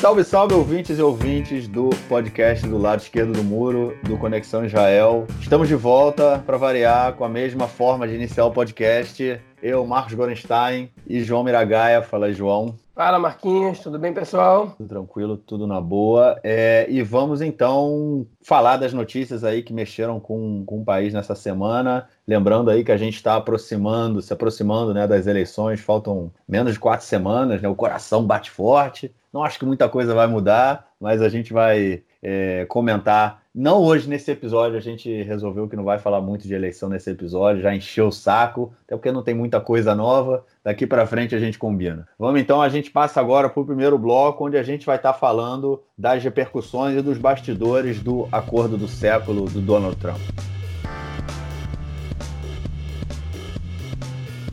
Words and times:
Salve, 0.00 0.24
salve, 0.24 0.54
ouvintes 0.54 0.98
e 0.98 1.02
ouvintes 1.02 1.68
do 1.68 1.90
podcast 2.08 2.66
do 2.66 2.78
lado 2.78 3.00
esquerdo 3.00 3.34
do 3.34 3.44
muro, 3.44 3.94
do 4.02 4.16
Conexão 4.16 4.64
Israel. 4.64 5.26
Estamos 5.42 5.68
de 5.68 5.74
volta 5.74 6.42
para 6.46 6.56
variar 6.56 7.12
com 7.16 7.22
a 7.22 7.28
mesma 7.28 7.68
forma 7.68 8.08
de 8.08 8.14
iniciar 8.14 8.46
o 8.46 8.50
podcast. 8.50 9.38
Eu, 9.62 9.86
Marcos 9.86 10.14
Gorenstein 10.14 10.90
e 11.06 11.20
João 11.22 11.44
Miragaia. 11.44 12.00
Fala 12.00 12.26
aí, 12.26 12.32
João. 12.32 12.74
Fala, 12.94 13.18
Marquinhos. 13.18 13.80
Tudo 13.80 13.98
bem, 13.98 14.14
pessoal? 14.14 14.74
Tudo 14.78 14.88
tranquilo, 14.88 15.36
tudo 15.36 15.66
na 15.66 15.82
boa. 15.82 16.40
É, 16.42 16.86
e 16.88 17.02
vamos 17.02 17.42
então 17.42 18.26
falar 18.42 18.78
das 18.78 18.94
notícias 18.94 19.44
aí 19.44 19.62
que 19.62 19.74
mexeram 19.74 20.18
com, 20.18 20.64
com 20.64 20.80
o 20.80 20.84
país 20.84 21.12
nessa 21.12 21.34
semana. 21.34 22.08
Lembrando 22.26 22.70
aí 22.70 22.82
que 22.82 22.92
a 22.92 22.96
gente 22.96 23.16
está 23.16 23.36
aproximando, 23.36 24.22
se 24.22 24.32
aproximando 24.32 24.94
né, 24.94 25.06
das 25.06 25.26
eleições, 25.26 25.78
faltam 25.78 26.32
menos 26.48 26.72
de 26.72 26.80
quatro 26.80 27.04
semanas, 27.04 27.60
né? 27.60 27.68
O 27.68 27.74
coração 27.74 28.24
bate 28.24 28.50
forte. 28.50 29.14
Não 29.32 29.44
acho 29.44 29.58
que 29.58 29.64
muita 29.64 29.88
coisa 29.88 30.14
vai 30.14 30.26
mudar, 30.26 30.88
mas 31.00 31.22
a 31.22 31.28
gente 31.28 31.52
vai 31.52 32.02
é, 32.22 32.64
comentar. 32.66 33.42
Não 33.54 33.82
hoje 33.82 34.08
nesse 34.08 34.30
episódio, 34.30 34.76
a 34.76 34.80
gente 34.80 35.22
resolveu 35.22 35.68
que 35.68 35.74
não 35.74 35.84
vai 35.84 35.98
falar 35.98 36.20
muito 36.20 36.46
de 36.46 36.54
eleição 36.54 36.88
nesse 36.88 37.10
episódio, 37.10 37.62
já 37.62 37.74
encheu 37.74 38.08
o 38.08 38.12
saco, 38.12 38.72
até 38.84 38.94
porque 38.94 39.10
não 39.10 39.22
tem 39.22 39.34
muita 39.34 39.60
coisa 39.60 39.94
nova. 39.94 40.44
Daqui 40.62 40.86
para 40.86 41.06
frente 41.06 41.34
a 41.34 41.38
gente 41.38 41.58
combina. 41.58 42.06
Vamos 42.18 42.40
então, 42.40 42.62
a 42.62 42.68
gente 42.68 42.90
passa 42.90 43.20
agora 43.20 43.48
para 43.48 43.60
o 43.60 43.66
primeiro 43.66 43.98
bloco, 43.98 44.46
onde 44.46 44.56
a 44.56 44.62
gente 44.62 44.86
vai 44.86 44.96
estar 44.96 45.12
tá 45.12 45.18
falando 45.18 45.82
das 45.96 46.22
repercussões 46.22 46.96
e 46.98 47.02
dos 47.02 47.18
bastidores 47.18 48.00
do 48.00 48.28
acordo 48.30 48.76
do 48.76 48.86
século 48.86 49.46
do 49.46 49.60
Donald 49.60 49.96
Trump. 49.96 50.20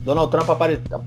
Donald 0.08 0.32
Trump 0.32 0.48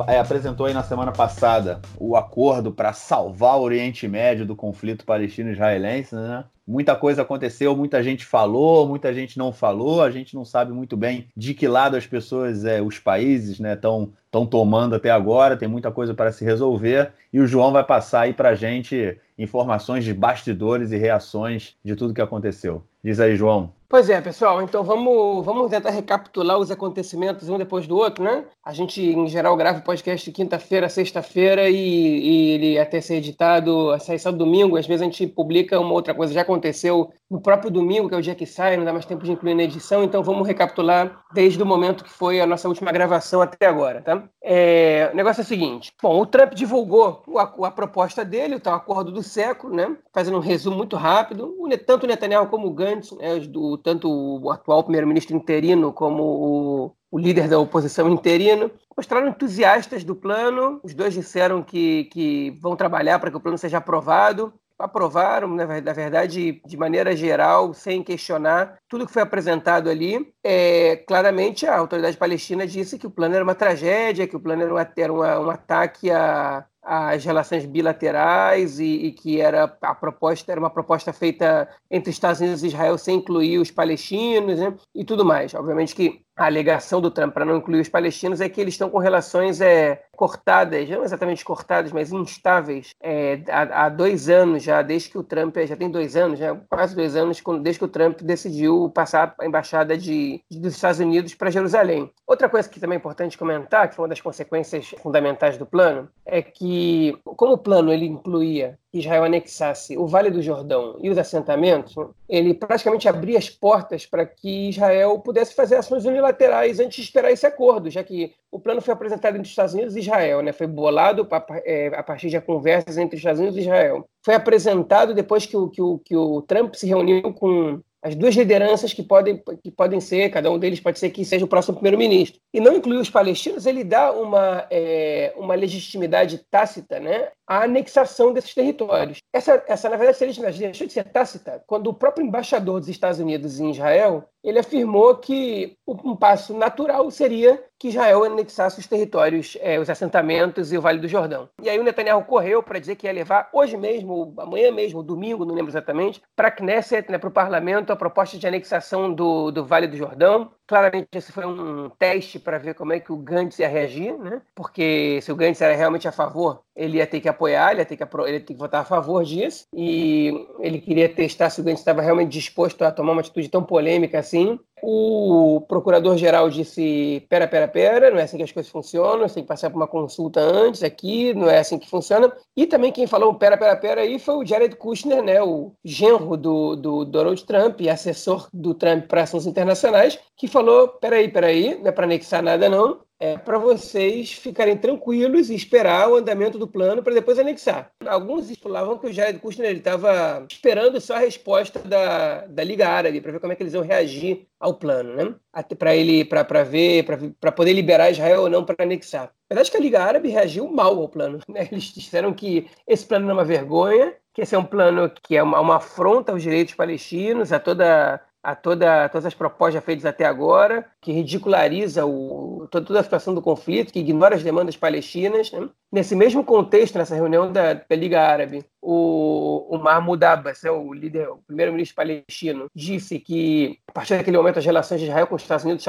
é, 0.09 0.19
apresentou 0.19 0.67
aí 0.67 0.75
na 0.75 0.83
semana 0.83 1.11
passada 1.11 1.81
o 1.97 2.17
acordo 2.17 2.71
para 2.71 2.93
salvar 2.93 3.57
o 3.57 3.63
Oriente 3.63 4.07
Médio 4.07 4.45
do 4.45 4.55
conflito 4.55 5.07
palestino-israelense, 5.07 6.15
né? 6.15 6.45
Muita 6.69 6.95
coisa 6.95 7.23
aconteceu, 7.23 7.75
muita 7.75 8.03
gente 8.03 8.27
falou, 8.27 8.87
muita 8.87 9.15
gente 9.15 9.39
não 9.39 9.55
falou, 9.55 10.03
a 10.03 10.11
gente 10.11 10.35
não 10.35 10.45
sabe 10.45 10.71
muito 10.73 10.99
bem 10.99 11.29
de 11.35 11.55
que 11.55 11.67
lado 11.67 11.97
as 11.97 12.07
pessoas, 12.07 12.67
é, 12.67 12.83
os 12.83 12.99
países, 12.99 13.59
né, 13.59 13.73
estão 13.73 14.13
estão 14.27 14.45
tomando 14.45 14.95
até 14.95 15.11
agora, 15.11 15.57
tem 15.57 15.67
muita 15.67 15.91
coisa 15.91 16.13
para 16.13 16.31
se 16.31 16.45
resolver, 16.45 17.11
e 17.33 17.41
o 17.41 17.47
João 17.47 17.73
vai 17.73 17.83
passar 17.83 18.21
aí 18.21 18.35
para 18.35 18.51
a 18.51 18.55
gente 18.55 19.19
informações 19.39 20.05
de 20.05 20.13
bastidores 20.13 20.93
e 20.93 20.99
reações 20.99 21.75
de 21.83 21.97
tudo 21.97 22.13
que 22.13 22.21
aconteceu. 22.21 22.85
Diz 23.03 23.19
aí, 23.19 23.35
João. 23.35 23.73
Pois 23.91 24.09
é, 24.09 24.21
pessoal, 24.21 24.63
então 24.63 24.85
vamos, 24.85 25.45
vamos 25.45 25.69
tentar 25.69 25.91
recapitular 25.91 26.57
os 26.57 26.71
acontecimentos 26.71 27.49
um 27.49 27.59
depois 27.59 27.89
do 27.89 27.97
outro, 27.97 28.23
né? 28.23 28.45
A 28.65 28.73
gente, 28.73 29.03
em 29.03 29.27
geral, 29.27 29.57
grava 29.57 29.81
o 29.81 29.83
podcast 29.83 30.31
quinta-feira, 30.31 30.89
sexta-feira 30.89 31.69
e, 31.69 31.75
e, 31.75 32.51
ele 32.53 32.79
até 32.79 33.01
ser 33.01 33.17
editado, 33.17 33.99
sai 33.99 34.17
só 34.17 34.31
domingo, 34.31 34.77
às 34.77 34.87
vezes 34.87 35.03
a 35.03 35.07
gente 35.07 35.27
publica 35.27 35.81
uma 35.81 35.93
outra 35.93 36.15
coisa, 36.15 36.33
já 36.33 36.43
aconteceu 36.43 37.11
no 37.29 37.41
próprio 37.41 37.69
domingo, 37.69 38.09
que 38.09 38.15
é 38.15 38.19
o 38.19 38.23
dia 38.23 38.37
que 38.37 38.47
sai, 38.47 38.77
não 38.77 38.85
dá 38.85 38.93
mais 38.93 39.05
tempo 39.05 39.25
de 39.25 39.33
incluir 39.33 39.57
na 39.57 39.65
edição, 39.65 40.05
então 40.05 40.23
vamos 40.23 40.47
recapitular 40.47 41.25
desde 41.35 41.61
o 41.61 41.67
momento 41.67 42.05
que 42.05 42.11
foi 42.11 42.41
a 42.41 42.47
nossa 42.47 42.69
última 42.69 42.93
gravação 42.93 43.43
até 43.43 43.67
agora, 43.67 44.03
tá? 44.03 44.23
É, 44.43 45.11
o 45.13 45.17
negócio 45.17 45.43
é 45.43 45.45
o 45.45 45.47
seguinte, 45.47 45.93
bom, 46.03 46.19
o 46.19 46.25
Trump 46.25 46.55
divulgou 46.55 47.23
a, 47.37 47.67
a 47.67 47.71
proposta 47.71 48.25
dele, 48.25 48.55
o 48.55 48.61
tal 48.61 48.75
acordo 48.75 49.13
do 49.13 49.23
século, 49.23 49.75
né? 49.75 49.95
Fazendo 50.15 50.39
um 50.39 50.41
resumo 50.41 50.79
muito 50.79 50.97
rápido, 50.97 51.55
o, 51.59 51.69
tanto 51.77 52.05
o 52.05 52.07
Netanyahu 52.07 52.47
como 52.47 52.67
o 52.67 52.73
Gantz, 52.73 53.13
né, 53.13 53.39
do 53.41 53.77
tanto 53.77 54.09
o 54.11 54.51
atual 54.51 54.83
primeiro-ministro 54.83 55.37
interino 55.37 55.93
como 55.93 56.23
o, 56.23 56.93
o, 57.11 57.19
líder 57.19 57.49
da 57.49 57.59
oposição 57.59 58.09
interino, 58.09 58.71
mostraram 58.97 59.29
entusiastas 59.29 60.05
do 60.05 60.17
plano. 60.17 60.81
Os 60.83 60.95
dois 60.95 61.13
disseram 61.13 61.63
que, 61.63 62.05
que 62.05 62.51
vão 62.63 62.75
trabalhar 62.75 63.19
para 63.19 63.31
que 63.31 63.37
o 63.37 63.41
plano 63.41 63.59
seja 63.59 63.77
aprovado. 63.77 64.55
Aprovaram, 64.81 65.49
na 65.49 65.65
verdade, 65.67 66.61
de 66.65 66.77
maneira 66.77 67.15
geral, 67.15 67.75
sem 67.75 68.03
questionar 68.03 68.79
tudo 68.89 69.07
que 69.07 69.13
foi 69.13 69.23
apresentado 69.23 69.91
ali. 69.91 70.33
É, 70.43 70.97
claramente, 71.07 71.67
a 71.67 71.77
autoridade 71.77 72.17
palestina 72.17 72.67
disse 72.67 72.99
que 72.99 73.07
o 73.07 73.11
plano 73.11 73.35
era 73.35 73.45
uma 73.45 73.55
tragédia, 73.55 74.27
que 74.27 74.37
o 74.37 74.41
plano 74.41 74.63
era, 74.63 74.93
era 74.97 75.13
um 75.13 75.51
ataque 75.51 76.11
a, 76.11 76.65
as 76.93 77.25
relações 77.25 77.65
bilaterais 77.67 78.81
e, 78.81 78.85
e, 78.85 79.13
que 79.13 79.41
era 79.41 79.77
a 79.81 79.95
proposta 79.95 80.51
era 80.51 80.61
uma 80.61 80.71
proposta 80.71 81.13
feita 81.13 81.69
entre 81.89 82.11
Estados 82.11 82.41
Unidos 82.41 82.65
e 82.65 82.67
Israel 82.67 82.99
sem 82.99 83.19
incluir 83.19 83.59
os 83.59 83.71
palestinos 83.71 84.59
né, 84.59 84.75
e 84.93 85.05
tudo 85.05 85.25
mais. 85.25 85.55
Obviamente 85.55 85.95
que 85.95 86.25
a 86.37 86.47
alegação 86.47 87.01
do 87.01 87.11
Trump 87.11 87.35
para 87.35 87.45
não 87.45 87.59
incluir 87.59 87.81
os 87.81 87.89
palestinos 87.89 88.41
é 88.41 88.49
que 88.49 88.61
eles 88.61 88.75
estão 88.75 88.89
com 88.89 88.99
relações 88.99 89.61
é, 89.61 90.03
cortadas, 90.17 90.89
não 90.89 91.05
exatamente 91.05 91.45
cortadas, 91.45 91.93
mas 91.93 92.13
instáveis, 92.13 92.91
é, 93.03 93.41
há, 93.49 93.85
há, 93.85 93.89
dois 93.89 94.29
anos 94.29 94.63
já, 94.63 94.81
desde 94.83 95.11
que 95.11 95.19
o 95.19 95.23
Trump, 95.23 95.57
já 95.67 95.77
tem 95.77 95.91
dois 95.91 96.17
anos, 96.17 96.39
já, 96.39 96.55
quase 96.69 96.97
dois 96.97 97.15
anos, 97.15 97.43
desde 97.63 97.79
que 97.79 97.85
o 97.85 97.89
Trump 97.89 98.21
decidiu 98.23 98.91
passar 98.95 99.35
a 99.39 99.47
embaixada 99.47 99.97
de 99.97 100.43
dos 100.51 100.75
Estados 100.75 101.01
Unidos 101.01 101.35
para 101.35 101.51
Jerusalém. 101.51 102.11
Outra 102.27 102.49
coisa 102.49 102.69
que 102.69 102.81
também 102.81 102.97
é 102.97 102.99
importante 102.99 103.37
comentar, 103.37 103.89
que 103.89 103.95
foi 103.95 104.03
uma 104.03 104.09
das 104.09 104.21
consequências 104.21 104.95
fundamentais 105.03 105.59
do 105.59 105.67
plano, 105.67 106.09
é 106.25 106.41
que, 106.41 106.80
como 107.25 107.55
o 107.55 107.59
plano 107.59 107.93
ele 107.93 108.07
incluía 108.07 108.79
que 108.93 108.99
Israel 108.99 109.25
anexasse 109.25 109.97
o 109.97 110.07
Vale 110.07 110.31
do 110.31 110.43
Jordão 110.43 110.97
e 111.01 111.09
os 111.09 111.17
assentamentos, 111.17 111.95
ele 112.29 112.55
praticamente 112.55 113.09
abria 113.09 113.39
as 113.39 113.49
portas 113.49 114.05
para 114.05 114.27
que 114.27 114.69
Israel 114.69 115.19
pudesse 115.21 115.55
fazer 115.55 115.77
ações 115.77 116.05
unilaterais 116.05 116.81
antes 116.81 116.97
de 116.97 117.03
esperar 117.03 117.31
esse 117.31 117.47
acordo, 117.47 117.89
já 117.89 118.03
que 118.03 118.33
o 118.51 118.59
plano 118.59 118.81
foi 118.81 118.93
apresentado 118.93 119.35
entre 119.35 119.43
os 119.43 119.51
Estados 119.51 119.75
Unidos 119.75 119.97
e 119.97 120.01
Israel, 120.01 120.43
né? 120.43 120.53
foi 120.53 120.67
bolado 120.67 121.27
é, 121.65 121.89
a 121.89 122.03
partir 122.03 122.29
de 122.29 122.41
conversas 122.41 122.99
entre 122.99 123.17
os 123.17 123.21
Estados 123.21 123.41
Unidos 123.41 123.59
e 123.59 123.63
Israel. 123.63 124.09
Foi 124.25 124.35
apresentado 124.35 125.15
depois 125.15 125.47
que 125.47 125.57
o, 125.57 125.69
que 125.69 125.81
o, 125.81 125.99
que 125.99 126.17
o 126.17 126.43
Trump 126.43 126.75
se 126.75 126.87
reuniu 126.87 127.33
com 127.33 127.81
as 128.03 128.15
duas 128.15 128.35
lideranças 128.35 128.93
que 128.93 129.03
podem, 129.03 129.43
que 129.63 129.71
podem 129.71 130.01
ser, 130.01 130.31
cada 130.31 130.51
um 130.51 130.59
deles 130.59 130.81
pode 130.81 130.99
ser 130.99 131.11
que 131.11 131.25
seja 131.25 131.45
o 131.45 131.49
próximo 131.49 131.75
primeiro-ministro. 131.75 132.41
E 132.53 132.61
não 132.61 132.75
incluir 132.75 132.99
os 132.99 133.11
palestinos, 133.11 133.67
ele 133.67 133.85
dá 133.85 134.11
uma, 134.13 134.67
é, 134.71 135.35
uma 135.37 135.55
legitimidade 135.55 136.39
tácita 136.51 136.99
né, 136.99 137.29
à 137.47 137.65
anexação 137.65 138.33
desses 138.33 138.55
territórios. 138.55 139.19
Essa, 139.33 139.63
essa 139.69 139.89
na 139.89 139.97
verdade, 139.97 140.19
legitimidade 140.21 140.59
deixou 140.59 140.87
de 140.87 140.93
ser 140.93 141.05
tácita 141.05 141.63
quando 141.67 141.89
o 141.89 141.95
próprio 141.95 142.25
embaixador 142.25 142.81
dos 142.81 142.89
Estados 142.89 143.21
Unidos 143.21 143.61
em 143.61 143.71
Israel 143.71 144.25
ele 144.43 144.59
afirmou 144.59 145.17
que 145.17 145.77
um 145.87 146.17
passo 146.17 146.55
natural 146.57 147.11
seria 147.11 147.63
que 147.81 147.89
Israel 147.89 148.25
anexasse 148.25 148.79
os 148.79 148.87
territórios, 148.87 149.57
é, 149.61 149.79
os 149.81 149.89
assentamentos 149.89 150.71
e 150.71 150.77
o 150.77 150.83
Vale 150.83 150.99
do 150.99 151.09
Jordão. 151.09 151.49
E 151.63 151.69
aí 151.69 151.79
o 151.79 151.83
Netanyahu 151.83 152.23
correu 152.25 152.63
para 152.63 152.79
dizer 152.79 152.95
que 152.95 153.07
ia 153.07 153.13
levar 153.13 153.49
hoje 153.55 153.75
mesmo, 153.75 154.35
amanhã 154.37 154.71
mesmo, 154.71 155.03
domingo, 155.03 155.47
não 155.47 155.55
lembro 155.55 155.71
exatamente, 155.71 156.21
para 156.37 156.49
a 156.49 156.51
Knesset, 156.51 157.11
né, 157.11 157.17
para 157.17 157.31
o 157.31 157.33
parlamento, 157.33 157.91
a 157.91 157.97
proposta 157.97 158.37
de 158.37 158.47
anexação 158.47 159.11
do, 159.11 159.51
do 159.51 159.65
Vale 159.65 159.87
do 159.87 159.97
Jordão. 159.97 160.51
Claramente 160.67 161.09
esse 161.15 161.33
foi 161.33 161.47
um 161.47 161.89
teste 161.99 162.39
para 162.39 162.59
ver 162.59 162.75
como 162.75 162.93
é 162.93 163.01
que 163.01 163.11
o 163.11 163.17
Gantz 163.17 163.59
ia 163.59 163.67
reagir, 163.67 164.17
né? 164.19 164.43
porque 164.55 165.19
se 165.23 165.33
o 165.33 165.37
Gantz 165.37 165.61
era 165.61 165.75
realmente 165.75 166.07
a 166.07 166.13
favor, 166.13 166.61
ele 166.77 166.99
ia 166.99 167.07
ter 167.07 167.19
que 167.19 167.29
apoiar, 167.29 167.73
ele 167.73 167.81
ia 167.81 167.87
ter 167.87 167.97
que, 167.97 168.05
ele 168.05 168.33
ia 168.35 168.41
ter 168.41 168.53
que 168.53 168.61
votar 168.61 168.83
a 168.83 168.85
favor 168.85 169.25
disso, 169.25 169.67
e 169.75 170.47
ele 170.61 170.81
queria 170.81 171.09
testar 171.09 171.51
se 171.51 171.61
o 171.61 171.65
Gantz 171.65 171.81
estava 171.81 172.03
realmente 172.03 172.31
disposto 172.31 172.83
a 172.83 172.93
tomar 172.93 173.13
uma 173.13 173.21
atitude 173.21 173.49
tão 173.49 173.65
polêmica 173.65 174.23
assim. 174.31 174.59
O 174.83 175.65
procurador-geral 175.69 176.49
disse: 176.49 177.27
pera, 177.29 177.47
pera, 177.47 177.69
pera, 177.69 178.11
não 178.11 178.19
é 178.19 178.23
assim 178.23 178.37
que 178.37 178.43
as 178.43 178.53
coisas 178.53 178.71
funcionam, 178.71 179.29
você 179.29 179.35
tem 179.35 179.45
que 179.45 179.49
passar 179.49 179.71
por 179.71 179.77
uma 179.77 179.87
consulta 179.87 180.41
antes 180.41 180.83
aqui, 180.83 181.35
não 181.35 181.49
é 181.49 181.59
assim 181.59 181.79
que 181.79 181.89
funciona. 181.89 182.33
E 182.57 182.67
também 182.67 182.93
quem 182.93 183.07
falou 183.07 183.35
pera, 183.35 183.57
pera, 183.57 183.77
pera 183.77 184.01
aí 184.03 184.19
foi 184.19 184.37
o 184.37 184.47
Jared 184.47 184.77
Kushner, 184.77 185.23
né, 185.23 185.43
o 185.43 185.73
genro 185.85 186.37
do, 186.37 186.77
do 186.77 187.05
Donald 187.05 187.45
Trump 187.45 187.81
e 187.81 187.91
assessor 187.91 188.49
do 188.53 188.75
Trump 188.75 189.07
para 189.07 189.23
assuntos 189.23 189.47
internacionais, 189.47 190.19
que 190.37 190.49
falou: 190.49 190.89
peraí, 190.89 191.29
peraí, 191.29 191.79
não 191.79 191.89
é 191.89 191.93
para 191.93 192.05
anexar 192.05 192.43
nada 192.43 192.69
não, 192.69 193.01
é 193.21 193.37
para 193.37 193.59
vocês 193.59 194.33
ficarem 194.33 194.79
tranquilos 194.79 195.51
e 195.51 195.55
esperar 195.55 196.09
o 196.09 196.17
andamento 196.17 196.59
do 196.59 196.67
plano 196.67 197.03
para 197.03 197.13
depois 197.13 197.39
anexar. 197.39 197.93
Alguns 198.07 198.51
falavam 198.59 198.97
que 198.97 199.07
o 199.07 199.13
Jared 199.13 199.39
Kushner 199.39 199.77
estava 199.77 200.47
esperando 200.51 200.99
só 201.01 201.17
a 201.17 201.21
resposta 201.21 201.79
da, 201.81 202.47
da 202.47 202.65
Liga 202.65 202.89
Árabe 202.89 203.21
para 203.21 203.33
ver 203.33 203.41
como 203.41 203.53
é 203.53 203.57
que 203.57 203.63
eles 203.63 203.75
iam 203.75 203.85
reagir 203.85 204.49
ao 204.61 204.75
plano, 204.75 205.17
né? 205.17 205.35
Para 205.79 205.97
ele, 205.97 206.25
para 206.25 206.63
ver, 206.63 207.05
para 207.41 207.51
poder 207.51 207.73
liberar 207.73 208.11
Israel 208.11 208.43
ou 208.43 208.51
não 208.51 208.65
para 208.65 208.85
anexar. 208.85 209.33
A 209.51 209.55
verdade 209.55 209.71
é 209.71 209.73
que 209.73 209.77
a 209.79 209.81
Liga 209.81 210.03
Árabe 210.03 210.29
reagiu 210.29 210.71
mal 210.71 210.97
ao 210.99 211.09
plano. 211.09 211.41
Né? 211.49 211.67
Eles 211.73 211.85
disseram 211.85 212.33
que 212.33 212.69
esse 212.87 213.05
plano 213.07 213.29
é 213.29 213.33
uma 213.33 213.45
vergonha, 213.45 214.15
que 214.35 214.43
esse 214.43 214.55
é 214.55 214.59
um 214.59 214.65
plano 214.65 215.11
que 215.23 215.37
é 215.37 215.43
uma, 215.43 215.59
uma 215.59 215.77
afronta 215.77 216.31
aos 216.31 216.43
direitos 216.43 216.75
palestinos, 216.75 217.53
a 217.53 217.59
toda 217.59 218.21
a 218.43 218.55
toda, 218.55 219.09
todas 219.09 219.27
as 219.27 219.35
propostas 219.35 219.85
feitas 219.85 220.07
até 220.07 220.25
agora, 220.25 220.87
que 221.01 221.13
ridiculariza 221.13 222.07
o, 222.07 222.67
toda 222.71 223.01
a 223.01 223.03
situação 223.03 223.35
do 223.35 223.43
conflito, 223.43 223.93
que 223.93 224.01
ignora 224.01 224.35
as 224.35 224.43
demandas 224.43 224.77
palestinas. 224.77 225.53
Né? 225.53 225.69
Nesse 225.93 226.17
mesmo 226.17 226.43
contexto, 226.43 226.97
nessa 226.97 227.15
reunião 227.15 227.53
da, 227.53 227.75
da, 227.75 227.97
Liga 227.97 228.21
Árabe, 228.21 228.65
o, 228.83 229.67
o 229.75 229.79
Mahmoud 229.79 230.25
Abbas, 230.25 230.65
é 230.65 230.71
o 230.71 230.93
líder, 230.93 231.29
o 231.29 231.39
primeiro-ministro 231.39 231.97
palestino, 231.97 232.67
disse 232.75 233.19
que 233.19 233.79
a 233.89 233.93
partir 233.93 234.17
daquele 234.17 234.37
momento 234.37 234.59
as 234.59 234.65
relações 234.65 235.01
de 235.01 235.07
Israel 235.07 235.27
com 235.27 235.35
os 235.35 235.43
Estados 235.43 235.65
Unidos, 235.65 235.85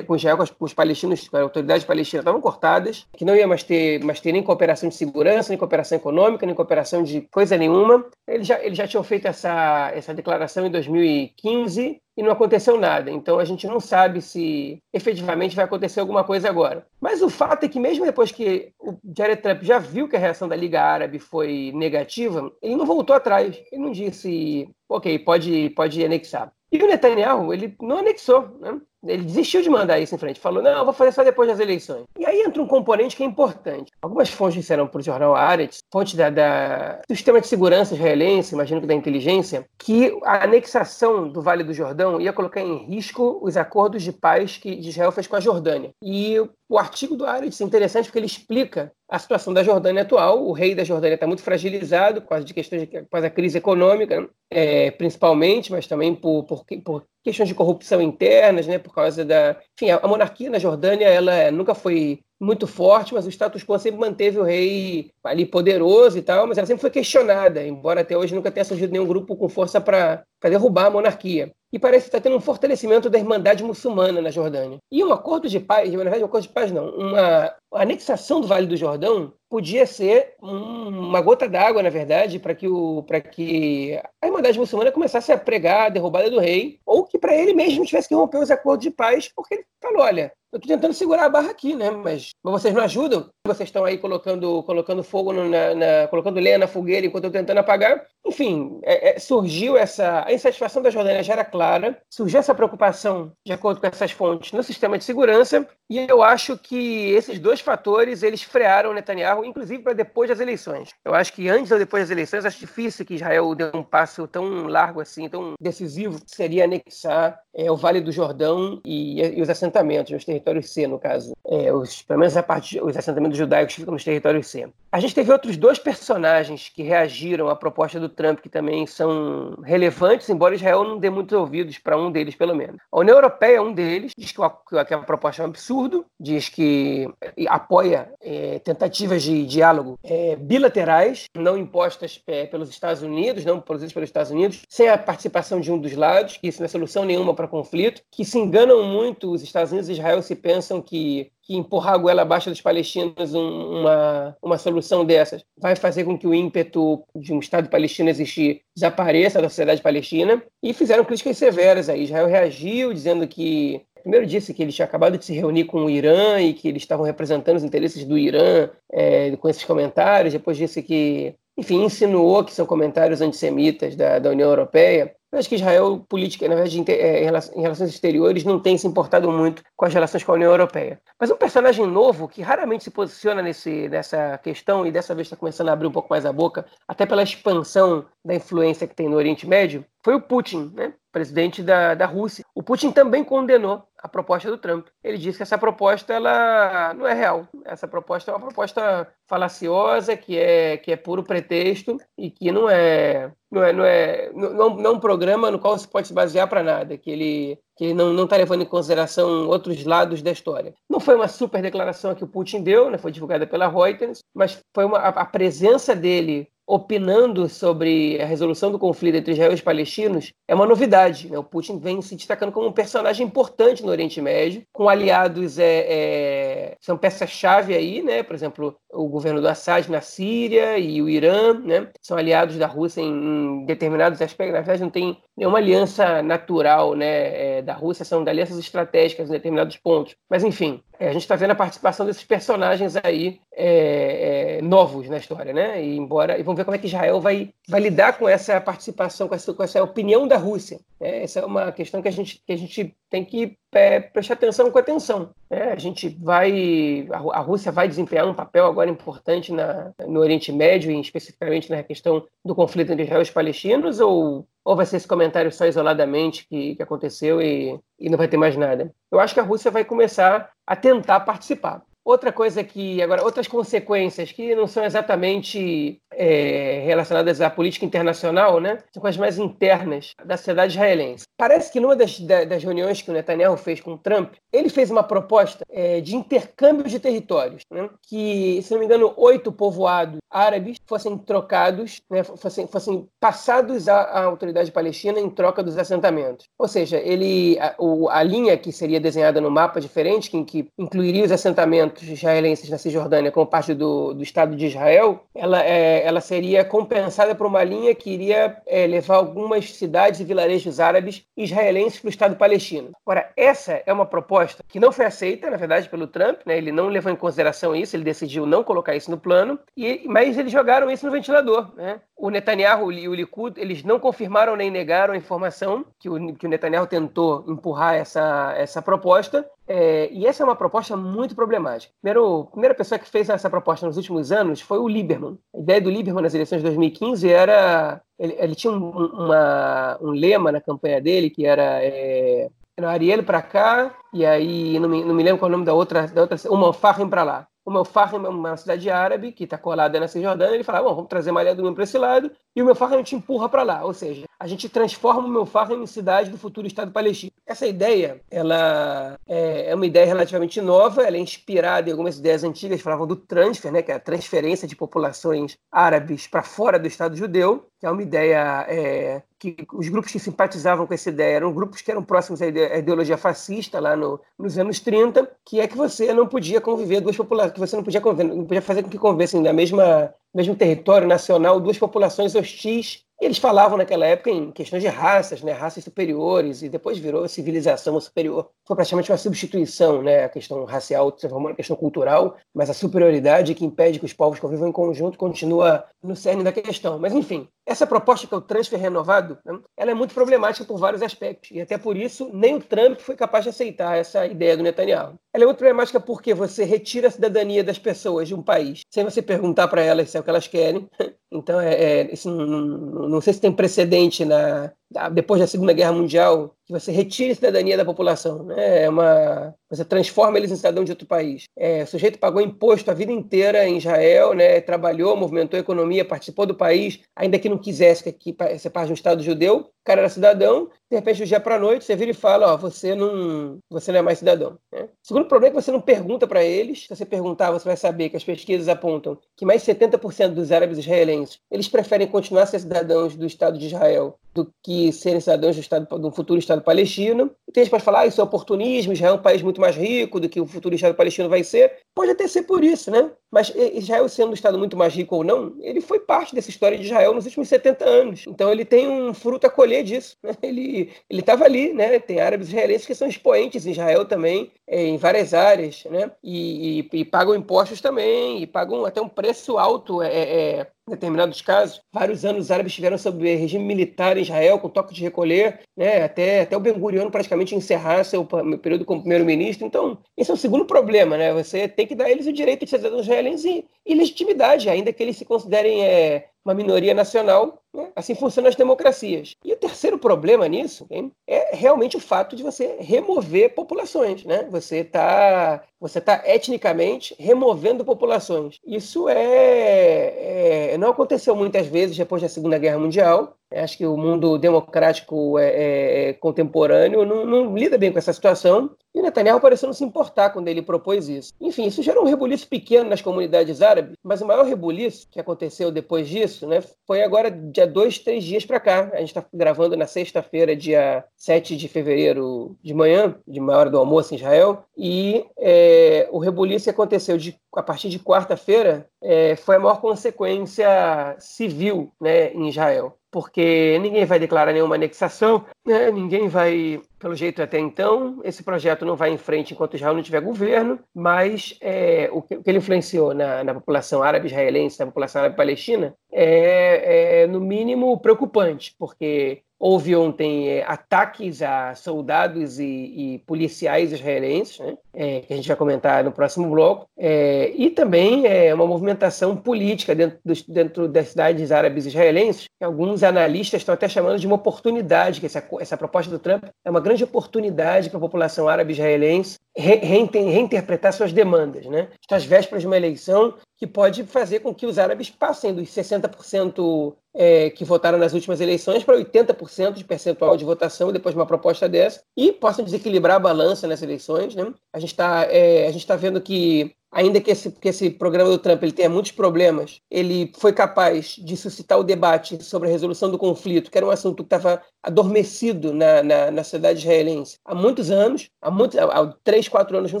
com 0.06 0.16
Israel 0.16 0.36
com 0.36 0.64
os 0.64 0.74
palestinos, 0.74 1.28
com 1.28 1.36
a 1.36 1.42
autoridade 1.42 1.86
palestina 1.86 2.20
estavam 2.20 2.40
cortadas, 2.40 3.06
que 3.16 3.24
não 3.24 3.34
ia 3.34 3.46
mais 3.46 3.62
ter, 3.62 4.02
mais 4.04 4.20
ter 4.20 4.32
nem 4.32 4.42
cooperação 4.42 4.88
de 4.88 4.94
segurança, 4.94 5.50
nem 5.50 5.58
cooperação 5.58 5.96
econômica, 5.96 6.46
nem 6.46 6.54
cooperação 6.54 7.02
de 7.02 7.22
coisa 7.22 7.56
nenhuma. 7.56 8.04
Eles 8.26 8.46
já, 8.46 8.62
eles 8.62 8.76
já 8.76 8.86
tinham 8.86 9.02
feito 9.02 9.26
essa, 9.26 9.90
essa 9.94 10.12
declaração 10.14 10.66
em 10.66 10.70
2015 10.70 12.00
e 12.16 12.22
não 12.22 12.32
aconteceu 12.32 12.78
nada. 12.78 13.10
Então 13.10 13.38
a 13.38 13.44
gente 13.44 13.66
não 13.66 13.78
sabe 13.78 14.22
se 14.22 14.78
efetivamente 14.92 15.54
vai 15.54 15.64
acontecer 15.64 16.00
alguma 16.00 16.24
coisa 16.24 16.48
agora. 16.48 16.86
Mas 17.00 17.20
o 17.20 17.28
fato 17.28 17.64
é 17.64 17.68
que 17.68 17.78
mesmo 17.78 18.04
depois 18.04 18.32
que 18.32 18.72
o 18.80 18.96
Jared 19.16 19.42
Trump 19.42 19.62
já 19.62 19.78
viu 19.78 20.08
que 20.08 20.16
a 20.16 20.18
reação 20.18 20.48
da 20.48 20.56
Liga 20.56 20.80
Árabe 20.80 21.18
foi 21.18 21.72
negativa, 21.74 22.50
ele 22.62 22.76
não 22.76 22.86
voltou 22.86 23.14
atrás. 23.14 23.60
Ele 23.70 23.82
não 23.82 23.92
disse, 23.92 24.68
ok, 24.88 25.18
pode, 25.18 25.70
pode 25.70 26.04
anexar. 26.04 26.52
E 26.72 26.82
o 26.82 26.86
Netanyahu, 26.86 27.52
ele 27.52 27.76
não 27.80 27.98
anexou, 27.98 28.48
né? 28.60 28.80
Ele 29.06 29.24
desistiu 29.24 29.62
de 29.62 29.70
mandar 29.70 29.98
isso 29.98 30.14
em 30.14 30.18
frente, 30.18 30.40
falou: 30.40 30.62
não, 30.62 30.84
vou 30.84 30.94
fazer 30.94 31.12
só 31.12 31.24
depois 31.24 31.48
das 31.48 31.60
eleições. 31.60 32.04
E 32.18 32.24
aí 32.24 32.42
entra 32.42 32.62
um 32.62 32.66
componente 32.66 33.16
que 33.16 33.22
é 33.22 33.26
importante. 33.26 33.92
Algumas 34.02 34.30
fontes 34.30 34.60
disseram 34.60 34.86
para 34.86 35.00
o 35.00 35.02
jornal 35.02 35.34
Aretz, 35.34 35.78
fonte 35.92 36.16
da, 36.16 36.30
da, 36.30 37.00
do 37.08 37.14
sistema 37.14 37.40
de 37.40 37.46
segurança 37.46 37.94
israelense, 37.94 38.54
imagino 38.54 38.80
que 38.80 38.86
da 38.86 38.94
inteligência, 38.94 39.66
que 39.78 40.16
a 40.24 40.44
anexação 40.44 41.28
do 41.28 41.42
Vale 41.42 41.64
do 41.64 41.74
Jordão 41.74 42.20
ia 42.20 42.32
colocar 42.32 42.60
em 42.60 42.86
risco 42.86 43.38
os 43.42 43.56
acordos 43.56 44.02
de 44.02 44.12
paz 44.12 44.56
que 44.56 44.70
Israel 44.70 45.12
fez 45.12 45.26
com 45.26 45.36
a 45.36 45.40
Jordânia. 45.40 45.90
E 46.02 46.36
o 46.68 46.78
artigo 46.78 47.16
do 47.16 47.26
Aretz 47.26 47.60
é 47.60 47.64
interessante 47.64 48.06
porque 48.06 48.18
ele 48.18 48.26
explica 48.26 48.92
a 49.08 49.18
situação 49.18 49.54
da 49.54 49.62
Jordânia 49.62 50.02
atual. 50.02 50.44
O 50.44 50.52
rei 50.52 50.74
da 50.74 50.82
Jordânia 50.84 51.14
está 51.14 51.26
muito 51.26 51.42
fragilizado 51.42 52.20
por 52.20 52.28
causa 52.30 52.44
de 52.44 52.52
questões 52.52 52.88
de, 52.88 53.06
da 53.08 53.30
crise 53.30 53.58
econômica, 53.58 54.28
é, 54.50 54.90
principalmente, 54.90 55.70
mas 55.70 55.86
também 55.86 56.14
por, 56.14 56.44
por, 56.44 56.64
por 56.84 57.04
questões 57.26 57.48
de 57.48 57.54
corrupção 57.56 58.00
internas, 58.00 58.68
né, 58.68 58.78
por 58.78 58.94
causa 58.94 59.24
da, 59.24 59.56
enfim, 59.74 59.90
a 59.90 60.06
monarquia 60.06 60.48
na 60.48 60.60
Jordânia, 60.60 61.06
ela 61.08 61.50
nunca 61.50 61.74
foi 61.74 62.20
muito 62.38 62.68
forte, 62.68 63.14
mas 63.14 63.26
o 63.26 63.28
status 63.28 63.64
quo 63.64 63.76
sempre 63.78 63.98
manteve 63.98 64.38
o 64.38 64.44
rei 64.44 65.10
ali 65.24 65.44
poderoso 65.44 66.16
e 66.16 66.22
tal, 66.22 66.46
mas 66.46 66.56
ela 66.56 66.66
sempre 66.66 66.82
foi 66.82 66.90
questionada, 66.90 67.66
embora 67.66 68.02
até 68.02 68.16
hoje 68.16 68.34
nunca 68.34 68.50
tenha 68.52 68.64
surgido 68.64 68.92
nenhum 68.92 69.06
grupo 69.06 69.34
com 69.36 69.48
força 69.48 69.80
para 69.80 70.24
derrubar 70.42 70.86
a 70.86 70.90
monarquia. 70.90 71.52
E 71.76 71.78
parece 71.78 72.04
que 72.04 72.08
está 72.08 72.18
tendo 72.18 72.38
um 72.38 72.40
fortalecimento 72.40 73.10
da 73.10 73.18
Irmandade 73.18 73.62
Muçulmana 73.62 74.22
na 74.22 74.30
Jordânia. 74.30 74.78
E 74.90 75.04
um 75.04 75.12
acordo 75.12 75.46
de 75.46 75.60
paz, 75.60 75.92
na 75.92 75.98
verdade, 75.98 76.22
um 76.22 76.26
acordo 76.26 76.44
de 76.44 76.48
paz 76.48 76.72
não, 76.72 76.88
uma 76.88 77.54
anexação 77.70 78.40
do 78.40 78.46
Vale 78.46 78.66
do 78.66 78.78
Jordão 78.78 79.34
podia 79.46 79.86
ser 79.86 80.36
uma 80.40 81.20
gota 81.20 81.46
d'água, 81.46 81.82
na 81.82 81.90
verdade, 81.90 82.38
para 82.38 82.54
que, 82.54 82.66
o, 82.66 83.04
que 83.30 84.00
a 84.22 84.26
Irmandade 84.26 84.58
Muçulmana 84.58 84.90
começasse 84.90 85.30
a 85.30 85.36
pregar 85.36 85.88
a 85.88 85.88
derrubada 85.90 86.30
do 86.30 86.40
rei, 86.40 86.80
ou 86.86 87.04
que 87.04 87.18
para 87.18 87.36
ele 87.36 87.52
mesmo 87.52 87.84
tivesse 87.84 88.08
que 88.08 88.14
romper 88.14 88.38
os 88.38 88.50
acordos 88.50 88.82
de 88.82 88.90
paz, 88.90 89.30
porque 89.36 89.56
ele 89.56 89.64
falou: 89.78 90.00
olha, 90.00 90.32
eu 90.56 90.58
estou 90.58 90.74
tentando 90.74 90.94
segurar 90.94 91.26
a 91.26 91.28
barra 91.28 91.50
aqui, 91.50 91.74
né? 91.74 91.90
Mas, 91.90 92.30
vocês 92.42 92.74
não 92.74 92.82
ajudam? 92.82 93.28
Vocês 93.46 93.68
estão 93.68 93.84
aí 93.84 93.98
colocando, 93.98 94.62
colocando 94.62 95.02
fogo 95.02 95.32
na, 95.32 95.74
na, 95.74 96.08
colocando 96.08 96.40
lenha 96.40 96.58
na 96.58 96.66
fogueira 96.66 97.06
enquanto 97.06 97.24
eu 97.24 97.28
estou 97.28 97.40
tentando 97.40 97.58
apagar. 97.58 98.06
Enfim, 98.26 98.80
é, 98.82 99.10
é, 99.10 99.18
surgiu 99.18 99.76
essa 99.76 100.24
a 100.26 100.32
insatisfação 100.32 100.82
da 100.82 100.90
Jordânia 100.90 101.22
já 101.22 101.34
era 101.34 101.44
clara, 101.44 102.00
surgiu 102.10 102.40
essa 102.40 102.54
preocupação, 102.54 103.32
de 103.46 103.52
acordo 103.52 103.80
com 103.80 103.86
essas 103.86 104.10
fontes, 104.10 104.52
no 104.52 104.62
sistema 104.62 104.98
de 104.98 105.04
segurança, 105.04 105.68
e 105.88 105.98
eu 105.98 106.22
acho 106.22 106.58
que 106.58 107.12
esses 107.12 107.38
dois 107.38 107.60
fatores 107.60 108.24
eles 108.24 108.42
frearam 108.42 108.92
Netanyahu, 108.92 109.44
inclusive 109.44 109.82
para 109.82 109.92
depois 109.92 110.28
das 110.28 110.40
eleições. 110.40 110.90
Eu 111.04 111.14
acho 111.14 111.32
que 111.32 111.48
antes 111.48 111.70
ou 111.70 111.78
depois 111.78 112.02
das 112.02 112.10
eleições, 112.10 112.44
acho 112.44 112.58
difícil 112.58 113.04
que 113.04 113.14
Israel 113.14 113.54
dê 113.54 113.70
um 113.72 113.84
passo 113.84 114.26
tão 114.26 114.66
largo 114.66 115.00
assim, 115.00 115.28
tão 115.28 115.54
decisivo, 115.60 116.18
que 116.24 116.34
seria 116.34 116.64
anexar 116.64 117.38
é, 117.54 117.70
o 117.70 117.76
Vale 117.76 118.00
do 118.00 118.10
Jordão 118.10 118.80
e, 118.84 119.20
e 119.20 119.40
os 119.40 119.48
assentamentos, 119.48 120.12
os 120.12 120.24
territórios 120.24 120.45
C, 120.62 120.86
no 120.86 120.98
caso. 120.98 121.32
É, 121.46 121.72
os, 121.72 122.02
pelo 122.02 122.20
menos 122.20 122.36
a 122.36 122.42
parte, 122.42 122.80
os 122.80 122.96
assentamentos 122.96 123.38
judaicos 123.38 123.74
ficam 123.74 123.92
nos 123.92 124.04
territórios 124.04 124.46
C. 124.48 124.68
A 124.96 124.98
gente 124.98 125.14
teve 125.14 125.30
outros 125.30 125.58
dois 125.58 125.78
personagens 125.78 126.70
que 126.74 126.82
reagiram 126.82 127.50
à 127.50 127.54
proposta 127.54 128.00
do 128.00 128.08
Trump, 128.08 128.40
que 128.40 128.48
também 128.48 128.86
são 128.86 129.54
relevantes, 129.62 130.26
embora 130.30 130.54
Israel 130.54 130.84
não 130.84 130.96
dê 130.98 131.10
muitos 131.10 131.36
ouvidos 131.36 131.76
para 131.76 131.98
um 131.98 132.10
deles, 132.10 132.34
pelo 132.34 132.56
menos. 132.56 132.80
A 132.90 133.00
União 133.00 133.14
Europeia 133.14 133.58
é 133.58 133.60
um 133.60 133.74
deles, 133.74 134.12
diz 134.16 134.32
que 134.32 134.40
a, 134.42 134.84
que 134.86 134.94
a 134.94 134.98
proposta 135.00 135.42
é 135.42 135.44
um 135.44 135.50
absurdo, 135.50 136.06
diz 136.18 136.48
que 136.48 137.06
apoia 137.46 138.10
é, 138.22 138.58
tentativas 138.60 139.22
de 139.22 139.44
diálogo 139.44 139.98
é, 140.02 140.34
bilaterais, 140.34 141.26
não 141.36 141.58
impostas 141.58 142.22
é, 142.26 142.46
pelos 142.46 142.70
Estados 142.70 143.02
Unidos, 143.02 143.44
não 143.44 143.60
produzidas 143.60 143.92
pelos 143.92 144.08
Estados 144.08 144.30
Unidos, 144.30 144.62
sem 144.66 144.88
a 144.88 144.96
participação 144.96 145.60
de 145.60 145.70
um 145.70 145.76
dos 145.78 145.92
lados, 145.92 146.38
que 146.38 146.48
isso 146.48 146.60
não 146.60 146.64
é 146.64 146.68
solução 146.68 147.04
nenhuma 147.04 147.34
para 147.34 147.46
conflito, 147.46 148.00
que 148.10 148.24
se 148.24 148.38
enganam 148.38 148.82
muito 148.82 149.30
os 149.30 149.42
Estados 149.42 149.72
Unidos 149.72 149.90
e 149.90 149.92
Israel 149.92 150.22
se 150.22 150.34
pensam 150.34 150.80
que 150.80 151.30
que 151.46 151.56
empurrar 151.56 151.94
a 151.94 151.98
goela 151.98 152.22
abaixo 152.22 152.50
dos 152.50 152.60
palestinos 152.60 153.34
um, 153.34 153.80
uma, 153.80 154.36
uma 154.42 154.58
solução 154.58 155.04
dessas 155.04 155.44
vai 155.56 155.76
fazer 155.76 156.04
com 156.04 156.18
que 156.18 156.26
o 156.26 156.34
ímpeto 156.34 157.04
de 157.14 157.32
um 157.32 157.38
Estado 157.38 157.68
palestino 157.68 158.10
existir 158.10 158.62
desapareça 158.74 159.40
da 159.40 159.48
sociedade 159.48 159.80
palestina 159.80 160.42
e 160.62 160.72
fizeram 160.72 161.04
críticas 161.04 161.38
severas 161.38 161.88
aí. 161.88 162.04
Israel 162.04 162.26
reagiu 162.26 162.92
dizendo 162.92 163.26
que 163.28 163.82
primeiro 164.06 164.24
disse 164.24 164.54
que 164.54 164.62
ele 164.62 164.70
tinha 164.70 164.86
acabado 164.86 165.18
de 165.18 165.24
se 165.24 165.32
reunir 165.32 165.64
com 165.64 165.84
o 165.84 165.90
Irã 165.90 166.40
e 166.40 166.54
que 166.54 166.68
eles 166.68 166.82
estavam 166.82 167.04
representando 167.04 167.56
os 167.56 167.64
interesses 167.64 168.04
do 168.04 168.16
Irã 168.16 168.70
é, 168.92 169.34
com 169.36 169.48
esses 169.48 169.64
comentários. 169.64 170.32
Depois 170.32 170.56
disse 170.56 170.80
que, 170.80 171.34
enfim, 171.56 171.84
insinuou 171.84 172.44
que 172.44 172.52
são 172.52 172.66
comentários 172.66 173.20
antissemitas 173.20 173.96
da, 173.96 174.18
da 174.18 174.30
União 174.30 174.48
Europeia. 174.48 175.14
Eu 175.32 175.38
acho 175.38 175.48
que 175.48 175.56
Israel, 175.56 176.04
política, 176.08 176.48
na 176.48 176.54
verdade, 176.54 176.84
é, 176.92 177.22
em 177.22 177.60
relações 177.60 177.90
exteriores, 177.90 178.44
não 178.44 178.60
tem 178.60 178.78
se 178.78 178.86
importado 178.86 179.30
muito 179.30 179.62
com 179.76 179.84
as 179.84 179.92
relações 179.92 180.22
com 180.22 180.32
a 180.32 180.34
União 180.36 180.50
Europeia. 180.50 181.00
Mas 181.18 181.30
um 181.30 181.36
personagem 181.36 181.86
novo, 181.86 182.28
que 182.28 182.42
raramente 182.42 182.84
se 182.84 182.90
posiciona 182.90 183.42
nesse, 183.42 183.88
nessa 183.88 184.38
questão, 184.38 184.86
e 184.86 184.92
dessa 184.92 185.14
vez 185.14 185.26
está 185.26 185.36
começando 185.36 185.68
a 185.68 185.72
abrir 185.72 185.88
um 185.88 185.92
pouco 185.92 186.08
mais 186.10 186.24
a 186.24 186.32
boca, 186.32 186.64
até 186.86 187.04
pela 187.04 187.22
expansão 187.22 188.06
da 188.24 188.34
influência 188.34 188.86
que 188.86 188.94
tem 188.94 189.08
no 189.08 189.16
Oriente 189.16 189.46
Médio, 189.46 189.84
foi 190.04 190.14
o 190.14 190.20
Putin, 190.20 190.72
né? 190.74 190.94
Presidente 191.16 191.62
da, 191.62 191.94
da 191.94 192.04
Rússia. 192.04 192.44
O 192.54 192.62
Putin 192.62 192.92
também 192.92 193.24
condenou 193.24 193.82
a 193.98 194.06
proposta 194.06 194.50
do 194.50 194.58
Trump. 194.58 194.88
Ele 195.02 195.16
disse 195.16 195.38
que 195.38 195.42
essa 195.42 195.56
proposta 195.56 196.12
ela 196.12 196.92
não 196.92 197.06
é 197.06 197.14
real. 197.14 197.48
Essa 197.64 197.88
proposta 197.88 198.30
é 198.30 198.34
uma 198.34 198.46
proposta 198.46 199.08
falaciosa, 199.26 200.14
que 200.14 200.36
é, 200.36 200.76
que 200.76 200.92
é 200.92 200.96
puro 200.96 201.22
pretexto 201.22 201.96
e 202.18 202.30
que 202.30 202.52
não 202.52 202.68
é 202.68 203.32
não 203.50 203.62
é, 203.62 203.72
não 203.72 203.84
é 203.86 204.30
não, 204.34 204.76
não 204.76 204.90
é 204.90 204.90
um 204.90 205.00
programa 205.00 205.50
no 205.50 205.58
qual 205.58 205.78
se 205.78 205.88
pode 205.88 206.06
se 206.06 206.12
basear 206.12 206.46
para 206.48 206.62
nada, 206.62 206.98
que 206.98 207.10
ele 207.10 207.58
que 207.74 207.86
ele 207.86 207.94
não 207.94 208.24
está 208.24 208.36
levando 208.36 208.62
em 208.62 208.66
consideração 208.66 209.48
outros 209.48 209.82
lados 209.86 210.20
da 210.20 210.30
história. 210.30 210.74
Não 210.88 211.00
foi 211.00 211.14
uma 211.14 211.28
super 211.28 211.62
declaração 211.62 212.14
que 212.14 212.24
o 212.24 212.28
Putin 212.28 212.62
deu, 212.62 212.90
né, 212.90 212.98
foi 212.98 213.10
divulgada 213.10 213.46
pela 213.46 213.68
Reuters, 213.68 214.20
mas 214.34 214.62
foi 214.74 214.84
uma, 214.84 214.98
a, 214.98 215.08
a 215.08 215.24
presença 215.24 215.96
dele 215.96 216.46
opinando 216.66 217.48
sobre 217.48 218.20
a 218.20 218.26
resolução 218.26 218.72
do 218.72 218.78
conflito 218.78 219.14
entre 219.14 219.32
Israel 219.32 219.52
e 219.52 219.54
os 219.54 219.60
palestinos 219.60 220.32
é 220.48 220.54
uma 220.54 220.66
novidade. 220.66 221.30
Né? 221.30 221.38
O 221.38 221.44
Putin 221.44 221.78
vem 221.78 222.02
se 222.02 222.16
destacando 222.16 222.50
como 222.50 222.66
um 222.66 222.72
personagem 222.72 223.26
importante 223.26 223.84
no 223.84 223.90
Oriente 223.90 224.20
Médio, 224.20 224.62
com 224.72 224.88
aliados 224.88 225.58
é, 225.58 225.86
é 225.88 226.76
são 226.80 226.98
peças-chave 226.98 227.74
aí, 227.74 228.02
né? 228.02 228.22
Por 228.22 228.34
exemplo, 228.34 228.76
o 228.96 229.08
governo 229.08 229.40
do 229.40 229.48
Assad 229.48 229.88
na 229.90 230.00
Síria 230.00 230.78
e 230.78 231.00
o 231.02 231.08
Irã, 231.08 231.52
né? 231.52 231.88
São 232.00 232.16
aliados 232.16 232.56
da 232.56 232.66
Rússia 232.66 233.00
em, 233.00 233.64
determinados 233.66 234.20
aspectos. 234.22 234.54
Na 234.54 234.60
verdade, 234.60 234.82
não 234.82 234.90
tem 234.90 235.16
nenhuma 235.36 235.58
aliança 235.58 236.22
natural, 236.22 236.94
né? 236.94 237.58
É, 237.58 237.62
da 237.62 237.74
Rússia 237.74 238.04
são 238.04 238.24
alianças 238.26 238.58
estratégicas 238.58 239.28
em 239.28 239.32
determinados 239.32 239.76
pontos. 239.76 240.16
Mas 240.28 240.42
enfim, 240.42 240.82
é, 240.98 241.08
a 241.08 241.12
gente 241.12 241.22
está 241.22 241.36
vendo 241.36 241.50
a 241.50 241.56
participação 241.56 242.06
desses 242.06 242.24
personagens 242.24 242.96
aí 242.96 243.38
é, 243.54 244.58
é, 244.58 244.62
novos 244.62 245.08
na 245.08 245.18
história, 245.18 245.52
né? 245.52 245.82
E 245.82 245.96
embora 245.96 246.38
e 246.38 246.42
vamos 246.42 246.56
ver 246.56 246.64
como 246.64 246.74
é 246.74 246.78
que 246.78 246.86
Israel 246.86 247.20
vai, 247.20 247.50
vai 247.68 247.80
lidar 247.80 248.18
com 248.18 248.28
essa 248.28 248.60
participação, 248.60 249.28
com 249.28 249.34
essa, 249.34 249.52
com 249.52 249.62
essa 249.62 249.82
opinião 249.82 250.26
da 250.26 250.36
Rússia. 250.36 250.80
Né? 250.98 251.22
Essa 251.24 251.40
é 251.40 251.44
uma 251.44 251.70
questão 251.70 252.00
que 252.00 252.08
a 252.08 252.12
gente, 252.12 252.42
que 252.46 252.52
a 252.52 252.56
gente 252.56 252.94
tem 253.10 253.24
que 253.24 253.56
é, 253.76 254.00
prestar 254.00 254.34
atenção 254.34 254.70
com 254.70 254.78
atenção. 254.78 255.30
Né? 255.50 255.72
A 255.72 255.76
gente 255.76 256.08
vai, 256.08 257.06
a, 257.10 257.38
a, 257.38 257.40
Rússia 257.40 257.70
vai 257.70 257.86
desempenhar 257.88 258.26
um 258.26 258.34
papel 258.34 258.66
agora 258.66 258.90
importante 258.90 259.52
na, 259.52 259.92
no 260.06 260.20
Oriente 260.20 260.52
Médio, 260.52 260.90
e 260.90 261.00
especificamente 261.00 261.70
na 261.70 261.82
questão 261.82 262.26
do 262.44 262.54
conflito 262.54 262.92
entre 262.92 263.04
Israel 263.04 263.20
e 263.20 263.22
os 263.22 263.30
palestinos, 263.30 264.00
ou 264.00 264.46
ou 264.66 264.74
vai 264.74 264.84
ser 264.84 264.96
esse 264.96 265.06
comentário 265.06 265.52
só 265.52 265.64
isoladamente 265.64 266.44
que, 266.48 266.74
que 266.74 266.82
aconteceu 266.82 267.40
e, 267.40 267.78
e 268.00 268.10
não 268.10 268.18
vai 268.18 268.26
ter 268.26 268.36
mais 268.36 268.56
nada? 268.56 268.92
Eu 269.12 269.20
acho 269.20 269.32
que 269.32 269.38
a 269.38 269.44
Rússia 269.44 269.70
vai 269.70 269.84
começar 269.84 270.50
a 270.66 270.74
tentar 270.74 271.20
participar. 271.20 271.82
Outra 272.06 272.30
coisa 272.30 272.62
que, 272.62 273.02
agora, 273.02 273.24
outras 273.24 273.48
consequências 273.48 274.30
que 274.30 274.54
não 274.54 274.68
são 274.68 274.84
exatamente 274.84 276.00
é, 276.12 276.84
relacionadas 276.84 277.40
à 277.40 277.50
política 277.50 277.84
internacional, 277.84 278.60
né? 278.60 278.78
São 278.92 279.00
coisas 279.00 279.18
mais 279.18 279.38
internas 279.38 280.12
da 280.24 280.36
sociedade 280.36 280.74
israelense. 280.74 281.24
Parece 281.36 281.72
que 281.72 281.80
numa 281.80 281.96
das, 281.96 282.20
das 282.20 282.62
reuniões 282.62 283.02
que 283.02 283.10
o 283.10 283.12
Netanyahu 283.12 283.56
fez 283.56 283.80
com 283.80 283.94
o 283.94 283.98
Trump, 283.98 284.34
ele 284.52 284.68
fez 284.68 284.88
uma 284.88 285.02
proposta 285.02 285.64
é, 285.68 286.00
de 286.00 286.14
intercâmbio 286.14 286.84
de 286.84 287.00
territórios, 287.00 287.62
né? 287.70 287.90
que, 288.08 288.62
se 288.62 288.70
não 288.70 288.78
me 288.78 288.86
engano, 288.86 289.12
oito 289.16 289.50
povoados 289.50 290.18
árabes 290.30 290.78
fossem 290.86 291.16
trocados, 291.18 292.00
né? 292.08 292.22
fossem, 292.22 292.66
fossem 292.66 293.08
passados 293.18 293.88
à, 293.88 294.02
à, 294.02 294.24
autoridade 294.24 294.70
palestina 294.70 295.18
em 295.18 295.28
troca 295.28 295.62
dos 295.62 295.76
assentamentos. 295.76 296.46
Ou 296.58 296.68
seja, 296.68 296.98
ele, 296.98 297.58
a, 297.58 297.74
o, 297.78 298.08
a 298.08 298.22
linha 298.22 298.56
que 298.56 298.70
seria 298.70 299.00
desenhada 299.00 299.40
no 299.40 299.50
mapa 299.50 299.80
diferente, 299.80 300.30
que, 300.30 300.44
que 300.44 300.68
incluiria 300.78 301.24
os 301.24 301.32
assentamentos 301.32 301.95
israelenses 302.02 302.68
na 302.68 302.78
Cisjordânia 302.78 303.30
como 303.30 303.46
parte 303.46 303.74
do, 303.74 304.14
do 304.14 304.22
Estado 304.22 304.56
de 304.56 304.66
Israel, 304.66 305.24
ela, 305.34 305.62
é, 305.62 306.04
ela 306.04 306.20
seria 306.20 306.64
compensada 306.64 307.34
por 307.34 307.46
uma 307.46 307.62
linha 307.62 307.94
que 307.94 308.10
iria 308.10 308.56
é, 308.66 308.86
levar 308.86 309.16
algumas 309.16 309.72
cidades 309.72 310.20
e 310.20 310.24
vilarejos 310.24 310.80
árabes 310.80 311.24
israelenses 311.36 312.00
para 312.00 312.08
o 312.08 312.10
Estado 312.10 312.36
palestino. 312.36 312.90
Agora, 313.04 313.30
essa 313.36 313.82
é 313.86 313.92
uma 313.92 314.06
proposta 314.06 314.62
que 314.68 314.80
não 314.80 314.92
foi 314.92 315.06
aceita, 315.06 315.50
na 315.50 315.56
verdade, 315.56 315.88
pelo 315.88 316.06
Trump, 316.06 316.40
né? 316.46 316.56
ele 316.56 316.72
não 316.72 316.88
levou 316.88 317.12
em 317.12 317.16
consideração 317.16 317.74
isso, 317.74 317.96
ele 317.96 318.04
decidiu 318.04 318.46
não 318.46 318.64
colocar 318.64 318.94
isso 318.94 319.10
no 319.10 319.18
plano, 319.18 319.58
e, 319.76 320.02
mas 320.06 320.36
eles 320.38 320.52
jogaram 320.52 320.90
isso 320.90 321.06
no 321.06 321.12
ventilador. 321.12 321.74
Né? 321.76 322.00
O 322.16 322.30
Netanyahu 322.30 322.90
e 322.92 323.08
o 323.08 323.14
Likud, 323.14 323.60
eles 323.60 323.84
não 323.84 323.98
confirmaram 324.00 324.56
nem 324.56 324.70
negaram 324.70 325.14
a 325.14 325.16
informação 325.16 325.84
que 325.98 326.08
o, 326.08 326.34
que 326.34 326.46
o 326.46 326.48
Netanyahu 326.48 326.86
tentou 326.86 327.44
empurrar 327.46 327.94
essa, 327.94 328.54
essa 328.56 328.80
proposta, 328.80 329.46
é, 329.68 330.08
e 330.12 330.26
essa 330.26 330.42
é 330.42 330.44
uma 330.44 330.54
proposta 330.54 330.96
muito 330.96 331.34
problemática. 331.34 331.92
Primeiro, 332.00 332.42
a 332.42 332.50
primeira 332.50 332.74
pessoa 332.74 332.98
que 332.98 333.08
fez 333.08 333.28
essa 333.28 333.50
proposta 333.50 333.86
nos 333.86 333.96
últimos 333.96 334.30
anos 334.30 334.60
foi 334.60 334.78
o 334.78 334.88
Lieberman. 334.88 335.38
A 335.54 335.58
ideia 335.58 335.80
do 335.80 335.90
Lieberman 335.90 336.22
nas 336.22 336.34
eleições 336.34 336.58
de 336.58 336.64
2015 336.64 337.28
era. 337.28 338.00
Ele, 338.18 338.36
ele 338.38 338.54
tinha 338.54 338.72
um, 338.72 338.88
uma, 338.88 339.98
um 340.00 340.10
lema 340.10 340.52
na 340.52 340.60
campanha 340.60 341.00
dele 341.00 341.30
que 341.30 341.44
era. 341.44 341.82
É, 341.82 342.48
Ariel 342.78 343.22
para 343.24 343.40
cá, 343.40 343.96
e 344.12 344.24
aí 344.24 344.78
não 344.78 344.88
me, 344.88 345.02
não 345.02 345.14
me 345.14 345.22
lembro 345.22 345.38
qual 345.38 345.50
é 345.50 345.54
o 345.54 345.56
nome 345.56 345.64
da 345.64 345.72
outra, 345.72 346.06
da 346.06 346.20
outra 346.20 346.36
uma 346.50 346.74
Farrim 346.74 347.08
para 347.08 347.22
lá 347.22 347.48
o 347.66 347.70
Melfarrim 347.72 348.24
é 348.24 348.28
uma 348.28 348.56
cidade 348.56 348.88
árabe 348.88 349.32
que 349.32 349.42
está 349.42 349.58
colada 349.58 349.98
na 349.98 350.06
Cisjordânia, 350.06 350.54
ele 350.54 350.62
fala, 350.62 350.84
bom, 350.84 350.94
vamos 350.94 351.10
trazer 351.10 351.32
Malha 351.32 351.52
do 351.52 351.74
para 351.74 351.82
esse 351.82 351.98
lado, 351.98 352.30
e 352.54 352.62
o 352.62 352.64
Melfarrim 352.64 353.02
te 353.02 353.16
empurra 353.16 353.48
para 353.48 353.64
lá, 353.64 353.84
ou 353.84 353.92
seja, 353.92 354.24
a 354.38 354.46
gente 354.46 354.68
transforma 354.68 355.26
o 355.26 355.28
Melfarrim 355.28 355.82
em 355.82 355.86
cidade 355.86 356.30
do 356.30 356.38
futuro 356.38 356.68
Estado 356.68 356.92
palestino. 356.92 357.32
Essa 357.44 357.66
ideia, 357.66 358.20
ela 358.30 359.18
é, 359.26 359.70
é 359.70 359.74
uma 359.74 359.84
ideia 359.84 360.06
relativamente 360.06 360.60
nova, 360.60 361.02
ela 361.02 361.16
é 361.16 361.20
inspirada 361.20 361.88
em 361.88 361.92
algumas 361.92 362.18
ideias 362.18 362.44
antigas, 362.44 362.80
falavam 362.80 363.06
do 363.06 363.16
transfer, 363.16 363.72
né, 363.72 363.82
que 363.82 363.90
é 363.90 363.96
a 363.96 364.00
transferência 364.00 364.68
de 364.68 364.76
populações 364.76 365.58
árabes 365.70 366.28
para 366.28 366.44
fora 366.44 366.78
do 366.78 366.86
Estado 366.86 367.16
judeu, 367.16 367.66
que 367.78 367.86
é 367.86 367.90
uma 367.90 368.02
ideia 368.02 368.64
é, 368.68 369.22
que 369.38 369.56
os 369.72 369.88
grupos 369.88 370.10
que 370.10 370.18
simpatizavam 370.18 370.86
com 370.86 370.94
essa 370.94 371.10
ideia 371.10 371.36
eram 371.36 371.52
grupos 371.52 371.82
que 371.82 371.90
eram 371.90 372.02
próximos 372.02 372.40
à 372.40 372.46
ideologia 372.46 373.18
fascista 373.18 373.78
lá 373.78 373.94
no, 373.94 374.20
nos 374.38 374.58
anos 374.58 374.80
30, 374.80 375.30
que 375.44 375.60
é 375.60 375.68
que 375.68 375.76
você 375.76 376.12
não 376.12 376.26
podia 376.26 376.60
conviver 376.60 377.00
duas 377.00 377.16
populações, 377.16 377.52
que 377.52 377.60
você 377.60 377.76
não 377.76 377.84
podia 377.84 378.00
conviver, 378.00 378.24
não 378.24 378.44
podia 378.44 378.62
fazer 378.62 378.82
com 378.82 378.88
que 378.88 378.98
convivessem 378.98 379.40
mesma 379.52 380.14
mesmo 380.34 380.54
território 380.54 381.08
nacional 381.08 381.58
duas 381.58 381.78
populações 381.78 382.34
hostis 382.34 383.05
e 383.20 383.24
eles 383.24 383.38
falavam 383.38 383.78
naquela 383.78 384.06
época 384.06 384.30
em 384.30 384.50
questões 384.50 384.82
de 384.82 384.88
raças, 384.88 385.42
né, 385.42 385.52
raças 385.52 385.82
superiores, 385.82 386.62
e 386.62 386.68
depois 386.68 386.98
virou 386.98 387.26
civilização 387.28 387.98
superior. 387.98 388.50
Foi 388.66 388.76
praticamente 388.76 389.10
uma 389.10 389.16
substituição, 389.16 390.02
né, 390.02 390.24
a 390.24 390.28
questão 390.28 390.64
racial 390.64 391.10
se 391.10 391.20
transformou 391.20 391.50
na 391.50 391.56
questão 391.56 391.76
cultural, 391.76 392.36
mas 392.54 392.68
a 392.68 392.74
superioridade 392.74 393.54
que 393.54 393.64
impede 393.64 393.98
que 393.98 394.04
os 394.04 394.12
povos 394.12 394.38
convivam 394.38 394.68
em 394.68 394.72
conjunto 394.72 395.16
continua 395.16 395.84
no 396.02 396.14
cerne 396.14 396.44
da 396.44 396.52
questão. 396.52 396.98
Mas, 396.98 397.14
enfim, 397.14 397.48
essa 397.64 397.86
proposta 397.86 398.26
que 398.26 398.34
é 398.34 398.36
o 398.36 398.40
transfer 398.40 398.78
renovado, 398.78 399.38
né, 399.44 399.58
ela 399.76 399.90
é 399.90 399.94
muito 399.94 400.14
problemática 400.14 400.64
por 400.64 400.78
vários 400.78 401.02
aspectos, 401.02 401.50
e 401.52 401.60
até 401.60 401.78
por 401.78 401.96
isso 401.96 402.30
nem 402.34 402.56
o 402.56 402.60
Trump 402.60 403.00
foi 403.00 403.16
capaz 403.16 403.44
de 403.44 403.50
aceitar 403.50 403.96
essa 403.96 404.26
ideia 404.26 404.56
do 404.56 404.62
Netanyahu. 404.62 405.14
Ela 405.32 405.44
é 405.44 405.46
muito 405.46 405.58
problemática 405.58 406.00
porque 406.00 406.34
você 406.34 406.64
retira 406.64 407.08
a 407.08 407.10
cidadania 407.10 407.64
das 407.64 407.78
pessoas 407.78 408.28
de 408.28 408.34
um 408.34 408.42
país, 408.42 408.82
sem 408.90 409.04
você 409.04 409.22
perguntar 409.22 409.68
para 409.68 409.82
elas 409.82 410.10
se 410.10 410.16
é 410.16 410.20
o 410.20 410.22
que 410.22 410.30
elas 410.30 410.46
querem, 410.46 410.88
Então, 411.30 411.60
é, 411.60 411.74
é 411.74 412.14
isso 412.14 412.30
não, 412.30 412.46
não, 412.46 413.08
não, 413.08 413.20
sei 413.20 413.32
se 413.34 413.40
tem 413.40 413.52
precedente 413.52 414.24
na, 414.24 414.72
depois 415.12 415.40
da 415.40 415.46
Segunda 415.46 415.72
Guerra 415.72 415.92
Mundial, 415.92 416.55
que 416.66 416.72
você 416.72 416.90
retire 416.90 417.30
a 417.30 417.34
cidadania 417.34 417.76
da 417.76 417.84
população. 417.84 418.42
Né? 418.42 418.84
É 418.84 418.88
uma, 418.88 419.54
você 419.70 419.84
transforma 419.84 420.36
eles 420.36 420.50
em 420.50 420.56
cidadão 420.56 420.82
de 420.82 420.90
outro 420.90 421.06
país. 421.06 421.44
É, 421.56 421.84
o 421.84 421.86
sujeito 421.86 422.18
pagou 422.18 422.40
imposto 422.40 422.90
a 422.90 422.94
vida 422.94 423.12
inteira 423.12 423.66
em 423.66 423.78
Israel, 423.78 424.34
né? 424.34 424.60
trabalhou, 424.60 425.16
movimentou 425.16 425.56
a 425.56 425.60
economia, 425.60 426.04
participou 426.04 426.44
do 426.44 426.54
país, 426.54 427.00
ainda 427.14 427.38
que 427.38 427.48
não 427.48 427.56
quisesse 427.56 428.12
que, 428.12 428.36
ser 428.58 428.70
parte 428.70 428.86
de 428.86 428.92
um 428.92 428.94
Estado 428.94 429.22
judeu. 429.22 429.58
O 429.58 429.86
cara 429.86 430.00
era 430.00 430.08
cidadão, 430.08 430.68
de 430.90 430.96
repente, 430.96 431.18
do 431.18 431.26
dia 431.26 431.40
para 431.40 431.58
noite, 431.58 431.84
você 431.84 431.96
vira 431.96 432.12
e 432.12 432.14
fala: 432.14 432.52
ó, 432.52 432.56
você 432.56 432.94
não, 432.94 433.58
você 433.68 433.90
não 433.90 433.98
é 433.98 434.02
mais 434.02 434.18
cidadão. 434.18 434.56
Né? 434.72 434.82
O 434.84 435.06
segundo 435.06 435.26
problema 435.26 435.54
é 435.54 435.56
que 435.56 435.62
você 435.62 435.72
não 435.72 435.80
pergunta 435.80 436.26
para 436.26 436.44
eles. 436.44 436.82
Se 436.82 436.88
você 436.88 437.04
perguntar, 437.04 437.50
você 437.50 437.64
vai 437.64 437.76
saber 437.76 438.08
que 438.08 438.16
as 438.16 438.24
pesquisas 438.24 438.68
apontam 438.68 439.18
que 439.36 439.44
mais 439.44 439.62
70% 439.64 440.28
dos 440.28 440.52
árabes 440.52 440.78
israelenses 440.78 441.38
eles 441.50 441.68
preferem 441.68 442.06
continuar 442.06 442.44
a 442.44 442.46
ser 442.46 442.60
cidadãos 442.60 443.16
do 443.16 443.26
Estado 443.26 443.58
de 443.58 443.66
Israel 443.66 444.16
do 444.32 444.52
que 444.62 444.92
serem 444.92 445.18
cidadãos 445.18 445.56
do, 445.56 445.62
estado, 445.62 445.98
do 445.98 446.10
futuro 446.10 446.38
Estado 446.38 446.55
palestino. 446.62 447.30
E 447.48 447.52
tem 447.52 447.62
gente 447.62 447.70
que 447.70 447.76
pode 447.76 447.84
falar, 447.84 448.00
ah, 448.00 448.06
isso 448.06 448.20
é 448.20 448.24
oportunismo, 448.24 448.92
Israel 448.92 449.14
é 449.14 449.18
um 449.18 449.22
país 449.22 449.42
muito 449.42 449.60
mais 449.60 449.76
rico 449.76 450.20
do 450.20 450.28
que 450.28 450.40
o 450.40 450.46
futuro 450.46 450.74
Estado 450.74 450.94
palestino 450.94 451.28
vai 451.28 451.42
ser. 451.42 451.72
Pode 451.94 452.10
até 452.10 452.26
ser 452.26 452.42
por 452.42 452.62
isso, 452.62 452.90
né? 452.90 453.10
Mas 453.30 453.52
Israel 453.54 454.08
sendo 454.08 454.30
um 454.30 454.34
Estado 454.34 454.58
muito 454.58 454.76
mais 454.76 454.94
rico 454.94 455.16
ou 455.16 455.24
não, 455.24 455.56
ele 455.60 455.80
foi 455.80 456.00
parte 456.00 456.34
dessa 456.34 456.50
história 456.50 456.78
de 456.78 456.84
Israel 456.84 457.14
nos 457.14 457.24
últimos 457.24 457.48
70 457.48 457.84
anos. 457.84 458.24
Então 458.26 458.50
ele 458.50 458.64
tem 458.64 458.88
um 458.88 459.12
fruto 459.12 459.46
a 459.46 459.50
colher 459.50 459.82
disso. 459.82 460.16
Né? 460.22 460.32
Ele 460.42 460.92
estava 461.10 461.44
ali, 461.44 461.72
né? 461.72 461.98
Tem 461.98 462.20
árabes 462.20 462.48
israelenses 462.48 462.86
que 462.86 462.94
são 462.94 463.08
expoentes 463.08 463.66
em 463.66 463.72
Israel 463.72 464.04
também, 464.04 464.50
é, 464.66 464.84
em 464.84 464.96
várias 464.96 465.34
áreas, 465.34 465.84
né? 465.90 466.10
E, 466.22 466.80
e, 466.80 467.00
e, 467.00 467.04
pagam 467.04 467.34
impostos 467.34 467.80
também, 467.80 468.42
e 468.42 468.46
pagam 468.46 468.84
até 468.84 469.00
um 469.00 469.08
preço 469.08 469.58
alto 469.58 470.02
é, 470.02 470.12
é, 470.12 470.66
em 470.88 470.92
determinados 470.92 471.40
casos. 471.40 471.80
Vários 471.92 472.24
anos 472.24 472.44
os 472.44 472.50
árabes 472.50 472.72
estiveram 472.72 472.98
sob 472.98 473.36
regime 473.36 473.64
militar 473.64 474.16
em 474.16 474.22
Israel, 474.22 474.58
com 474.58 474.68
toque 474.68 474.94
de 474.94 475.02
recolher, 475.02 475.60
né, 475.76 476.02
até, 476.04 476.42
até 476.42 476.56
o 476.56 476.60
Ben 476.60 476.78
Gurion 476.78 477.10
praticamente 477.10 477.54
encerrar 477.54 478.04
seu 478.04 478.24
período 478.24 478.84
como 478.84 479.00
primeiro-ministro. 479.00 479.66
Então, 479.66 479.98
esse 480.16 480.30
é 480.30 480.34
o 480.34 480.36
segundo 480.36 480.64
problema, 480.64 481.16
né? 481.16 481.32
Você 481.32 481.68
tem 481.68 481.86
que 481.86 481.94
dar 481.94 482.10
eles 482.10 482.26
o 482.26 482.32
direito 482.32 482.64
de 482.64 482.70
cidadãos 482.70 483.06
e, 483.44 483.64
legitimidade, 483.94 484.68
ainda 484.68 484.92
que 484.92 485.02
eles 485.02 485.16
se 485.16 485.24
considerem 485.24 485.84
é, 485.84 486.28
uma 486.46 486.54
minoria 486.54 486.94
nacional. 486.94 487.58
Né? 487.74 487.88
Assim 487.94 488.14
funcionam 488.14 488.48
as 488.48 488.54
democracias. 488.54 489.34
E 489.44 489.52
o 489.52 489.56
terceiro 489.56 489.98
problema 489.98 490.48
nisso 490.48 490.86
hein, 490.88 491.12
é 491.26 491.54
realmente 491.54 491.96
o 491.96 492.00
fato 492.00 492.36
de 492.36 492.42
você 492.42 492.76
remover 492.78 493.54
populações. 493.54 494.24
Né? 494.24 494.46
Você 494.50 494.78
está 494.78 495.62
você 495.78 496.00
tá 496.00 496.22
etnicamente 496.24 497.14
removendo 497.18 497.84
populações. 497.84 498.58
Isso 498.66 499.08
é, 499.10 500.72
é, 500.72 500.78
não 500.78 500.90
aconteceu 500.90 501.36
muitas 501.36 501.66
vezes 501.66 501.96
depois 501.96 502.22
da 502.22 502.28
Segunda 502.28 502.58
Guerra 502.58 502.78
Mundial. 502.78 503.36
Acho 503.52 503.78
que 503.78 503.86
o 503.86 503.96
mundo 503.96 504.38
democrático 504.38 505.38
é, 505.38 505.48
é, 505.48 506.08
é 506.08 506.12
contemporâneo 506.14 507.04
não, 507.04 507.24
não, 507.24 507.56
lida 507.56 507.78
bem 507.78 507.92
com 507.92 507.98
essa 507.98 508.12
situação. 508.12 508.70
E 508.94 509.00
Netanyahu 509.00 509.40
pareceu 509.40 509.66
não 509.66 509.74
se 509.74 509.84
importar 509.84 510.30
quando 510.30 510.48
ele 510.48 510.62
propôs 510.62 511.08
isso. 511.08 511.32
Enfim, 511.40 511.66
isso 511.66 511.82
gerou 511.82 512.04
um 512.04 512.08
rebuliço 512.08 512.48
pequeno 512.48 512.88
nas 512.88 513.02
comunidades 513.02 513.62
árabes, 513.62 513.96
mas 514.02 514.20
o 514.20 514.26
maior 514.26 514.44
rebuliço 514.44 515.06
que 515.10 515.20
aconteceu 515.20 515.70
depois 515.70 516.08
disso 516.08 516.35
né, 516.42 516.62
foi 516.86 517.02
agora, 517.02 517.30
dia 517.30 517.66
dois, 517.66 517.98
três 517.98 518.24
dias 518.24 518.44
para 518.44 518.60
cá. 518.60 518.90
A 518.92 518.98
gente 518.98 519.08
está 519.08 519.24
gravando 519.32 519.76
na 519.76 519.86
sexta-feira, 519.86 520.56
dia 520.56 521.04
7 521.16 521.56
de 521.56 521.68
fevereiro 521.68 522.56
de 522.62 522.74
manhã, 522.74 523.16
de 523.26 523.40
uma 523.40 523.56
hora 523.56 523.70
do 523.70 523.78
almoço 523.78 524.12
em 524.12 524.16
Israel. 524.16 524.64
E 524.76 525.24
é, 525.38 526.08
o 526.10 526.18
rebuliço 526.18 526.64
que 526.64 526.70
aconteceu 526.70 527.16
de, 527.16 527.38
a 527.54 527.62
partir 527.62 527.88
de 527.88 527.98
quarta-feira 527.98 528.88
é, 529.02 529.36
foi 529.36 529.56
a 529.56 529.60
maior 529.60 529.80
consequência 529.80 531.16
civil 531.18 531.92
né, 532.00 532.32
em 532.32 532.48
Israel 532.48 532.98
porque 533.16 533.78
ninguém 533.78 534.04
vai 534.04 534.18
declarar 534.18 534.52
nenhuma 534.52 534.74
anexação, 534.74 535.46
né? 535.66 535.90
ninguém 535.90 536.28
vai, 536.28 536.82
pelo 536.98 537.16
jeito 537.16 537.40
até 537.42 537.58
então, 537.58 538.20
esse 538.22 538.42
projeto 538.42 538.84
não 538.84 538.94
vai 538.94 539.08
em 539.08 539.16
frente 539.16 539.54
enquanto 539.54 539.74
Israel 539.74 539.94
não 539.94 540.02
tiver 540.02 540.20
governo, 540.20 540.78
mas 540.94 541.56
é, 541.62 542.10
o, 542.12 542.20
que, 542.20 542.36
o, 542.36 542.42
que, 542.42 542.50
ele 542.50 542.58
influenciou 542.58 543.14
na, 543.14 543.42
na, 543.42 543.54
população 543.54 544.02
árabe 544.02 544.26
israelense, 544.26 544.78
na 544.78 544.84
população 544.84 545.22
árabe 545.22 545.34
palestina, 545.34 545.94
é, 546.12 547.22
é, 547.22 547.26
no 547.26 547.40
mínimo 547.40 547.98
preocupante, 548.00 548.74
porque 548.78 549.40
Houve 549.58 549.96
ontem 549.96 550.48
é, 550.48 550.64
ataques 550.66 551.40
a 551.40 551.74
soldados 551.74 552.58
e, 552.58 552.64
e 552.64 553.18
policiais 553.26 553.92
israelenses, 553.92 554.58
né? 554.58 554.76
é, 554.92 555.20
que 555.20 555.32
a 555.32 555.36
gente 555.36 555.48
vai 555.48 555.56
comentar 555.56 556.04
no 556.04 556.12
próximo 556.12 556.50
bloco, 556.50 556.86
é, 556.96 557.52
e 557.54 557.70
também 557.70 558.26
é, 558.26 558.52
uma 558.52 558.66
movimentação 558.66 559.34
política 559.34 559.94
dentro, 559.94 560.18
dos, 560.24 560.42
dentro 560.42 560.88
das 560.88 561.08
cidades 561.08 561.50
árabes 561.50 561.86
israelenses, 561.86 562.44
que 562.58 562.64
alguns 562.64 563.02
analistas 563.02 563.62
estão 563.62 563.74
até 563.74 563.88
chamando 563.88 564.18
de 564.18 564.26
uma 564.26 564.36
oportunidade, 564.36 565.20
que 565.20 565.26
essa, 565.26 565.42
essa 565.58 565.76
proposta 565.76 566.10
do 566.10 566.18
Trump 566.18 566.44
é 566.64 566.70
uma 566.70 566.80
grande 566.80 567.04
oportunidade 567.04 567.88
para 567.88 567.98
a 567.98 568.00
população 568.00 568.48
árabe 568.48 568.72
israelense 568.72 569.38
re, 569.56 569.76
reinterpretar 569.76 570.92
suas 570.92 571.12
demandas. 571.12 571.66
Né? 571.66 571.88
Estas 572.00 572.24
vésperas 572.24 572.62
de 572.62 572.66
uma 572.66 572.76
eleição 572.76 573.34
que 573.56 573.66
pode 573.66 574.04
fazer 574.04 574.40
com 574.40 574.54
que 574.54 574.66
os 574.66 574.78
árabes 574.78 575.08
passem 575.08 575.54
dos 575.54 575.68
60% 575.68 576.94
é, 577.14 577.48
que 577.48 577.64
votaram 577.64 577.96
nas 577.96 578.12
últimas 578.12 578.40
eleições 578.40 578.84
para 578.84 578.98
80% 578.98 579.72
de 579.72 579.84
percentual 579.84 580.36
de 580.36 580.44
votação 580.44 580.92
depois 580.92 581.14
de 581.14 581.18
uma 581.18 581.26
proposta 581.26 581.66
dessa 581.66 582.02
e 582.14 582.30
possam 582.32 582.64
desequilibrar 582.64 583.16
a 583.16 583.20
balança 583.20 583.66
nessas 583.66 583.82
eleições. 583.82 584.34
Né? 584.34 584.52
A 584.72 584.78
gente 584.78 584.90
está 584.90 585.26
é, 585.30 585.72
tá 585.86 585.96
vendo 585.96 586.20
que 586.20 586.75
ainda 586.90 587.20
que 587.20 587.30
esse, 587.30 587.50
que 587.50 587.68
esse 587.68 587.90
programa 587.90 588.30
do 588.30 588.38
Trump 588.38 588.62
ele 588.62 588.72
tenha 588.72 588.88
muitos 588.88 589.12
problemas, 589.12 589.80
ele 589.90 590.32
foi 590.38 590.52
capaz 590.52 591.16
de 591.16 591.36
suscitar 591.36 591.78
o 591.78 591.84
debate 591.84 592.42
sobre 592.42 592.68
a 592.68 592.72
resolução 592.72 593.10
do 593.10 593.18
conflito, 593.18 593.70
que 593.70 593.78
era 593.78 593.86
um 593.86 593.90
assunto 593.90 594.22
que 594.22 594.34
estava 594.34 594.62
adormecido 594.82 595.74
na, 595.74 596.02
na, 596.02 596.30
na, 596.30 596.44
sociedade 596.44 596.78
israelense 596.78 597.38
há 597.44 597.54
muitos 597.54 597.90
anos, 597.90 598.30
há, 598.40 598.50
muitos, 598.50 598.78
há 598.78 599.14
três, 599.24 599.48
quatro 599.48 599.76
anos 599.76 599.92
não 599.92 600.00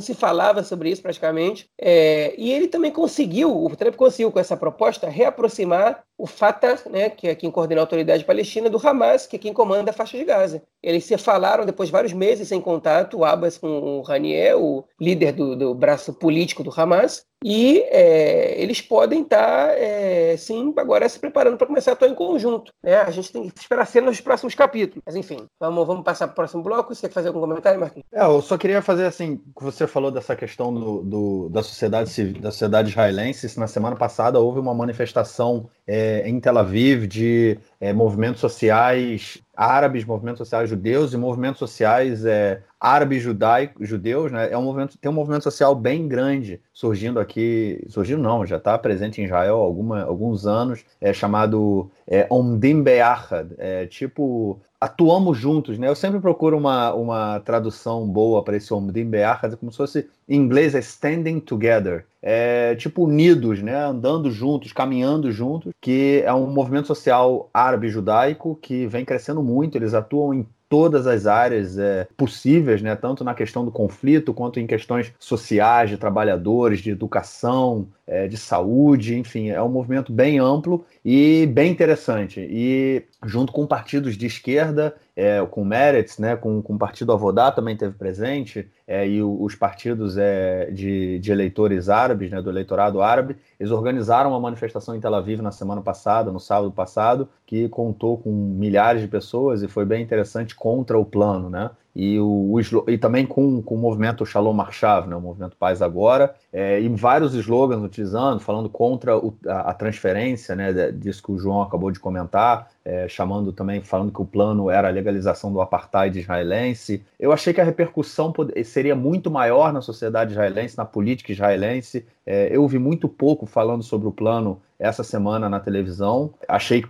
se 0.00 0.14
falava 0.14 0.62
sobre 0.62 0.90
isso 0.90 1.02
praticamente, 1.02 1.68
é, 1.80 2.34
e 2.38 2.52
ele 2.52 2.68
também 2.68 2.90
conseguiu, 2.90 3.64
o 3.64 3.74
Trump 3.76 3.96
conseguiu 3.96 4.30
com 4.30 4.38
essa 4.38 4.56
proposta 4.56 5.08
reaproximar 5.08 6.05
o 6.18 6.26
Fatah, 6.26 6.78
né, 6.88 7.10
que 7.10 7.28
é 7.28 7.34
quem 7.34 7.50
coordena 7.50 7.80
a 7.80 7.84
autoridade 7.84 8.24
palestina, 8.24 8.70
do 8.70 8.78
Hamas, 8.78 9.26
que 9.26 9.36
é 9.36 9.38
quem 9.38 9.52
comanda 9.52 9.90
a 9.90 9.94
faixa 9.94 10.16
de 10.16 10.24
Gaza. 10.24 10.62
Eles 10.82 11.04
se 11.04 11.16
falaram 11.18 11.66
depois 11.66 11.88
de 11.88 11.92
vários 11.92 12.12
meses 12.12 12.48
sem 12.48 12.60
contato, 12.60 13.18
o 13.18 13.24
Abbas 13.24 13.58
com 13.58 13.68
o 13.68 14.00
Ranier, 14.02 14.56
o 14.56 14.84
líder 15.00 15.32
do, 15.32 15.54
do 15.54 15.74
braço 15.74 16.14
político 16.14 16.62
do 16.62 16.72
Hamas, 16.74 17.26
e 17.44 17.80
é, 17.90 18.60
eles 18.60 18.80
podem 18.80 19.22
estar, 19.22 19.68
tá, 19.68 19.72
é, 19.74 20.36
sim, 20.36 20.72
agora 20.76 21.08
se 21.08 21.18
preparando 21.18 21.56
para 21.56 21.66
começar 21.66 21.92
a 21.92 21.94
atuar 21.94 22.08
em 22.08 22.14
conjunto. 22.14 22.72
Né? 22.82 22.96
A 22.96 23.10
gente 23.10 23.32
tem 23.32 23.48
que 23.48 23.60
esperar 23.60 23.86
cenas 23.86 24.10
nos 24.10 24.20
próximos 24.20 24.54
capítulos. 24.54 25.02
Mas 25.04 25.16
enfim, 25.16 25.46
vamos, 25.60 25.86
vamos 25.86 26.02
passar 26.02 26.26
para 26.26 26.32
o 26.32 26.36
próximo 26.36 26.62
bloco. 26.62 26.94
Você 26.94 27.08
quer 27.08 27.14
fazer 27.14 27.28
algum 27.28 27.40
comentário, 27.40 27.78
Marquinhos? 27.78 28.06
É, 28.12 28.24
eu 28.24 28.40
só 28.40 28.56
queria 28.56 28.80
fazer 28.80 29.06
assim, 29.06 29.40
você 29.60 29.86
falou 29.86 30.10
dessa 30.10 30.34
questão 30.34 30.72
do, 30.72 31.02
do 31.02 31.48
da 31.50 31.62
sociedade 31.62 32.32
da 32.34 32.50
sociedade 32.50 32.88
israelense. 32.90 33.58
Na 33.58 33.66
semana 33.66 33.96
passada 33.96 34.40
houve 34.40 34.58
uma 34.58 34.74
manifestação 34.74 35.68
é, 35.86 36.28
em 36.28 36.40
Tel 36.40 36.58
Aviv 36.58 37.06
de 37.06 37.58
é, 37.80 37.92
movimentos 37.92 38.40
sociais 38.40 39.42
árabes, 39.56 40.04
movimentos 40.04 40.38
sociais 40.38 40.68
judeus 40.68 41.14
e 41.14 41.16
movimentos 41.16 41.58
sociais 41.58 42.24
é, 42.24 42.62
árabes 42.78 43.22
judaicos, 43.22 43.88
judeus, 43.88 44.30
né? 44.30 44.52
É 44.52 44.58
um 44.58 44.62
movimento, 44.62 44.98
tem 44.98 45.10
um 45.10 45.14
movimento 45.14 45.42
social 45.42 45.74
bem 45.74 46.06
grande 46.06 46.60
surgindo 46.72 47.18
aqui, 47.18 47.82
surgindo 47.88 48.22
não, 48.22 48.44
já 48.44 48.58
está 48.58 48.76
presente 48.78 49.20
em 49.20 49.24
Israel 49.24 49.56
há 49.56 49.64
alguma, 49.64 50.02
alguns 50.02 50.46
anos, 50.46 50.84
é 51.00 51.12
chamado 51.12 51.90
é, 52.06 52.26
Omdim 52.30 52.82
Be'achad, 52.82 53.52
é, 53.56 53.86
tipo 53.86 54.60
atuamos 54.86 55.36
juntos, 55.36 55.78
né? 55.78 55.88
Eu 55.88 55.94
sempre 55.94 56.20
procuro 56.20 56.56
uma, 56.56 56.94
uma 56.94 57.40
tradução 57.40 58.06
boa 58.06 58.42
para 58.42 58.56
esse 58.56 58.72
Omdim 58.72 59.04
Be'achad, 59.04 59.56
como 59.56 59.70
se 59.70 59.76
fosse 59.78 60.08
em 60.28 60.36
inglês 60.36 60.74
é 60.74 60.78
standing 60.78 61.40
together, 61.40 62.06
é 62.22 62.74
tipo 62.76 63.04
unidos, 63.04 63.62
né? 63.62 63.76
Andando 63.76 64.30
juntos, 64.30 64.72
caminhando 64.72 65.30
juntos, 65.30 65.72
que 65.80 66.22
é 66.24 66.32
um 66.32 66.46
movimento 66.46 66.86
social 66.86 67.50
árabe 67.52 67.88
judaico 67.88 68.58
que 68.62 68.86
vem 68.86 69.04
crescendo 69.04 69.42
muito. 69.42 69.76
Eles 69.76 69.94
atuam 69.94 70.32
em 70.32 70.46
todas 70.68 71.06
as 71.06 71.26
áreas 71.26 71.78
é, 71.78 72.06
possíveis, 72.16 72.82
né? 72.82 72.94
tanto 72.96 73.22
na 73.22 73.34
questão 73.34 73.64
do 73.64 73.70
conflito 73.70 74.34
quanto 74.34 74.58
em 74.58 74.66
questões 74.66 75.12
sociais, 75.18 75.90
de 75.90 75.96
trabalhadores, 75.96 76.80
de 76.80 76.90
educação, 76.90 77.86
é, 78.06 78.26
de 78.26 78.36
saúde, 78.36 79.16
enfim, 79.16 79.50
é 79.50 79.62
um 79.62 79.68
movimento 79.68 80.12
bem 80.12 80.38
amplo 80.38 80.84
e 81.04 81.46
bem 81.52 81.70
interessante. 81.70 82.40
E 82.40 83.04
junto 83.24 83.52
com 83.52 83.66
partidos 83.66 84.16
de 84.16 84.26
esquerda, 84.26 84.94
é, 85.16 85.44
com 85.50 85.62
o 85.62 85.64
Meretz, 85.64 86.18
né, 86.18 86.36
com, 86.36 86.60
com 86.60 86.74
o 86.74 86.78
partido 86.78 87.10
Avodá 87.10 87.50
também 87.50 87.74
teve 87.74 87.94
presente, 87.94 88.70
é, 88.86 89.08
e 89.08 89.22
o, 89.22 89.42
os 89.42 89.54
partidos 89.54 90.18
é, 90.18 90.70
de, 90.70 91.18
de, 91.18 91.32
eleitores 91.32 91.88
árabes, 91.88 92.30
né, 92.30 92.42
do 92.42 92.50
eleitorado 92.50 93.00
árabe, 93.00 93.36
eles 93.58 93.72
organizaram 93.72 94.30
uma 94.30 94.40
manifestação 94.40 94.94
em 94.94 95.00
Tel 95.00 95.14
Aviv 95.14 95.40
na 95.40 95.50
semana 95.50 95.80
passada, 95.80 96.30
no 96.30 96.38
sábado 96.38 96.70
passado, 96.70 97.28
que 97.46 97.66
contou 97.70 98.18
com 98.18 98.30
milhares 98.30 99.00
de 99.00 99.08
pessoas 99.08 99.62
e 99.62 99.68
foi 99.68 99.86
bem 99.86 100.02
interessante 100.02 100.54
contra 100.54 100.98
o 100.98 101.04
plano, 101.04 101.48
né? 101.48 101.70
E, 101.96 102.20
o, 102.20 102.52
o, 102.52 102.90
e 102.90 102.98
também 102.98 103.24
com, 103.24 103.62
com 103.62 103.74
o 103.74 103.78
movimento 103.78 104.26
Shalom 104.26 104.52
Marchav, 104.52 105.08
né, 105.08 105.16
o 105.16 105.20
movimento 105.20 105.56
Paz 105.56 105.80
Agora, 105.80 106.34
é, 106.52 106.78
e 106.78 106.88
vários 106.90 107.32
slogans 107.34 107.82
utilizando, 107.82 108.38
falando 108.38 108.68
contra 108.68 109.16
o, 109.16 109.34
a, 109.46 109.70
a, 109.70 109.74
transferência, 109.74 110.54
né, 110.54 110.92
disso 110.92 111.22
que 111.22 111.32
o 111.32 111.38
João 111.38 111.62
acabou 111.62 111.90
de 111.90 111.98
comentar, 111.98 112.68
é, 112.84 113.08
chamando 113.08 113.50
também, 113.50 113.80
falando 113.80 114.12
que 114.12 114.20
o 114.20 114.26
plano 114.26 114.68
era 114.68 114.88
a 114.88 114.90
legalização 114.90 115.50
do 115.50 115.58
apartheid 115.58 116.18
israelense. 116.18 117.02
Eu 117.18 117.32
achei 117.32 117.54
que 117.54 117.62
a 117.62 117.64
repercussão 117.64 118.30
seria 118.62 118.94
muito 118.94 119.30
maior 119.30 119.72
na 119.72 119.80
sociedade 119.80 120.32
israelense, 120.32 120.76
na 120.76 120.84
política 120.84 121.32
israelense. 121.32 122.04
É, 122.26 122.54
eu 122.54 122.60
ouvi 122.60 122.78
muito 122.78 123.08
pouco 123.08 123.46
falando 123.46 123.82
sobre 123.82 124.06
o 124.06 124.12
plano 124.12 124.60
essa 124.78 125.02
semana 125.02 125.48
na 125.48 125.58
televisão. 125.58 126.32
Achei 126.46 126.82
que 126.82 126.88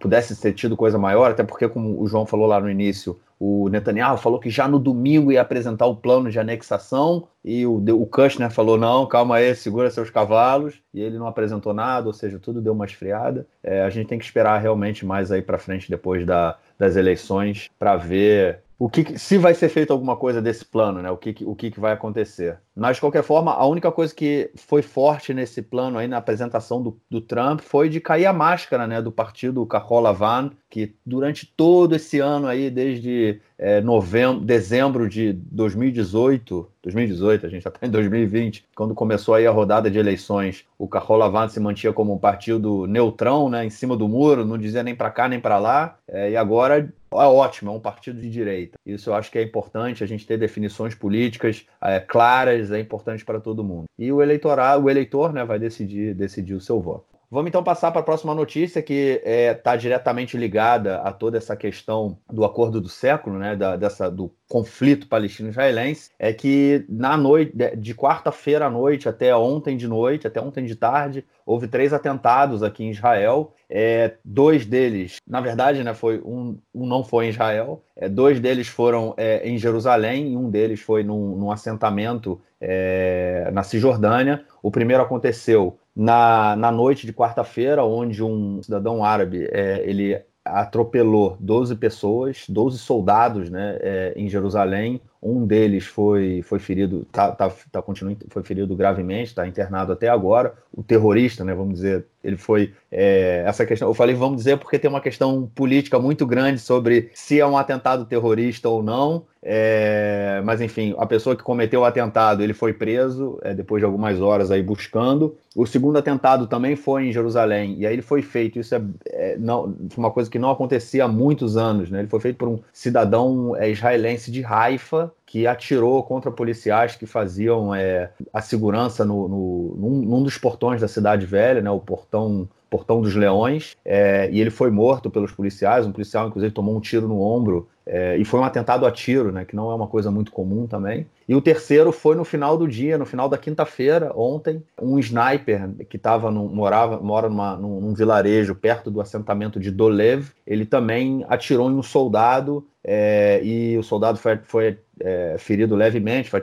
pudesse 0.00 0.40
ter 0.40 0.54
tido 0.54 0.76
coisa 0.76 0.98
maior, 0.98 1.30
até 1.30 1.44
porque, 1.44 1.68
como 1.68 2.00
o 2.00 2.06
João 2.06 2.24
falou 2.24 2.46
lá 2.46 2.58
no 2.58 2.70
início, 2.70 3.20
o 3.44 3.68
Netanyahu 3.68 4.18
falou 4.18 4.38
que 4.38 4.48
já 4.48 4.68
no 4.68 4.78
domingo 4.78 5.32
ia 5.32 5.42
apresentar 5.42 5.86
o 5.86 5.96
plano 5.96 6.30
de 6.30 6.38
anexação 6.38 7.26
e 7.44 7.66
o, 7.66 7.82
o 8.00 8.06
Kushner 8.06 8.52
falou: 8.52 8.78
não, 8.78 9.04
calma 9.04 9.34
aí, 9.34 9.52
segura 9.56 9.90
seus 9.90 10.10
cavalos. 10.10 10.80
E 10.94 11.00
ele 11.00 11.18
não 11.18 11.26
apresentou 11.26 11.74
nada, 11.74 12.06
ou 12.06 12.12
seja, 12.12 12.38
tudo 12.38 12.62
deu 12.62 12.72
uma 12.72 12.84
esfriada. 12.84 13.44
É, 13.60 13.82
a 13.82 13.90
gente 13.90 14.06
tem 14.06 14.16
que 14.16 14.24
esperar 14.24 14.58
realmente 14.58 15.04
mais 15.04 15.32
aí 15.32 15.42
para 15.42 15.58
frente, 15.58 15.90
depois 15.90 16.24
da, 16.24 16.56
das 16.78 16.94
eleições, 16.94 17.68
para 17.80 17.96
ver 17.96 18.60
o 18.82 18.88
que, 18.88 19.16
se 19.16 19.38
vai 19.38 19.54
ser 19.54 19.68
feito 19.68 19.92
alguma 19.92 20.16
coisa 20.16 20.42
desse 20.42 20.64
plano, 20.64 21.00
né? 21.00 21.08
O 21.08 21.16
que, 21.16 21.36
o 21.44 21.54
que, 21.54 21.78
vai 21.78 21.92
acontecer. 21.92 22.58
Mas, 22.74 22.96
de 22.96 23.00
qualquer 23.00 23.22
forma, 23.22 23.52
a 23.52 23.64
única 23.64 23.92
coisa 23.92 24.12
que 24.12 24.50
foi 24.56 24.82
forte 24.82 25.32
nesse 25.32 25.62
plano 25.62 25.98
aí, 25.98 26.08
na 26.08 26.16
apresentação 26.16 26.82
do, 26.82 27.00
do 27.08 27.20
Trump, 27.20 27.60
foi 27.60 27.88
de 27.88 28.00
cair 28.00 28.26
a 28.26 28.32
máscara, 28.32 28.84
né? 28.88 29.00
Do 29.00 29.12
partido 29.12 29.64
Carola 29.66 30.12
Van, 30.12 30.50
que 30.68 30.96
durante 31.06 31.46
todo 31.46 31.94
esse 31.94 32.18
ano 32.18 32.48
aí, 32.48 32.70
desde 32.70 33.40
é, 33.56 33.80
novembro, 33.80 34.44
dezembro 34.44 35.08
de 35.08 35.32
2018, 35.32 36.68
2018, 36.82 37.46
a 37.46 37.48
gente 37.48 37.62
já 37.62 37.70
está 37.70 37.86
em 37.86 37.90
2020, 37.90 38.64
quando 38.74 38.96
começou 38.96 39.36
aí 39.36 39.46
a 39.46 39.52
rodada 39.52 39.88
de 39.88 39.98
eleições, 40.00 40.64
o 40.76 40.88
Carola 40.88 41.30
Van 41.30 41.48
se 41.48 41.60
mantinha 41.60 41.92
como 41.92 42.12
um 42.12 42.18
partido 42.18 42.88
neutrão, 42.88 43.48
né? 43.48 43.64
Em 43.64 43.70
cima 43.70 43.96
do 43.96 44.08
muro, 44.08 44.44
não 44.44 44.58
dizia 44.58 44.82
nem 44.82 44.96
para 44.96 45.08
cá 45.08 45.28
nem 45.28 45.38
para 45.38 45.60
lá. 45.60 45.98
É, 46.08 46.32
e 46.32 46.36
agora 46.36 46.92
é 47.20 47.26
ótimo, 47.26 47.70
é 47.70 47.74
um 47.74 47.80
partido 47.80 48.20
de 48.20 48.30
direita. 48.30 48.78
Isso 48.84 49.10
eu 49.10 49.14
acho 49.14 49.30
que 49.30 49.38
é 49.38 49.42
importante, 49.42 50.02
a 50.02 50.06
gente 50.06 50.26
ter 50.26 50.38
definições 50.38 50.94
políticas 50.94 51.66
é, 51.82 52.00
claras, 52.00 52.70
é 52.70 52.80
importante 52.80 53.24
para 53.24 53.40
todo 53.40 53.64
mundo. 53.64 53.84
E 53.98 54.10
o 54.10 54.22
eleitorado, 54.22 54.84
o 54.84 54.90
eleitor 54.90 55.32
né, 55.32 55.44
vai 55.44 55.58
decidir, 55.58 56.14
decidir 56.14 56.54
o 56.54 56.60
seu 56.60 56.80
voto. 56.80 57.11
Vamos 57.32 57.48
então 57.48 57.64
passar 57.64 57.90
para 57.90 58.02
a 58.02 58.04
próxima 58.04 58.34
notícia 58.34 58.82
que 58.82 59.18
está 59.24 59.30
é, 59.30 59.54
tá 59.54 59.74
diretamente 59.74 60.36
ligada 60.36 60.96
a 60.96 61.10
toda 61.10 61.38
essa 61.38 61.56
questão 61.56 62.18
do 62.30 62.44
acordo 62.44 62.78
do 62.78 62.90
século, 62.90 63.38
né, 63.38 63.56
da, 63.56 63.74
dessa, 63.74 64.10
do 64.10 64.30
conflito 64.46 65.08
palestino-israelense, 65.08 66.10
é 66.18 66.30
que 66.34 66.84
na 66.90 67.16
noite 67.16 67.54
de 67.78 67.94
quarta-feira 67.94 68.66
à 68.66 68.70
noite 68.70 69.08
até 69.08 69.34
ontem 69.34 69.78
de 69.78 69.88
noite, 69.88 70.26
até 70.26 70.42
ontem 70.42 70.66
de 70.66 70.76
tarde, 70.76 71.24
houve 71.46 71.68
três 71.68 71.94
atentados 71.94 72.62
aqui 72.62 72.84
em 72.84 72.90
Israel. 72.90 73.54
É, 73.66 74.16
dois 74.22 74.66
deles, 74.66 75.16
na 75.26 75.40
verdade, 75.40 75.82
né, 75.82 75.94
foi 75.94 76.20
um, 76.22 76.58
um 76.74 76.84
não 76.84 77.02
foi 77.02 77.24
em 77.24 77.28
Israel. 77.30 77.82
É, 77.96 78.10
dois 78.10 78.40
deles 78.40 78.68
foram 78.68 79.14
é, 79.16 79.48
em 79.48 79.56
Jerusalém 79.56 80.34
e 80.34 80.36
um 80.36 80.50
deles 80.50 80.82
foi 80.82 81.02
num, 81.02 81.34
num 81.34 81.50
assentamento 81.50 82.38
é, 82.60 83.50
na 83.54 83.62
Cisjordânia. 83.62 84.44
O 84.62 84.70
primeiro 84.70 85.02
aconteceu 85.02 85.78
na, 85.94 86.56
na 86.56 86.72
noite 86.72 87.06
de 87.06 87.12
quarta-feira, 87.12 87.84
onde 87.84 88.22
um 88.22 88.62
cidadão 88.62 89.04
árabe 89.04 89.48
é, 89.50 89.82
ele 89.88 90.22
atropelou 90.44 91.36
12 91.38 91.76
pessoas, 91.76 92.44
12 92.48 92.78
soldados 92.78 93.50
né, 93.50 93.78
é, 93.80 94.12
em 94.16 94.28
Jerusalém. 94.28 95.00
Um 95.22 95.46
deles 95.46 95.86
foi, 95.86 96.42
foi 96.42 96.58
ferido, 96.58 97.06
tá, 97.12 97.30
tá, 97.30 97.48
tá 97.70 97.80
continua, 97.80 98.16
foi 98.28 98.42
ferido 98.42 98.74
gravemente, 98.74 99.28
está 99.28 99.46
internado 99.46 99.92
até 99.92 100.08
agora. 100.08 100.52
O 100.74 100.82
terrorista, 100.82 101.44
né, 101.44 101.54
vamos 101.54 101.74
dizer, 101.74 102.06
ele 102.24 102.36
foi 102.36 102.72
é, 102.90 103.44
essa 103.46 103.64
questão. 103.64 103.88
Eu 103.88 103.94
falei 103.94 104.16
vamos 104.16 104.38
dizer 104.38 104.58
porque 104.58 104.78
tem 104.78 104.90
uma 104.90 105.00
questão 105.00 105.48
política 105.54 105.98
muito 105.98 106.26
grande 106.26 106.58
sobre 106.58 107.10
se 107.14 107.38
é 107.38 107.46
um 107.46 107.56
atentado 107.56 108.04
terrorista 108.04 108.68
ou 108.68 108.82
não. 108.82 109.24
É, 109.44 110.40
mas 110.44 110.60
enfim, 110.60 110.94
a 110.96 111.04
pessoa 111.04 111.34
que 111.34 111.42
cometeu 111.42 111.80
o 111.80 111.84
atentado, 111.84 112.44
ele 112.44 112.54
foi 112.54 112.72
preso 112.72 113.40
é, 113.42 113.52
depois 113.52 113.80
de 113.80 113.84
algumas 113.84 114.20
horas 114.20 114.52
aí 114.52 114.62
buscando. 114.62 115.36
O 115.56 115.66
segundo 115.66 115.98
atentado 115.98 116.46
também 116.46 116.76
foi 116.76 117.08
em 117.08 117.12
Jerusalém, 117.12 117.76
e 117.78 117.86
aí 117.86 117.92
ele 117.92 118.02
foi 118.02 118.22
feito, 118.22 118.60
isso 118.60 118.74
é, 118.74 118.82
é 119.06 119.36
não, 119.36 119.74
uma 119.96 120.12
coisa 120.12 120.30
que 120.30 120.38
não 120.38 120.50
acontecia 120.50 121.04
há 121.04 121.08
muitos 121.08 121.56
anos, 121.56 121.90
né? 121.90 121.98
Ele 121.98 122.08
foi 122.08 122.20
feito 122.20 122.36
por 122.36 122.48
um 122.48 122.60
cidadão 122.72 123.56
é, 123.56 123.68
israelense 123.68 124.30
de 124.30 124.44
Haifa, 124.44 125.11
que 125.24 125.46
atirou 125.46 126.02
contra 126.02 126.30
policiais 126.30 126.96
que 126.96 127.06
faziam 127.06 127.74
é, 127.74 128.10
a 128.32 128.40
segurança 128.40 129.04
no, 129.04 129.28
no, 129.28 129.76
num, 129.78 130.02
num, 130.02 130.22
dos 130.22 130.36
portões 130.36 130.80
da 130.80 130.88
cidade 130.88 131.24
velha, 131.26 131.60
né, 131.60 131.70
o 131.70 131.80
portão 131.80 132.48
Portão 132.72 133.02
dos 133.02 133.14
Leões, 133.14 133.76
é, 133.84 134.30
e 134.32 134.40
ele 134.40 134.48
foi 134.48 134.70
morto 134.70 135.10
pelos 135.10 135.30
policiais. 135.30 135.86
Um 135.86 135.92
policial, 135.92 136.26
inclusive, 136.26 136.54
tomou 136.54 136.74
um 136.74 136.80
tiro 136.80 137.06
no 137.06 137.20
ombro, 137.20 137.68
é, 137.84 138.16
e 138.16 138.24
foi 138.24 138.40
um 138.40 138.44
atentado 138.44 138.86
a 138.86 138.90
tiro, 138.90 139.30
né, 139.30 139.44
que 139.44 139.54
não 139.54 139.70
é 139.70 139.74
uma 139.74 139.86
coisa 139.86 140.10
muito 140.10 140.32
comum 140.32 140.66
também. 140.66 141.06
E 141.28 141.34
o 141.34 141.42
terceiro 141.42 141.92
foi 141.92 142.16
no 142.16 142.24
final 142.24 142.56
do 142.56 142.66
dia, 142.66 142.96
no 142.96 143.04
final 143.04 143.28
da 143.28 143.36
quinta-feira, 143.36 144.10
ontem, 144.16 144.62
um 144.80 144.98
sniper 144.98 145.68
que 145.88 145.98
tava 145.98 146.30
no, 146.30 146.48
morava 146.48 146.98
mora 146.98 147.28
numa, 147.28 147.56
num, 147.56 147.78
num, 147.78 147.94
vilarejo 147.94 148.54
perto 148.54 148.90
do 148.90 149.02
assentamento 149.02 149.60
de 149.60 149.70
Dolev, 149.70 150.30
ele 150.46 150.64
também 150.64 151.26
atirou 151.28 151.70
em 151.70 151.74
um 151.74 151.82
soldado 151.82 152.66
é, 152.84 153.40
e 153.44 153.78
o 153.78 153.82
soldado 153.82 154.18
foi, 154.18 154.38
foi 154.38 154.78
é, 155.00 155.36
ferido 155.38 155.76
levemente, 155.76 156.30
foi 156.30 156.40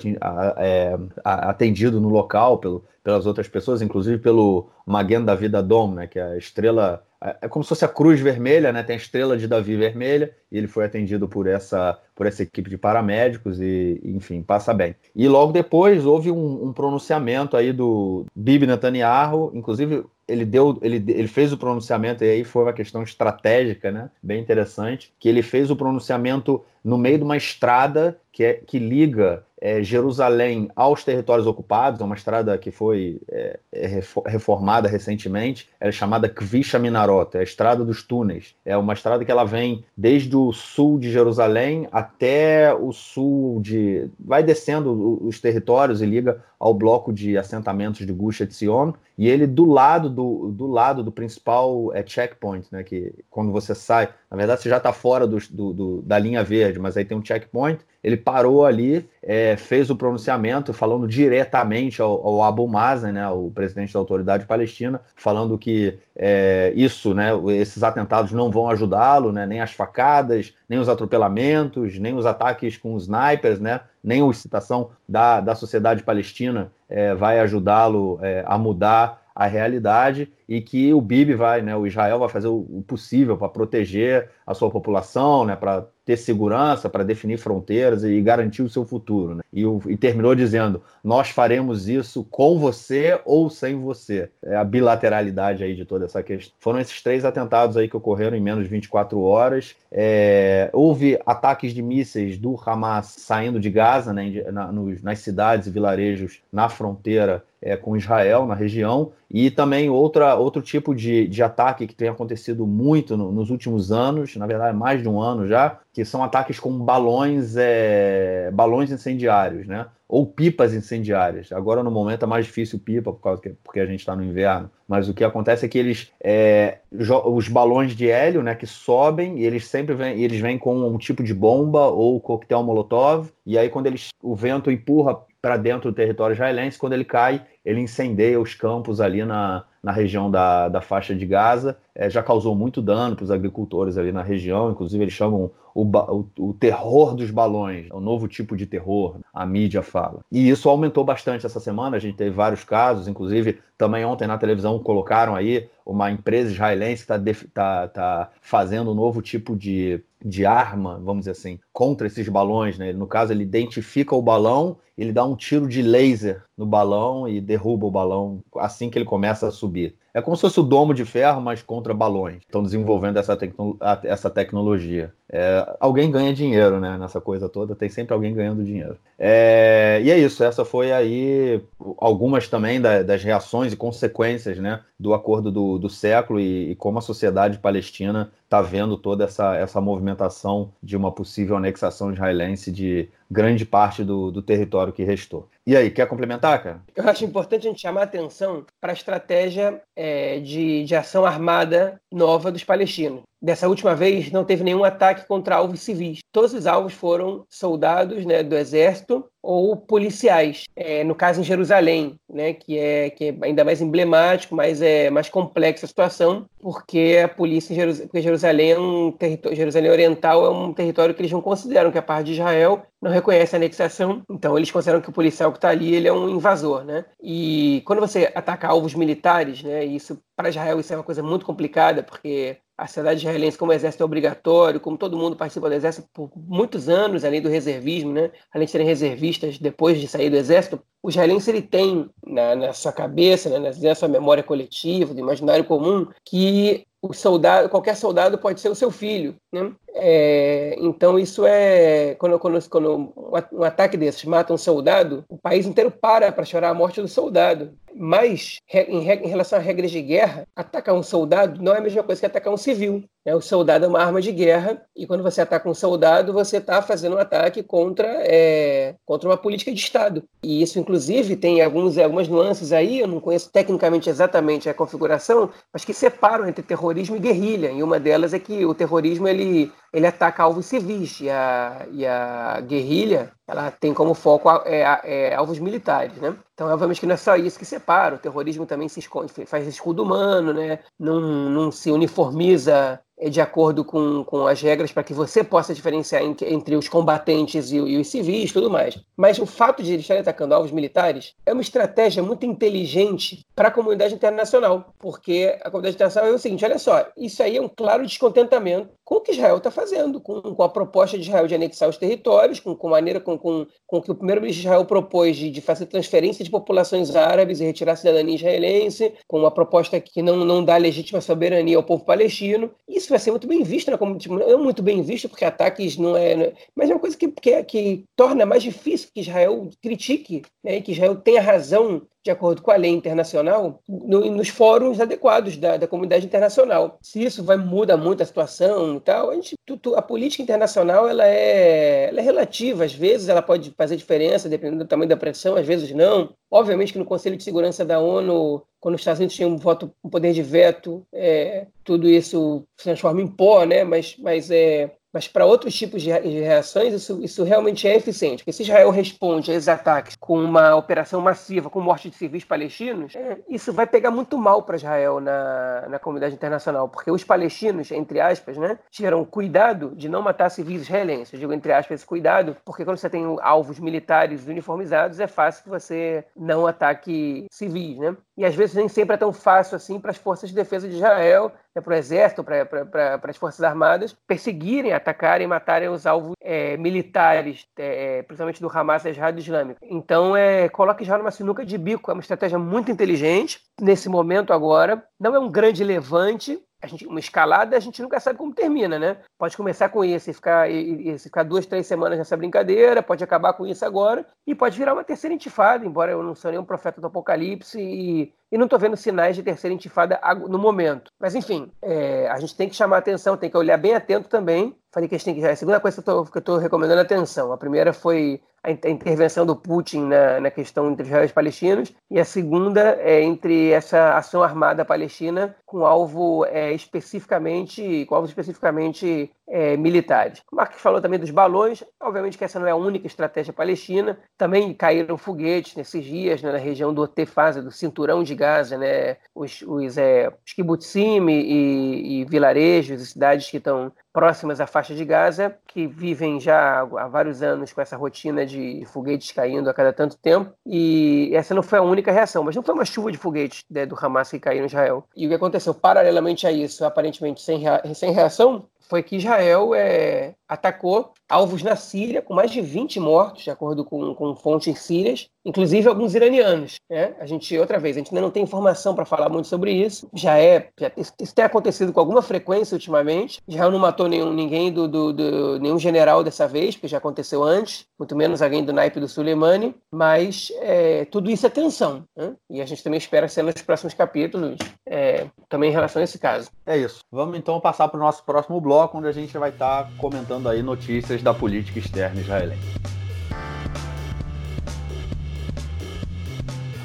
é, 0.57 0.97
atendido 1.23 1.99
no 1.99 2.09
local 2.09 2.57
pelo, 2.57 2.83
pelas 3.03 3.25
outras 3.25 3.47
pessoas, 3.47 3.81
inclusive 3.81 4.17
pelo 4.17 4.69
Maguen 4.85 5.25
David 5.25 5.55
Adom, 5.55 5.93
né, 5.93 6.07
que 6.07 6.17
é 6.17 6.23
a 6.23 6.37
estrela, 6.37 7.03
é 7.41 7.47
como 7.47 7.63
se 7.63 7.69
fosse 7.69 7.83
a 7.83 7.89
cruz 7.89 8.19
vermelha, 8.21 8.71
né, 8.71 8.83
tem 8.83 8.93
a 8.93 8.97
estrela 8.97 9.37
de 9.37 9.47
Davi 9.47 9.75
vermelha, 9.75 10.33
e 10.51 10.57
ele 10.57 10.67
foi 10.67 10.85
atendido 10.85 11.27
por 11.27 11.45
essa, 11.45 11.99
por 12.15 12.25
essa 12.25 12.43
equipe 12.43 12.69
de 12.69 12.77
paramédicos 12.77 13.59
e, 13.59 13.99
enfim, 14.03 14.41
passa 14.41 14.73
bem. 14.73 14.95
E 15.15 15.27
logo 15.27 15.51
depois 15.51 16.05
houve 16.05 16.31
um, 16.31 16.67
um 16.67 16.73
pronunciamento 16.73 17.57
aí 17.57 17.73
do 17.73 18.25
Bibi 18.33 18.65
Netanyahu, 18.65 19.51
inclusive 19.53 20.05
ele 20.29 20.45
deu, 20.45 20.77
ele, 20.81 21.03
ele 21.07 21.27
fez 21.27 21.51
o 21.51 21.57
pronunciamento, 21.57 22.23
e 22.23 22.29
aí 22.29 22.43
foi 22.43 22.63
uma 22.63 22.73
questão 22.73 23.03
estratégica, 23.03 23.91
né? 23.91 24.09
Bem 24.21 24.39
interessante, 24.39 25.11
que 25.19 25.27
ele 25.27 25.41
fez 25.41 25.71
o 25.71 25.75
pronunciamento 25.75 26.63
no 26.83 26.97
meio 26.97 27.17
de 27.17 27.23
uma 27.23 27.35
estrada 27.35 28.17
que, 28.39 28.43
é, 28.45 28.53
que 28.53 28.79
liga 28.79 29.43
é, 29.59 29.83
Jerusalém 29.83 30.69
aos 30.73 31.03
territórios 31.03 31.45
ocupados, 31.45 31.99
é 31.99 32.05
uma 32.05 32.15
estrada 32.15 32.57
que 32.57 32.71
foi 32.71 33.19
é, 33.29 33.59
é 33.69 34.01
reformada 34.25 34.87
recentemente, 34.87 35.67
é 35.77 35.91
chamada 35.91 36.29
Kvisha 36.29 36.79
Minarot, 36.79 37.35
é 37.35 37.41
a 37.41 37.43
estrada 37.43 37.83
dos 37.83 38.01
túneis. 38.01 38.55
É 38.65 38.77
uma 38.77 38.93
estrada 38.93 39.25
que 39.25 39.31
ela 39.31 39.43
vem 39.43 39.83
desde 39.97 40.33
o 40.37 40.53
sul 40.53 40.97
de 40.97 41.11
Jerusalém 41.11 41.89
até 41.91 42.73
o 42.73 42.93
sul 42.93 43.59
de... 43.59 44.07
vai 44.17 44.41
descendo 44.41 45.19
os 45.21 45.41
territórios 45.41 46.01
e 46.01 46.05
liga 46.05 46.41
ao 46.57 46.73
bloco 46.73 47.11
de 47.11 47.37
assentamentos 47.37 48.05
de 48.05 48.13
Gush 48.13 48.39
Etzion, 48.39 48.93
e 49.17 49.27
ele 49.27 49.45
do 49.45 49.65
lado 49.65 50.09
do, 50.09 50.49
do 50.49 50.65
lado 50.65 51.03
do 51.03 51.11
principal 51.11 51.93
é, 51.93 52.05
checkpoint, 52.05 52.67
né, 52.71 52.83
que 52.83 53.13
quando 53.29 53.51
você 53.51 53.75
sai, 53.75 54.07
na 54.31 54.37
verdade 54.37 54.61
você 54.61 54.69
já 54.69 54.77
está 54.77 54.93
fora 54.93 55.27
do, 55.27 55.37
do, 55.49 55.73
do, 55.73 56.01
da 56.03 56.17
linha 56.17 56.41
verde, 56.41 56.79
mas 56.79 56.95
aí 56.95 57.03
tem 57.03 57.17
um 57.17 57.23
checkpoint, 57.23 57.81
ele 58.03 58.15
parou 58.15 58.65
ali, 58.65 59.09
é, 59.21 59.57
fez 59.57 59.89
o 59.89 59.95
pronunciamento 59.95 60.73
falando 60.73 61.07
diretamente 61.07 62.01
ao, 62.01 62.25
ao, 62.25 62.43
Abu 62.43 62.67
Mazen, 62.67 63.11
né, 63.11 63.27
o 63.29 63.51
presidente 63.53 63.93
da 63.93 63.99
autoridade 63.99 64.45
palestina, 64.45 65.01
falando 65.15 65.57
que 65.57 65.99
é, 66.15 66.71
isso, 66.75 67.13
né, 67.13 67.31
esses 67.59 67.83
atentados 67.83 68.31
não 68.31 68.49
vão 68.49 68.69
ajudá-lo, 68.69 69.31
né, 69.31 69.45
nem 69.45 69.59
as 69.59 69.71
facadas, 69.71 70.53
nem 70.67 70.79
os 70.79 70.87
atropelamentos, 70.87 71.99
nem 71.99 72.15
os 72.15 72.25
ataques 72.25 72.77
com 72.77 72.95
snipers, 72.97 73.59
né, 73.59 73.81
nem 74.01 74.27
a 74.27 74.33
citação 74.33 74.91
da, 75.07 75.41
da 75.41 75.53
sociedade 75.53 76.03
palestina 76.03 76.71
é, 76.87 77.13
vai 77.13 77.39
ajudá-lo 77.39 78.17
é, 78.21 78.43
a 78.47 78.57
mudar 78.57 79.21
a 79.35 79.45
realidade 79.45 80.31
e 80.49 80.61
que 80.61 80.91
o 80.95 80.99
Bibi 80.99 81.35
vai, 81.35 81.61
né, 81.61 81.77
o 81.77 81.85
Israel 81.85 82.17
vai 82.17 82.27
fazer 82.27 82.47
o, 82.47 82.83
possível 82.87 83.37
para 83.37 83.47
proteger 83.47 84.29
a 84.47 84.55
sua 84.55 84.71
população, 84.71 85.45
né, 85.45 85.55
para 85.55 85.85
ter 86.03 86.17
segurança, 86.17 86.89
para 86.89 87.03
definir 87.03 87.37
fronteiras 87.37 88.03
e 88.03 88.19
garantir 88.19 88.63
o 88.63 88.69
seu 88.69 88.83
futuro. 88.83 89.35
Né? 89.35 89.43
E, 89.53 89.61
e, 89.87 89.95
terminou 89.95 90.33
dizendo: 90.33 90.81
nós 91.03 91.29
faremos 91.29 91.87
isso 91.87 92.23
com 92.31 92.57
você 92.57 93.21
ou 93.25 93.47
sem 93.47 93.79
você. 93.79 94.27
É 94.41 94.55
a 94.55 94.63
bilateralidade 94.63 95.63
aí 95.63 95.75
de 95.75 95.85
toda 95.85 96.05
essa 96.05 96.23
questão. 96.23 96.55
Foram 96.59 96.79
esses 96.79 96.99
três 97.03 97.23
atentados 97.23 97.77
aí 97.77 97.87
que 97.87 97.95
ocorreram 97.95 98.35
em 98.35 98.41
menos 98.41 98.63
de 98.63 98.69
24 98.71 99.21
horas. 99.21 99.75
É, 99.91 100.71
houve 100.73 101.19
ataques 101.27 101.75
de 101.75 101.83
mísseis 101.83 102.39
do 102.39 102.59
Hamas 102.65 103.05
saindo 103.05 103.59
de 103.59 103.69
Gaza, 103.69 104.11
né, 104.11 104.45
na, 104.51 104.71
nos, 104.71 105.03
nas 105.03 105.19
cidades 105.19 105.67
e 105.67 105.71
vilarejos 105.71 106.41
na 106.51 106.69
fronteira 106.69 107.43
é, 107.61 107.75
com 107.75 107.95
Israel, 107.95 108.45
na 108.45 108.55
região, 108.55 109.11
e 109.29 109.51
também 109.51 109.89
outra, 109.89 110.35
outro 110.39 110.61
tipo 110.61 110.95
de, 110.95 111.27
de 111.27 111.43
ataque 111.43 111.85
que 111.85 111.95
tem 111.95 112.09
acontecido 112.09 112.65
muito 112.65 113.15
no, 113.15 113.31
nos 113.31 113.49
últimos 113.49 113.91
anos, 113.91 114.35
na 114.35 114.47
verdade 114.47 114.77
mais 114.77 115.01
de 115.01 115.09
um 115.09 115.19
ano 115.19 115.47
já, 115.47 115.79
que 115.93 116.03
são 116.05 116.23
ataques 116.23 116.59
com 116.59 116.71
balões, 116.79 117.55
é, 117.57 118.49
balões 118.53 118.91
incendiários, 118.91 119.67
né? 119.67 119.87
Ou 120.07 120.25
pipas 120.25 120.73
incendiárias. 120.73 121.51
Agora 121.51 121.83
no 121.83 121.91
momento 121.91 122.23
é 122.23 122.27
mais 122.27 122.45
difícil 122.45 122.79
pipa 122.79 123.13
por 123.13 123.21
causa 123.21 123.41
que, 123.41 123.49
porque 123.63 123.79
a 123.79 123.85
gente 123.85 123.99
está 123.99 124.15
no 124.15 124.23
inverno. 124.23 124.71
Mas 124.87 125.07
o 125.07 125.13
que 125.13 125.23
acontece 125.23 125.65
é 125.65 125.69
que 125.69 125.77
eles, 125.77 126.11
é, 126.19 126.79
os 126.91 127.47
balões 127.47 127.95
de 127.95 128.09
hélio, 128.09 128.41
né, 128.41 128.55
que 128.55 128.65
sobem, 128.65 129.37
e 129.37 129.45
eles 129.45 129.67
sempre 129.67 129.93
vêm, 129.93 130.19
eles 130.19 130.39
vêm 130.39 130.57
com 130.57 130.75
um 130.87 130.97
tipo 130.97 131.23
de 131.23 131.31
bomba 131.31 131.85
ou 131.87 132.19
coquetel 132.19 132.63
molotov. 132.63 133.29
E 133.45 133.55
aí 133.55 133.69
quando 133.69 133.85
eles, 133.85 134.09
o 134.23 134.35
vento 134.35 134.71
empurra 134.71 135.15
para 135.41 135.57
dentro 135.57 135.91
do 135.91 135.95
território 135.95 136.33
israelense. 136.33 136.77
Quando 136.77 136.93
ele 136.93 137.05
cai, 137.05 137.45
ele 137.63 137.79
incendeia 137.79 138.39
os 138.39 138.53
campos 138.53 138.99
ali 138.99 139.23
na, 139.23 139.65
na 139.81 139.91
região 139.91 140.29
da, 140.29 140.67
da 140.69 140.81
faixa 140.81 141.15
de 141.15 141.25
Gaza. 141.25 141.77
É, 141.95 142.09
já 142.09 142.21
causou 142.21 142.55
muito 142.55 142.81
dano 142.81 143.15
para 143.15 143.23
os 143.23 143.31
agricultores 143.31 143.97
ali 143.97 144.11
na 144.11 144.21
região. 144.21 144.71
Inclusive, 144.71 145.03
eles 145.03 145.13
chamam 145.13 145.51
o, 145.73 145.83
o, 145.83 146.29
o, 146.39 146.53
terror 146.53 147.15
dos 147.15 147.31
balões, 147.31 147.87
é 147.89 147.95
um 147.95 147.99
novo 147.99 148.27
tipo 148.27 148.57
de 148.57 148.65
terror, 148.65 149.17
a 149.33 149.45
mídia 149.45 149.81
fala. 149.81 150.21
E 150.31 150.49
isso 150.49 150.67
aumentou 150.67 151.03
bastante 151.03 151.45
essa 151.45 151.59
semana. 151.59 151.97
A 151.97 151.99
gente 151.99 152.17
teve 152.17 152.31
vários 152.31 152.63
casos, 152.63 153.07
inclusive 153.07 153.59
também 153.77 154.03
ontem 154.03 154.27
na 154.27 154.37
televisão 154.37 154.77
colocaram 154.79 155.35
aí 155.35 155.69
uma 155.85 156.11
empresa 156.11 156.51
israelense 156.51 157.05
que 157.05 157.13
está 157.13 157.33
tá, 157.53 157.87
tá 157.87 158.29
fazendo 158.41 158.91
um 158.91 158.95
novo 158.95 159.21
tipo 159.21 159.55
de, 159.55 160.03
de 160.23 160.45
arma, 160.45 160.99
vamos 161.03 161.21
dizer 161.21 161.31
assim, 161.31 161.59
contra 161.71 162.07
esses 162.07 162.27
balões. 162.27 162.77
Né? 162.77 162.91
No 162.91 163.07
caso, 163.07 163.31
ele 163.31 163.43
identifica 163.43 164.15
o 164.15 164.21
balão, 164.21 164.77
ele 164.97 165.13
dá 165.13 165.23
um 165.23 165.35
tiro 165.35 165.67
de 165.67 165.81
laser 165.81 166.43
no 166.57 166.65
balão 166.65 167.27
e 167.27 167.39
derruba 167.39 167.85
o 167.85 167.91
balão 167.91 168.43
assim 168.57 168.89
que 168.89 168.97
ele 168.97 169.05
começa 169.05 169.47
a 169.47 169.51
subir. 169.51 169.95
É 170.13 170.21
como 170.21 170.35
se 170.35 170.41
fosse 170.41 170.59
o 170.59 170.63
domo 170.63 170.93
de 170.93 171.05
ferro, 171.05 171.41
mas 171.41 171.61
contra 171.61 171.93
balões. 171.93 172.39
Estão 172.39 172.63
desenvolvendo 172.63 173.17
essa, 173.17 173.37
tecno 173.37 173.77
essa 174.03 174.29
tecnologia. 174.29 175.13
É, 175.31 175.75
alguém 175.79 176.09
ganha 176.09 176.33
dinheiro 176.33 176.79
né, 176.79 176.97
nessa 176.97 177.21
coisa 177.21 177.47
toda, 177.47 177.75
tem 177.75 177.87
sempre 177.87 178.13
alguém 178.13 178.33
ganhando 178.33 178.63
dinheiro. 178.63 178.97
É, 179.17 180.01
e 180.03 180.09
é 180.09 180.17
isso, 180.17 180.43
essa 180.43 180.65
foi 180.65 180.91
aí 180.91 181.61
algumas 181.97 182.47
também 182.47 182.81
da, 182.81 183.03
das 183.03 183.23
reações 183.23 183.71
e 183.71 183.77
consequências 183.77 184.57
né, 184.57 184.81
do 184.99 185.13
acordo 185.13 185.51
do, 185.51 185.77
do 185.77 185.89
século 185.89 186.39
e, 186.39 186.71
e 186.71 186.75
como 186.75 186.97
a 186.97 187.01
sociedade 187.01 187.59
palestina 187.59 188.31
está 188.43 188.61
vendo 188.61 188.97
toda 188.97 189.25
essa, 189.25 189.55
essa 189.55 189.79
movimentação 189.79 190.71
de 190.81 190.97
uma 190.97 191.11
possível 191.11 191.55
anexação 191.55 192.11
israelense 192.11 192.71
de 192.71 193.07
grande 193.29 193.63
parte 193.63 194.03
do, 194.03 194.31
do 194.31 194.41
território 194.41 194.91
que 194.91 195.03
restou. 195.03 195.47
E 195.65 195.77
aí, 195.77 195.91
quer 195.91 196.07
complementar, 196.07 196.63
cara? 196.63 196.81
Eu 196.95 197.07
acho 197.07 197.23
importante 197.23 197.67
a 197.67 197.69
gente 197.69 197.81
chamar 197.81 198.01
a 198.01 198.05
atenção 198.05 198.65
para 198.81 198.91
a 198.91 198.93
estratégia 198.93 199.79
é, 199.95 200.39
de, 200.39 200.83
de 200.83 200.95
ação 200.95 201.23
armada 201.23 202.01
nova 202.11 202.51
dos 202.51 202.63
palestinos. 202.63 203.21
Dessa 203.41 203.69
última 203.69 203.95
vez, 203.95 204.31
não 204.31 204.43
teve 204.43 204.63
nenhum 204.63 204.83
ataque 204.83 205.25
contra 205.25 205.55
alvos 205.55 205.79
civis. 205.79 206.19
Todos 206.31 206.53
os 206.53 206.67
alvos 206.67 206.93
foram 206.93 207.45
soldados 207.49 208.25
né, 208.25 208.43
do 208.43 208.55
exército 208.55 209.25
ou 209.41 209.77
policiais. 209.77 210.65
É, 210.75 211.03
no 211.05 211.15
caso 211.15 211.39
em 211.39 211.43
Jerusalém, 211.45 212.19
né, 212.29 212.53
que, 212.53 212.77
é, 212.77 213.09
que 213.09 213.29
é 213.29 213.35
ainda 213.41 213.63
mais 213.63 213.81
emblemático, 213.81 214.53
mas 214.53 214.81
é 214.81 215.09
mais 215.09 215.29
complexa 215.29 215.85
a 215.85 215.87
situação, 215.87 216.45
porque 216.59 217.21
a 217.23 217.29
polícia 217.29 217.71
em 217.71 217.77
Jerusalém, 217.77 218.07
porque 218.07 218.21
Jerusalém 218.21 218.71
é 218.71 218.79
um 218.79 219.11
território, 219.11 219.57
Jerusalém 219.57 219.91
Oriental 219.91 220.45
é 220.45 220.49
um 220.49 220.73
território 220.73 221.15
que 221.15 221.21
eles 221.21 221.31
não 221.31 221.41
consideram 221.41 221.91
que 221.91 221.97
é 221.97 222.01
parte 222.01 222.27
de 222.27 222.33
Israel, 222.33 222.83
não 223.01 223.09
reconhece 223.09 223.55
a 223.55 223.59
anexação, 223.59 224.21
então 224.29 224.57
eles 224.57 224.69
consideram 224.69 224.99
que 224.99 225.09
o 225.09 225.13
policial 225.13 225.51
que 225.51 225.57
está 225.57 225.69
ali 225.69 225.95
ele 225.95 226.09
é 226.09 226.13
um 226.13 226.29
invasor, 226.29 226.83
né? 226.83 227.05
E 227.23 227.81
quando 227.85 227.99
você 227.99 228.29
ataca 228.35 228.67
alvos 228.67 228.93
militares, 228.93 229.63
né, 229.63 229.85
isso 229.85 230.19
para 230.35 230.49
Israel 230.49 230.79
isso 230.79 230.93
é 230.93 230.97
uma 230.97 231.03
coisa 231.03 231.23
muito 231.23 231.45
complicada, 231.45 232.03
porque 232.03 232.57
a 232.79 232.87
sociedade 232.87 233.19
israelense, 233.19 233.57
como 233.57 233.73
exército 233.73 234.01
é 234.01 234.05
obrigatório, 234.05 234.79
como 234.79 234.97
todo 234.97 235.17
mundo 235.17 235.35
participa 235.35 235.67
do 235.67 235.75
exército 235.75 236.07
por 236.13 236.31
muitos 236.35 236.87
anos, 236.87 237.25
além 237.25 237.41
do 237.41 237.49
reservismo, 237.49 238.13
né? 238.13 238.31
além 238.53 238.65
de 238.65 238.71
serem 238.71 238.87
reservistas 238.87 239.59
depois 239.59 239.99
de 239.99 240.07
sair 240.07 240.29
do 240.29 240.37
exército, 240.37 240.81
o 241.01 241.09
israelense 241.09 241.49
ele 241.49 241.61
tem 241.61 242.09
na, 242.25 242.55
na 242.55 242.73
sua 242.73 242.91
cabeça, 242.91 243.49
né, 243.49 243.71
na 243.81 243.95
sua 243.95 244.07
memória 244.07 244.43
coletiva, 244.43 245.13
do 245.13 245.19
imaginário 245.19 245.63
comum, 245.63 246.07
que 246.25 246.85
o 247.01 247.13
soldado, 247.13 247.69
qualquer 247.69 247.95
soldado 247.95 248.37
pode 248.37 248.59
ser 248.59 248.69
o 248.69 248.75
seu 248.75 248.91
filho, 248.91 249.35
né? 249.51 249.71
É, 249.93 250.75
então 250.79 251.17
isso 251.17 251.45
é 251.45 252.15
quando, 252.15 252.37
quando, 252.39 252.69
quando 252.69 253.13
um 253.51 253.63
ataque 253.63 253.97
desses 253.97 254.23
mata 254.25 254.53
um 254.53 254.57
soldado, 254.57 255.23
o 255.29 255.37
país 255.37 255.65
inteiro 255.65 255.91
para 255.91 256.31
para 256.31 256.45
chorar 256.45 256.69
a 256.69 256.73
morte 256.73 257.01
do 257.01 257.07
soldado. 257.07 257.71
Mas 257.95 258.59
em, 258.71 259.09
em 259.09 259.27
relação 259.27 259.57
a 259.57 259.61
regras 259.61 259.91
de 259.91 260.01
guerra, 260.01 260.47
atacar 260.55 260.95
um 260.95 261.03
soldado 261.03 261.61
não 261.61 261.73
é 261.73 261.79
a 261.79 261.81
mesma 261.81 262.03
coisa 262.03 262.19
que 262.19 262.25
atacar 262.25 262.53
um 262.53 262.57
civil. 262.57 263.03
Né? 263.25 263.35
O 263.35 263.41
soldado 263.41 263.85
é 263.85 263.87
uma 263.87 263.99
arma 264.01 264.21
de 264.21 264.31
guerra 264.31 264.81
e 264.95 265.07
quando 265.07 265.23
você 265.23 265.41
ataca 265.41 265.67
um 265.67 265.73
soldado, 265.73 266.31
você 266.31 266.57
está 266.57 266.81
fazendo 266.81 267.15
um 267.15 267.19
ataque 267.19 267.63
contra, 267.63 268.07
é, 268.21 268.95
contra 269.05 269.27
uma 269.27 269.37
política 269.37 269.71
de 269.71 269.79
Estado. 269.79 270.23
E 270.41 270.61
isso, 270.61 270.79
inclusive, 270.89 271.35
tem 271.35 271.61
alguns, 271.61 271.99
algumas 271.99 272.27
nuances 272.27 272.73
aí, 272.73 272.99
eu 272.99 273.07
não 273.07 273.19
conheço 273.19 273.51
tecnicamente 273.51 274.09
exatamente 274.09 274.67
a 274.67 274.73
configuração, 274.73 275.51
mas 275.71 275.85
que 275.85 275.93
separam 275.93 276.47
entre 276.47 276.63
terrorismo 276.63 277.15
e 277.15 277.19
guerrilha. 277.19 277.71
E 277.71 277.83
uma 277.83 277.99
delas 277.99 278.33
é 278.33 278.39
que 278.39 278.65
o 278.65 278.73
terrorismo 278.73 279.27
ele, 279.27 279.71
ele 279.93 280.07
ataca 280.07 280.41
alvos 280.41 280.65
civis 280.65 281.21
e 281.21 281.29
a, 281.29 281.85
e 281.91 282.07
a 282.07 282.59
guerrilha 282.61 283.31
ela 283.47 283.69
tem 283.69 283.93
como 283.93 284.15
foco 284.15 284.49
é, 284.65 284.81
é, 285.03 285.35
alvos 285.35 285.59
militares, 285.59 286.17
né? 286.17 286.35
Então, 286.55 286.67
obviamente 286.67 286.99
que 286.99 287.05
não 287.05 287.13
é 287.13 287.17
só 287.17 287.35
isso 287.35 287.57
que 287.57 287.65
separa. 287.65 288.15
O 288.15 288.19
terrorismo 288.19 288.65
também 288.65 288.89
se 288.89 288.99
esconde, 288.99 289.31
faz 289.45 289.67
escudo 289.67 290.03
humano, 290.03 290.53
né? 290.53 290.79
Não, 290.99 291.21
não 291.21 291.71
se 291.71 291.91
uniformiza 291.91 292.99
de 293.27 293.41
acordo 293.41 293.83
com, 293.83 294.23
com 294.23 294.47
as 294.47 294.61
regras 294.61 294.91
para 294.91 295.03
que 295.03 295.13
você 295.13 295.43
possa 295.43 295.73
diferenciar 295.73 296.21
em, 296.23 296.35
entre 296.43 296.75
os 296.75 296.87
combatentes 296.87 297.71
e, 297.71 297.77
e, 297.77 297.97
os 297.97 298.07
civis 298.07 298.53
tudo 298.53 298.69
mais. 298.69 298.97
Mas 299.17 299.39
o 299.39 299.45
fato 299.45 299.83
de 299.83 299.91
eles 299.91 300.01
estarem 300.01 300.21
atacando 300.21 300.53
alvos 300.53 300.71
militares 300.71 301.33
é 301.45 301.51
uma 301.51 301.61
estratégia 301.61 302.23
muito 302.23 302.45
inteligente 302.45 303.45
para 303.55 303.67
a 303.67 303.71
comunidade 303.71 304.13
internacional, 304.13 304.93
porque 304.97 305.57
a 305.61 305.69
comunidade 305.69 305.95
internacional 305.95 306.31
é 306.31 306.33
o 306.33 306.39
seguinte: 306.39 306.63
olha 306.63 306.79
só, 306.79 307.07
isso 307.17 307.43
aí 307.43 307.57
é 307.57 307.61
um 307.61 307.67
claro 307.67 308.05
descontentamento 308.05 308.89
com 309.09 309.15
o 309.15 309.21
que 309.21 309.31
Israel 309.31 309.57
está 309.57 309.71
fazendo, 309.71 310.21
com, 310.21 310.39
com, 310.39 310.61
a 310.61 310.69
proposta 310.69 311.17
de 311.17 311.23
Israel 311.23 311.47
de 311.47 311.55
anexar 311.55 311.89
os 311.89 311.97
territórios, 311.97 312.59
com, 312.59 312.75
com 312.75 312.87
a 312.89 312.91
maneira 312.91 313.19
com, 313.19 313.39
com, 313.39 313.65
com 313.87 313.99
que 313.99 314.11
o 314.11 314.15
primeiro-ministro 314.15 314.61
de 314.61 314.67
Israel 314.67 314.85
propôs 314.85 315.35
de, 315.35 315.49
de 315.49 315.61
fazer 315.61 315.87
transferência 315.87 316.45
de 316.45 316.51
populações 316.51 317.15
árabes 317.15 317.59
e 317.59 317.65
retirar 317.65 317.93
a 317.93 317.95
cidadania 317.95 318.35
israelense, 318.35 319.11
com 319.27 319.39
uma 319.39 319.49
proposta 319.49 319.99
que 319.99 320.21
não, 320.21 320.37
não 320.45 320.63
dá 320.63 320.77
legítima 320.77 321.21
soberania 321.21 321.75
ao 321.75 321.81
povo 321.81 322.05
palestino. 322.05 322.69
Isso 322.87 323.08
isso 323.09 323.13
vai 323.13 323.19
ser 323.19 323.31
muito 323.31 323.47
bem 323.47 323.63
visto, 323.63 323.89
né? 323.89 323.97
Como, 323.97 324.17
tipo, 324.17 324.37
não 324.37 324.63
muito 324.63 324.83
bem 324.83 325.01
visto, 325.01 325.27
porque 325.27 325.43
ataques 325.43 325.97
não 325.97 326.15
é. 326.15 326.35
Né? 326.35 326.53
Mas 326.75 326.89
é 326.89 326.93
uma 326.93 326.99
coisa 326.99 327.17
que, 327.17 327.27
que, 327.27 327.63
que 327.63 328.05
torna 328.15 328.45
mais 328.45 328.61
difícil 328.61 329.09
que 329.13 329.21
Israel 329.21 329.69
critique, 329.81 330.43
né? 330.63 330.79
que 330.79 330.91
Israel 330.91 331.15
tenha 331.15 331.41
razão 331.41 332.03
de 332.23 332.31
acordo 332.31 332.61
com 332.61 332.71
a 332.71 332.75
lei 332.75 332.91
internacional, 332.91 333.81
no, 333.87 334.29
nos 334.31 334.49
fóruns 334.49 334.99
adequados 334.99 335.57
da, 335.57 335.77
da, 335.77 335.87
comunidade 335.87 336.25
internacional. 336.25 336.97
Se 337.01 337.23
isso 337.23 337.43
vai 337.43 337.55
mudar 337.55 337.97
muito 337.97 338.21
a 338.21 338.25
situação 338.25 338.97
e 338.97 338.99
tal, 338.99 339.29
a, 339.29 339.35
gente, 339.35 339.55
tu, 339.65 339.77
tu, 339.77 339.95
a 339.95 340.01
política 340.01 340.43
internacional 340.43 341.07
ela 341.07 341.25
é, 341.25 342.09
ela 342.09 342.19
é 342.19 342.23
relativa, 342.23 342.83
às 342.83 342.93
vezes 342.93 343.29
ela 343.29 343.41
pode 343.41 343.71
fazer 343.77 343.95
diferença 343.95 344.49
dependendo 344.49 344.83
do 344.83 344.87
tamanho 344.87 345.09
da 345.09 345.17
pressão, 345.17 345.55
às 345.55 345.65
vezes 345.65 345.91
não. 345.91 346.33
Obviamente 346.51 346.91
que 346.91 346.99
no 346.99 347.05
Conselho 347.05 347.37
de 347.37 347.43
Segurança 347.43 347.85
da 347.85 347.99
ONU, 347.99 348.63
quando 348.79 348.95
os 348.95 349.01
Estados 349.01 349.19
Unidos 349.19 349.35
tinham 349.35 349.51
um 349.51 349.57
voto, 349.57 349.91
um 350.03 350.09
poder 350.09 350.33
de 350.33 350.41
veto, 350.41 351.05
é, 351.13 351.67
tudo 351.83 352.09
isso 352.09 352.65
se 352.75 352.83
transforma 352.83 353.21
em 353.21 353.27
pó, 353.27 353.63
né? 353.65 353.83
Mas, 353.83 354.15
mas 354.17 354.51
é, 354.51 354.91
mas 355.13 355.27
para 355.27 355.45
outros 355.45 355.73
tipos 355.73 356.01
de 356.01 356.11
reações, 356.11 356.93
isso, 356.93 357.23
isso 357.23 357.43
realmente 357.43 357.87
é 357.87 357.95
eficiente. 357.95 358.43
Porque 358.43 358.53
se 358.53 358.63
Israel 358.63 358.89
responde 358.89 359.51
a 359.51 359.55
esses 359.55 359.67
ataques 359.67 360.15
com 360.19 360.41
uma 360.43 360.75
operação 360.75 361.21
massiva, 361.21 361.69
com 361.69 361.79
morte 361.79 362.09
de 362.09 362.15
civis 362.15 362.43
palestinos, 362.43 363.15
é, 363.15 363.39
isso 363.49 363.73
vai 363.73 363.87
pegar 363.87 364.11
muito 364.11 364.37
mal 364.37 364.63
para 364.63 364.75
Israel 364.75 365.19
na, 365.19 365.87
na 365.89 365.99
comunidade 365.99 366.35
internacional. 366.35 366.87
Porque 366.89 367.11
os 367.11 367.23
palestinos, 367.23 367.91
entre 367.91 368.19
aspas, 368.19 368.57
né, 368.57 368.77
tiveram 368.91 369.25
cuidado 369.25 369.93
de 369.95 370.07
não 370.07 370.21
matar 370.21 370.49
civis 370.49 370.83
israelenses. 370.83 371.33
Eu 371.33 371.39
digo 371.39 371.53
entre 371.53 371.71
aspas, 371.71 372.03
cuidado, 372.03 372.55
porque 372.63 372.85
quando 372.85 372.97
você 372.97 373.09
tem 373.09 373.23
alvos 373.41 373.79
militares 373.79 374.47
uniformizados, 374.47 375.19
é 375.19 375.27
fácil 375.27 375.63
que 375.63 375.69
você 375.69 376.23
não 376.35 376.67
ataque 376.67 377.47
civis. 377.51 377.97
Né? 377.97 378.15
E 378.39 378.45
às 378.45 378.55
vezes 378.55 378.73
nem 378.73 378.87
sempre 378.87 379.15
é 379.15 379.17
tão 379.17 379.33
fácil 379.33 379.75
assim 379.75 379.99
para 379.99 380.11
as 380.11 380.17
forças 380.17 380.49
de 380.49 380.55
defesa 380.55 380.87
de 380.87 380.95
Israel 380.95 381.51
né, 381.75 381.81
para 381.81 381.93
o 381.93 381.97
exército, 381.97 382.41
para 382.41 383.19
as 383.21 383.35
forças 383.35 383.61
armadas, 383.61 384.15
perseguirem, 384.25 384.93
atacarem, 384.93 385.45
matarem 385.45 385.89
os 385.89 386.07
alvos 386.07 386.35
é, 386.41 386.77
militares, 386.77 387.65
é, 387.77 388.23
principalmente 388.23 388.61
do 388.61 388.69
Hamas 388.69 389.03
e 389.03 389.11
Jihad 389.11 389.37
Islâmico. 389.37 389.81
Então, 389.83 390.37
é, 390.37 390.69
coloca 390.69 391.03
Israel 391.03 391.19
numa 391.19 391.31
sinuca 391.31 391.65
de 391.65 391.77
bico, 391.77 392.09
é 392.09 392.13
uma 392.13 392.21
estratégia 392.21 392.57
muito 392.57 392.89
inteligente 392.89 393.59
nesse 393.77 394.07
momento 394.07 394.53
agora. 394.53 395.03
Não 395.19 395.35
é 395.35 395.39
um 395.39 395.51
grande 395.51 395.83
levante, 395.83 396.57
gente, 396.87 397.05
uma 397.05 397.19
escalada, 397.19 397.75
a 397.75 397.79
gente 397.79 398.01
nunca 398.01 398.19
sabe 398.19 398.37
como 398.37 398.53
termina, 398.53 398.97
né? 398.97 399.17
Pode 399.37 399.57
começar 399.57 399.89
com 399.89 400.03
isso 400.03 400.29
e 400.29 400.33
ficar, 400.33 400.69
e 400.69 401.17
ficar 401.19 401.43
duas, 401.43 401.65
três 401.65 401.85
semanas 401.85 402.17
nessa 402.17 402.37
brincadeira, 402.37 403.03
pode 403.03 403.23
acabar 403.23 403.53
com 403.53 403.65
isso 403.65 403.85
agora, 403.85 404.25
e 404.47 404.55
pode 404.55 404.77
virar 404.77 404.93
uma 404.93 405.03
terceira 405.03 405.33
intifada, 405.33 405.85
embora 405.85 406.11
eu 406.11 406.23
não 406.23 406.33
sou 406.33 406.51
nenhum 406.51 406.63
profeta 406.63 407.01
do 407.01 407.07
apocalipse 407.07 407.79
e, 407.81 408.33
e 408.51 408.57
não 408.57 408.65
estou 408.65 408.79
vendo 408.79 408.97
sinais 408.97 409.35
de 409.35 409.43
terceira 409.43 409.73
intifada 409.73 410.19
no 410.47 410.57
momento. 410.57 411.11
Mas, 411.19 411.35
enfim, 411.35 411.71
é, 411.81 412.27
a 412.29 412.39
gente 412.39 412.55
tem 412.55 412.67
que 412.67 412.75
chamar 412.75 412.97
atenção, 412.97 413.37
tem 413.37 413.49
que 413.49 413.57
olhar 413.57 413.77
bem 413.77 413.93
atento 413.93 414.27
também. 414.27 414.75
Falei 414.91 415.07
que 415.07 415.15
a 415.15 415.17
gente 415.17 415.25
tem 415.25 415.35
que. 415.35 415.45
A 415.45 415.55
segunda 415.55 415.79
coisa 415.79 416.01
que 416.01 416.09
eu 416.09 416.23
estou 416.35 416.57
recomendando 416.57 416.99
é 416.99 417.03
atenção. 417.03 417.51
A 417.51 417.57
primeira 417.57 417.93
foi 417.93 418.41
a, 418.63 418.71
intervenção 418.89 419.45
do 419.45 419.55
Putin 419.55 420.05
na, 420.05 420.39
na 420.39 420.51
questão 420.51 420.89
entre 420.91 421.05
Israel 421.05 421.23
e 421.23 421.25
os 421.27 421.31
palestinos, 421.31 421.93
e 422.09 422.19
a 422.19 422.25
segunda 422.25 422.97
é 422.99 423.21
entre 423.21 423.71
essa 423.71 424.17
ação 424.17 424.43
armada 424.43 424.83
palestina 424.83 425.55
com 425.65 425.85
alvo 425.85 426.45
é, 426.45 426.73
especificamente, 426.73 428.05
com 428.07 428.15
alvos 428.15 428.31
especificamente 428.31 429.31
é, 429.49 429.75
militares. 429.75 430.41
O 430.51 430.65
falou 430.79 431.01
também 431.01 431.19
dos 431.19 431.31
balões, 431.31 431.83
obviamente 431.99 432.37
que 432.37 432.43
essa 432.43 432.59
não 432.59 432.67
é 432.67 432.71
a 432.71 432.75
única 432.75 433.07
estratégia 433.07 433.51
palestina, 433.51 434.17
também 434.37 434.73
caíram 434.73 435.17
foguetes 435.17 435.75
nesses 435.75 436.05
dias 436.05 436.41
né, 436.41 436.51
na 436.51 436.57
região 436.57 436.93
do 436.93 437.01
Otefasa, 437.01 437.61
do 437.61 437.71
cinturão 437.71 438.23
de 438.23 438.35
Gaza, 438.35 438.77
né, 438.77 439.17
os, 439.33 439.61
os, 439.63 439.97
é, 439.97 440.31
os 440.45 440.53
kibbutzim 440.53 441.27
e, 441.29 442.21
e 442.21 442.25
vilarejos 442.25 443.01
e 443.01 443.05
cidades 443.05 443.49
que 443.49 443.57
estão 443.57 443.91
próximas 444.13 444.59
à 444.59 444.67
faixa 444.67 444.93
de 444.93 445.05
Gaza, 445.05 445.55
que 445.67 445.87
vivem 445.87 446.39
já 446.39 446.81
há 446.81 447.07
vários 447.07 447.41
anos 447.41 447.71
com 447.71 447.81
essa 447.81 447.95
rotina 447.95 448.45
de 448.45 448.83
foguetes 448.87 449.31
caindo 449.31 449.69
a 449.69 449.73
cada 449.73 449.93
tanto 449.93 450.17
tempo, 450.17 450.51
e 450.65 451.31
essa 451.33 451.53
não 451.53 451.63
foi 451.63 451.79
a 451.79 451.83
única 451.83 452.11
reação, 452.11 452.43
mas 452.43 452.55
não 452.55 452.63
foi 452.63 452.73
uma 452.73 452.85
chuva 452.85 453.11
de 453.11 453.17
foguetes 453.17 453.63
né, 453.69 453.85
do 453.85 453.95
Hamas 453.99 454.29
que 454.29 454.39
caiu 454.39 454.63
em 454.63 454.65
Israel. 454.65 455.03
E 455.15 455.25
o 455.25 455.29
que 455.29 455.35
aconteceu 455.35 455.73
paralelamente 455.73 456.45
a 456.45 456.51
isso, 456.51 456.83
aparentemente 456.83 457.41
sem, 457.41 457.59
rea 457.59 457.81
sem 457.93 458.11
reação, 458.11 458.65
foi 458.89 459.03
que 459.03 459.17
Israel 459.17 459.75
é, 459.75 460.35
atacou 460.47 461.13
alvos 461.29 461.61
na 461.61 461.75
Síria, 461.75 462.23
com 462.23 462.33
mais 462.33 462.49
de 462.49 462.59
20 462.59 462.99
mortos, 462.99 463.43
de 463.43 463.51
acordo 463.51 463.85
com, 463.85 464.15
com 464.15 464.35
fontes 464.35 464.79
sírias, 464.79 465.29
inclusive 465.45 465.87
alguns 465.87 466.15
iranianos. 466.15 466.75
Né? 466.89 467.13
A 467.19 467.25
gente, 467.25 467.57
outra 467.57 467.79
vez, 467.79 467.95
a 467.95 467.99
gente 467.99 468.09
ainda 468.09 468.21
não 468.21 468.31
tem 468.31 468.43
informação 468.43 468.93
para 468.93 469.05
falar 469.05 469.29
muito 469.29 469.47
sobre 469.47 469.71
isso. 469.71 470.07
Já 470.13 470.37
é, 470.37 470.69
já, 470.79 470.91
isso 470.97 471.33
tem 471.33 471.45
acontecido 471.45 471.93
com 471.93 471.99
alguma 471.99 472.21
frequência 472.21 472.75
ultimamente. 472.75 473.41
Israel 473.47 473.71
não 473.71 473.79
matou 473.79 474.07
nenhum, 474.07 474.33
ninguém 474.33 474.71
do, 474.71 474.87
do, 474.87 475.13
do, 475.13 475.59
nenhum 475.59 475.79
general 475.79 476.23
dessa 476.23 476.47
vez, 476.47 476.75
porque 476.75 476.87
já 476.87 476.97
aconteceu 476.97 477.43
antes, 477.43 477.85
muito 477.97 478.15
menos 478.15 478.41
alguém 478.41 478.63
do 478.63 478.73
naipe 478.73 478.99
do 478.99 479.07
Soleimani, 479.07 479.75
mas 479.91 480.51
é, 480.59 481.05
tudo 481.05 481.29
isso 481.29 481.45
é 481.45 481.49
tensão. 481.49 482.03
Né? 482.15 482.33
E 482.49 482.61
a 482.61 482.65
gente 482.65 482.83
também 482.83 482.97
espera 482.97 483.27
ser 483.27 483.43
nos 483.43 483.61
próximos 483.61 483.93
capítulos, 483.93 484.57
é, 484.87 485.27
também 485.47 485.69
em 485.69 485.73
relação 485.73 486.01
a 486.01 486.05
esse 486.05 486.19
caso. 486.19 486.49
É 486.65 486.77
isso. 486.77 486.99
Vamos 487.11 487.37
então 487.37 487.59
passar 487.59 487.87
para 487.87 487.97
o 487.97 488.03
nosso 488.03 488.23
próximo 488.23 488.59
bloco, 488.59 488.97
onde 488.97 489.07
a 489.07 489.11
gente 489.11 489.37
vai 489.37 489.49
estar 489.49 489.83
tá 489.83 489.89
comentando 489.97 490.47
aí 490.49 490.61
notícias 490.61 491.21
da 491.21 491.33
política 491.33 491.79
externa 491.79 492.19
israelense. 492.19 492.98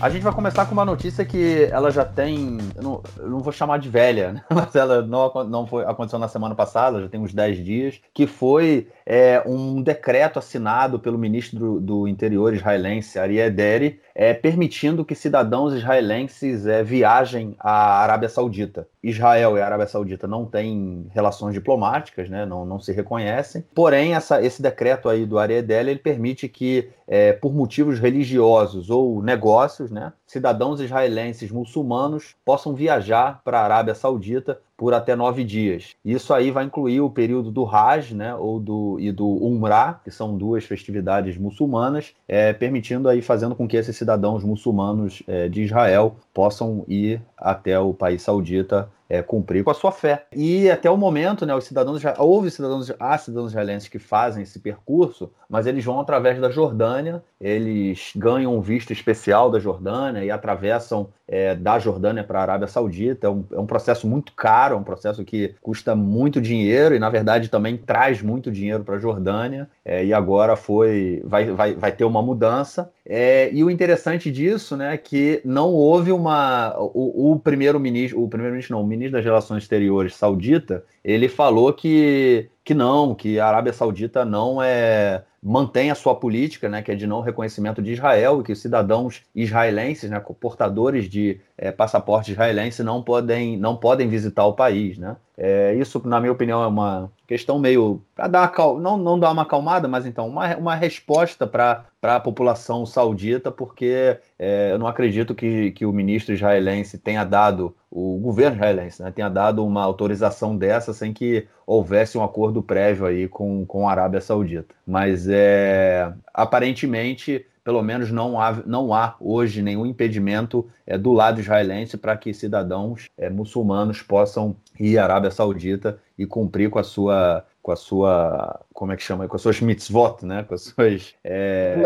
A 0.05 0.11
gente 0.11 0.21
vai 0.21 0.35
começar 0.35 0.67
com 0.67 0.73
uma 0.73 0.85
notícia 0.85 1.25
que 1.25 1.67
ela 1.73 1.91
já 1.91 2.05
tem. 2.05 2.59
Eu 2.77 2.83
não, 2.83 3.03
eu 3.17 3.31
não 3.31 3.41
vou 3.41 3.51
chamar 3.51 3.79
de 3.79 3.89
velha, 3.89 4.35
né? 4.35 4.45
mas 4.55 4.77
ela 4.77 5.01
não, 5.01 5.33
não 5.45 5.67
foi, 5.67 5.83
aconteceu 5.87 6.19
na 6.19 6.29
semana 6.29 6.55
passada, 6.55 7.01
já 7.01 7.09
tem 7.09 7.19
uns 7.19 7.33
10 7.33 7.65
dias, 7.65 8.01
que 8.13 8.27
foi 8.27 8.89
é, 9.07 9.43
um 9.47 9.81
decreto 9.81 10.39
assinado 10.39 10.99
pelo 10.99 11.17
ministro 11.17 11.81
do, 11.81 12.07
Interior 12.07 12.53
israelense, 12.53 13.19
Ariel 13.19 13.51
Deri, 13.51 13.99
é, 14.15 14.35
permitindo 14.35 15.07
que 15.07 15.15
cidadãos 15.15 15.73
israelenses 15.73 16.67
é, 16.67 16.83
viajem 16.83 17.57
à 17.59 18.03
Arábia 18.03 18.29
Saudita. 18.29 18.87
Israel 19.03 19.59
e 19.59 19.61
a 19.61 19.67
Arábia 19.67 19.87
Saudita 19.87 20.27
não 20.27 20.47
têm 20.47 21.07
relações 21.13 21.53
diplomáticas, 21.53 22.31
né, 22.31 22.47
não, 22.47 22.65
não 22.65 22.81
se 22.81 22.93
reconhecem. 22.93 23.65
Porém, 23.75 24.15
essa, 24.15 24.43
esse 24.43 24.63
decreto 24.63 25.09
aí 25.09 25.27
do 25.27 25.39
Ariedel, 25.39 25.89
ele 25.89 25.99
permite 25.99 26.49
que, 26.49 26.89
é, 27.07 27.33
por 27.33 27.55
motivos 27.55 27.99
religiosos 27.99 28.91
ou 28.91 29.23
negócios, 29.23 29.91
né, 29.91 30.13
cidadãos 30.27 30.81
israelenses 30.81 31.51
muçulmanos 31.51 32.35
possam 32.45 32.75
viajar 32.75 33.41
para 33.45 33.61
a 33.61 33.65
Arábia 33.65 33.95
Saudita 33.95 34.59
por 34.77 34.93
até 34.93 35.15
nove 35.15 35.45
dias. 35.45 35.95
Isso 36.05 36.35
aí 36.35 36.51
vai 36.51 36.65
incluir 36.65 37.01
o 37.01 37.11
período 37.11 37.51
do 37.51 37.65
Hajj, 37.65 38.15
né, 38.15 38.35
ou 38.35 38.59
do 38.59 38.99
e 38.99 39.13
do 39.13 39.27
Umrah, 39.27 40.01
que 40.03 40.11
são 40.11 40.37
duas 40.37 40.65
festividades 40.65 41.37
muçulmanas, 41.37 42.13
é, 42.27 42.53
permitindo 42.53 43.09
aí 43.09 43.23
fazendo 43.23 43.55
com 43.55 43.69
que 43.69 43.77
esses 43.77 43.97
cidadãos 43.97 44.43
muçulmanos 44.43 45.23
é, 45.27 45.49
de 45.49 45.63
Israel 45.63 46.17
possam 46.33 46.85
ir 46.89 47.23
até 47.37 47.79
o 47.79 47.95
país 47.95 48.23
saudita 48.23 48.91
é, 49.09 49.23
cumprir 49.23 49.63
com 49.63 49.71
a 49.71 49.75
sua 49.75 49.93
fé. 49.93 50.27
E 50.35 50.71
até 50.71 50.91
o 50.91 50.97
momento, 50.97 51.47
né, 51.47 51.55
os 51.55 51.65
cidadãos 51.65 52.03
houve 52.19 52.51
cidadãos, 52.51 52.93
há 52.99 53.19
cidadãos 53.19 53.53
israelenses 53.53 53.89
que 53.89 53.99
fazem 53.99 54.43
esse 54.43 54.59
percurso, 54.59 55.31
mas 55.55 55.69
eles 55.69 55.85
vão 55.85 56.01
através 56.01 56.41
da 56.41 56.51
Jordânia, 56.51 57.23
eles 57.41 58.11
ganham 58.17 58.57
um 58.57 58.61
visto 58.61 58.93
especial 58.93 59.53
da 59.53 59.61
Jordânia 59.61 60.25
e 60.25 60.29
atravessam 60.29 61.11
é, 61.29 61.55
da 61.55 61.79
Jordânia 61.79 62.25
para 62.25 62.41
a 62.41 62.43
Arábia 62.43 62.67
Saudita. 62.67 63.29
É 63.29 63.31
um, 63.31 63.45
é 63.53 63.61
um, 63.61 63.65
processo 63.65 64.05
muito 64.05 64.33
caro, 64.33 64.75
é 64.75 64.79
um 64.79 64.83
processo 64.83 65.25
que 65.25 65.55
custa 65.63 65.95
muito 65.95 66.41
dinheiro 66.41 66.93
e, 66.93 66.99
na 66.99 67.09
verdade, 67.09 67.49
também 67.49 67.77
traz 67.77 68.21
muito 68.21 68.51
dinheiro 68.51 68.83
para 68.83 68.97
a 68.97 68.99
Jordânia. 68.99 69.69
É, 69.85 70.05
e 70.05 70.13
agora 70.13 70.57
foi, 70.57 71.23
vai, 71.25 71.45
vai, 71.53 71.75
vai 71.75 71.93
ter 71.93 72.05
uma 72.05 72.21
mudança. 72.21 72.91
É, 73.07 73.49
e 73.53 73.63
o 73.63 73.71
interessante 73.71 74.33
disso, 74.33 74.77
né, 74.77 74.95
é 74.95 74.99
que 74.99 75.41
não 75.45 75.73
houve 75.73 76.11
uma. 76.11 76.75
O, 76.79 77.39
primeiro-ministro, 77.39 78.21
o 78.21 78.29
primeiro-ministro, 78.29 78.75
não, 78.75 78.83
o 78.83 78.87
ministro 78.87 79.13
das 79.13 79.25
Relações 79.25 79.63
Exteriores 79.63 80.17
saudita, 80.17 80.85
ele 81.05 81.29
falou 81.29 81.73
que, 81.73 82.49
que 82.65 82.75
não, 82.75 83.15
que 83.15 83.39
a 83.39 83.47
Arábia 83.47 83.73
Saudita 83.73 84.25
não 84.25 84.63
é 84.63 85.23
mantém 85.43 85.91
a 85.91 85.95
sua 85.95 86.15
política, 86.15 86.71
né, 86.71 86.81
que 86.81 86.91
é 86.91 86.95
de 86.95 87.07
não 87.07 87.21
reconhecimento 87.21 87.83
de 87.83 87.93
Israel, 87.93 88.41
e 88.41 88.45
que 88.45 88.53
os 88.53 88.63
cidadãos 88.63 89.23
israelenses, 89.35 90.09
né, 90.09 90.19
portadores 90.41 91.07
de 91.07 91.39
é, 91.59 91.71
passaporte 91.71 92.33
israelense, 92.33 92.83
não 92.83 93.03
podem, 93.03 93.59
não 93.59 93.77
podem 93.77 94.09
visitar 94.09 94.47
o 94.47 94.55
país. 94.55 94.97
Né? 94.97 95.15
É, 95.37 95.75
isso, 95.75 96.01
na 96.07 96.21
minha 96.21 96.33
opinião, 96.33 96.63
é 96.63 96.67
uma 96.67 97.11
questão 97.27 97.59
meio. 97.59 98.01
para 98.15 98.29
dar 98.29 98.53
uma, 98.57 98.81
não, 98.81 98.97
não 98.97 99.19
dar 99.19 99.33
uma 99.33 99.43
acalmada, 99.43 99.89
mas 99.89 100.07
então, 100.07 100.29
uma, 100.29 100.57
uma 100.57 100.75
resposta 100.75 101.47
para 101.47 101.85
a 102.03 102.21
população 102.21 102.87
saudita, 102.87 103.51
porque 103.51 104.19
é, 104.39 104.73
eu 104.73 104.79
não 104.79 104.87
acredito 104.87 105.35
que, 105.35 105.73
que 105.73 105.85
o 105.85 105.93
ministro 105.93 106.35
israelense 106.35 106.99
tenha 106.99 107.25
dado, 107.25 107.75
o 107.91 108.19
governo 108.19 108.57
israelense, 108.57 109.03
né, 109.03 109.11
tenha 109.11 109.29
dado 109.29 109.65
uma 109.65 109.83
autorização 109.83 110.57
dessa 110.57 110.93
sem 110.93 111.13
que 111.13 111.47
houvesse 111.67 112.17
um 112.17 112.23
acordo 112.23 112.63
prévio 112.63 113.07
aí 113.07 113.27
com, 113.27 113.65
com 113.67 113.89
a 113.89 113.91
Arábia 113.91 114.21
Saudita. 114.21 114.75
Mas 114.87 115.27
é, 115.29 116.13
aparentemente, 116.33 117.45
pelo 117.65 117.83
menos 117.83 118.13
não 118.13 118.39
há, 118.39 118.53
não 118.67 118.93
há 118.93 119.17
hoje 119.19 119.63
nenhum 119.63 119.87
impedimento 119.87 120.69
é, 120.87 120.99
do 120.99 121.13
lado 121.13 121.41
israelense 121.41 121.97
para 121.97 122.17
que 122.17 122.35
cidadãos 122.35 123.09
é, 123.17 123.31
muçulmanos 123.31 124.03
possam 124.03 124.55
à 124.99 125.05
Arábia 125.05 125.31
Saudita 125.31 125.99
e 126.19 126.27
cumprir 126.27 126.71
com 126.71 126.79
a 126.79 126.85
sua 126.85 127.45
com 127.63 127.73
a 127.73 127.77
sua 127.77 128.61
como 128.75 128.93
é 128.93 128.97
que 128.97 129.03
chama 129.03 129.27
com 129.27 129.37
as 129.37 129.43
suas 129.43 129.61
mitzvot 129.61 130.25
né? 130.25 130.43
Com 130.43 130.55
as 130.55 130.63
suas 130.63 131.15
é, 131.25 131.77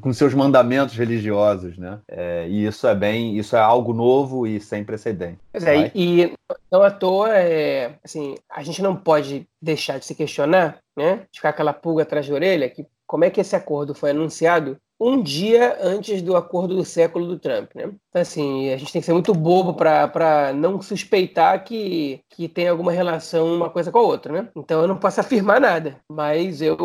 com 0.00 0.12
seus 0.12 0.34
mandamentos 0.34 0.96
religiosos 0.96 1.78
né? 1.78 2.00
É, 2.08 2.48
e 2.48 2.66
isso 2.66 2.86
é 2.86 2.94
bem 2.94 3.38
isso 3.38 3.54
é 3.54 3.60
algo 3.60 3.92
novo 3.92 4.46
e 4.46 4.60
sem 4.60 4.84
precedente 4.84 5.38
pois 5.52 5.64
é, 5.64 5.92
e 5.94 6.32
não 6.70 6.82
à 6.82 6.90
toa 6.90 7.36
é, 7.38 7.94
assim 8.02 8.34
a 8.50 8.62
gente 8.62 8.82
não 8.82 8.96
pode 8.96 9.46
deixar 9.62 9.98
de 9.98 10.06
se 10.06 10.14
questionar 10.14 10.78
né? 10.96 11.26
De 11.30 11.38
ficar 11.38 11.50
aquela 11.50 11.72
pulga 11.72 12.02
atrás 12.02 12.28
da 12.28 12.34
orelha 12.34 12.68
que 12.68 12.86
como 13.06 13.24
é 13.24 13.30
que 13.30 13.40
esse 13.40 13.54
acordo 13.54 13.94
foi 13.94 14.10
anunciado 14.10 14.78
um 15.00 15.22
dia 15.22 15.78
antes 15.80 16.20
do 16.20 16.36
acordo 16.36 16.76
do 16.76 16.84
século 16.84 17.26
do 17.26 17.38
Trump, 17.38 17.74
né? 17.74 17.84
Então, 17.84 18.20
assim, 18.20 18.70
a 18.70 18.76
gente 18.76 18.92
tem 18.92 19.00
que 19.00 19.06
ser 19.06 19.14
muito 19.14 19.32
bobo 19.32 19.72
para 19.72 20.52
não 20.54 20.80
suspeitar 20.82 21.64
que, 21.64 22.22
que 22.28 22.48
tem 22.48 22.68
alguma 22.68 22.92
relação 22.92 23.54
uma 23.54 23.70
coisa 23.70 23.90
com 23.90 23.98
a 23.98 24.02
outra, 24.02 24.32
né? 24.32 24.48
Então 24.54 24.82
eu 24.82 24.88
não 24.88 24.98
posso 24.98 25.20
afirmar 25.20 25.60
nada, 25.60 25.98
mas 26.10 26.60
eu, 26.60 26.76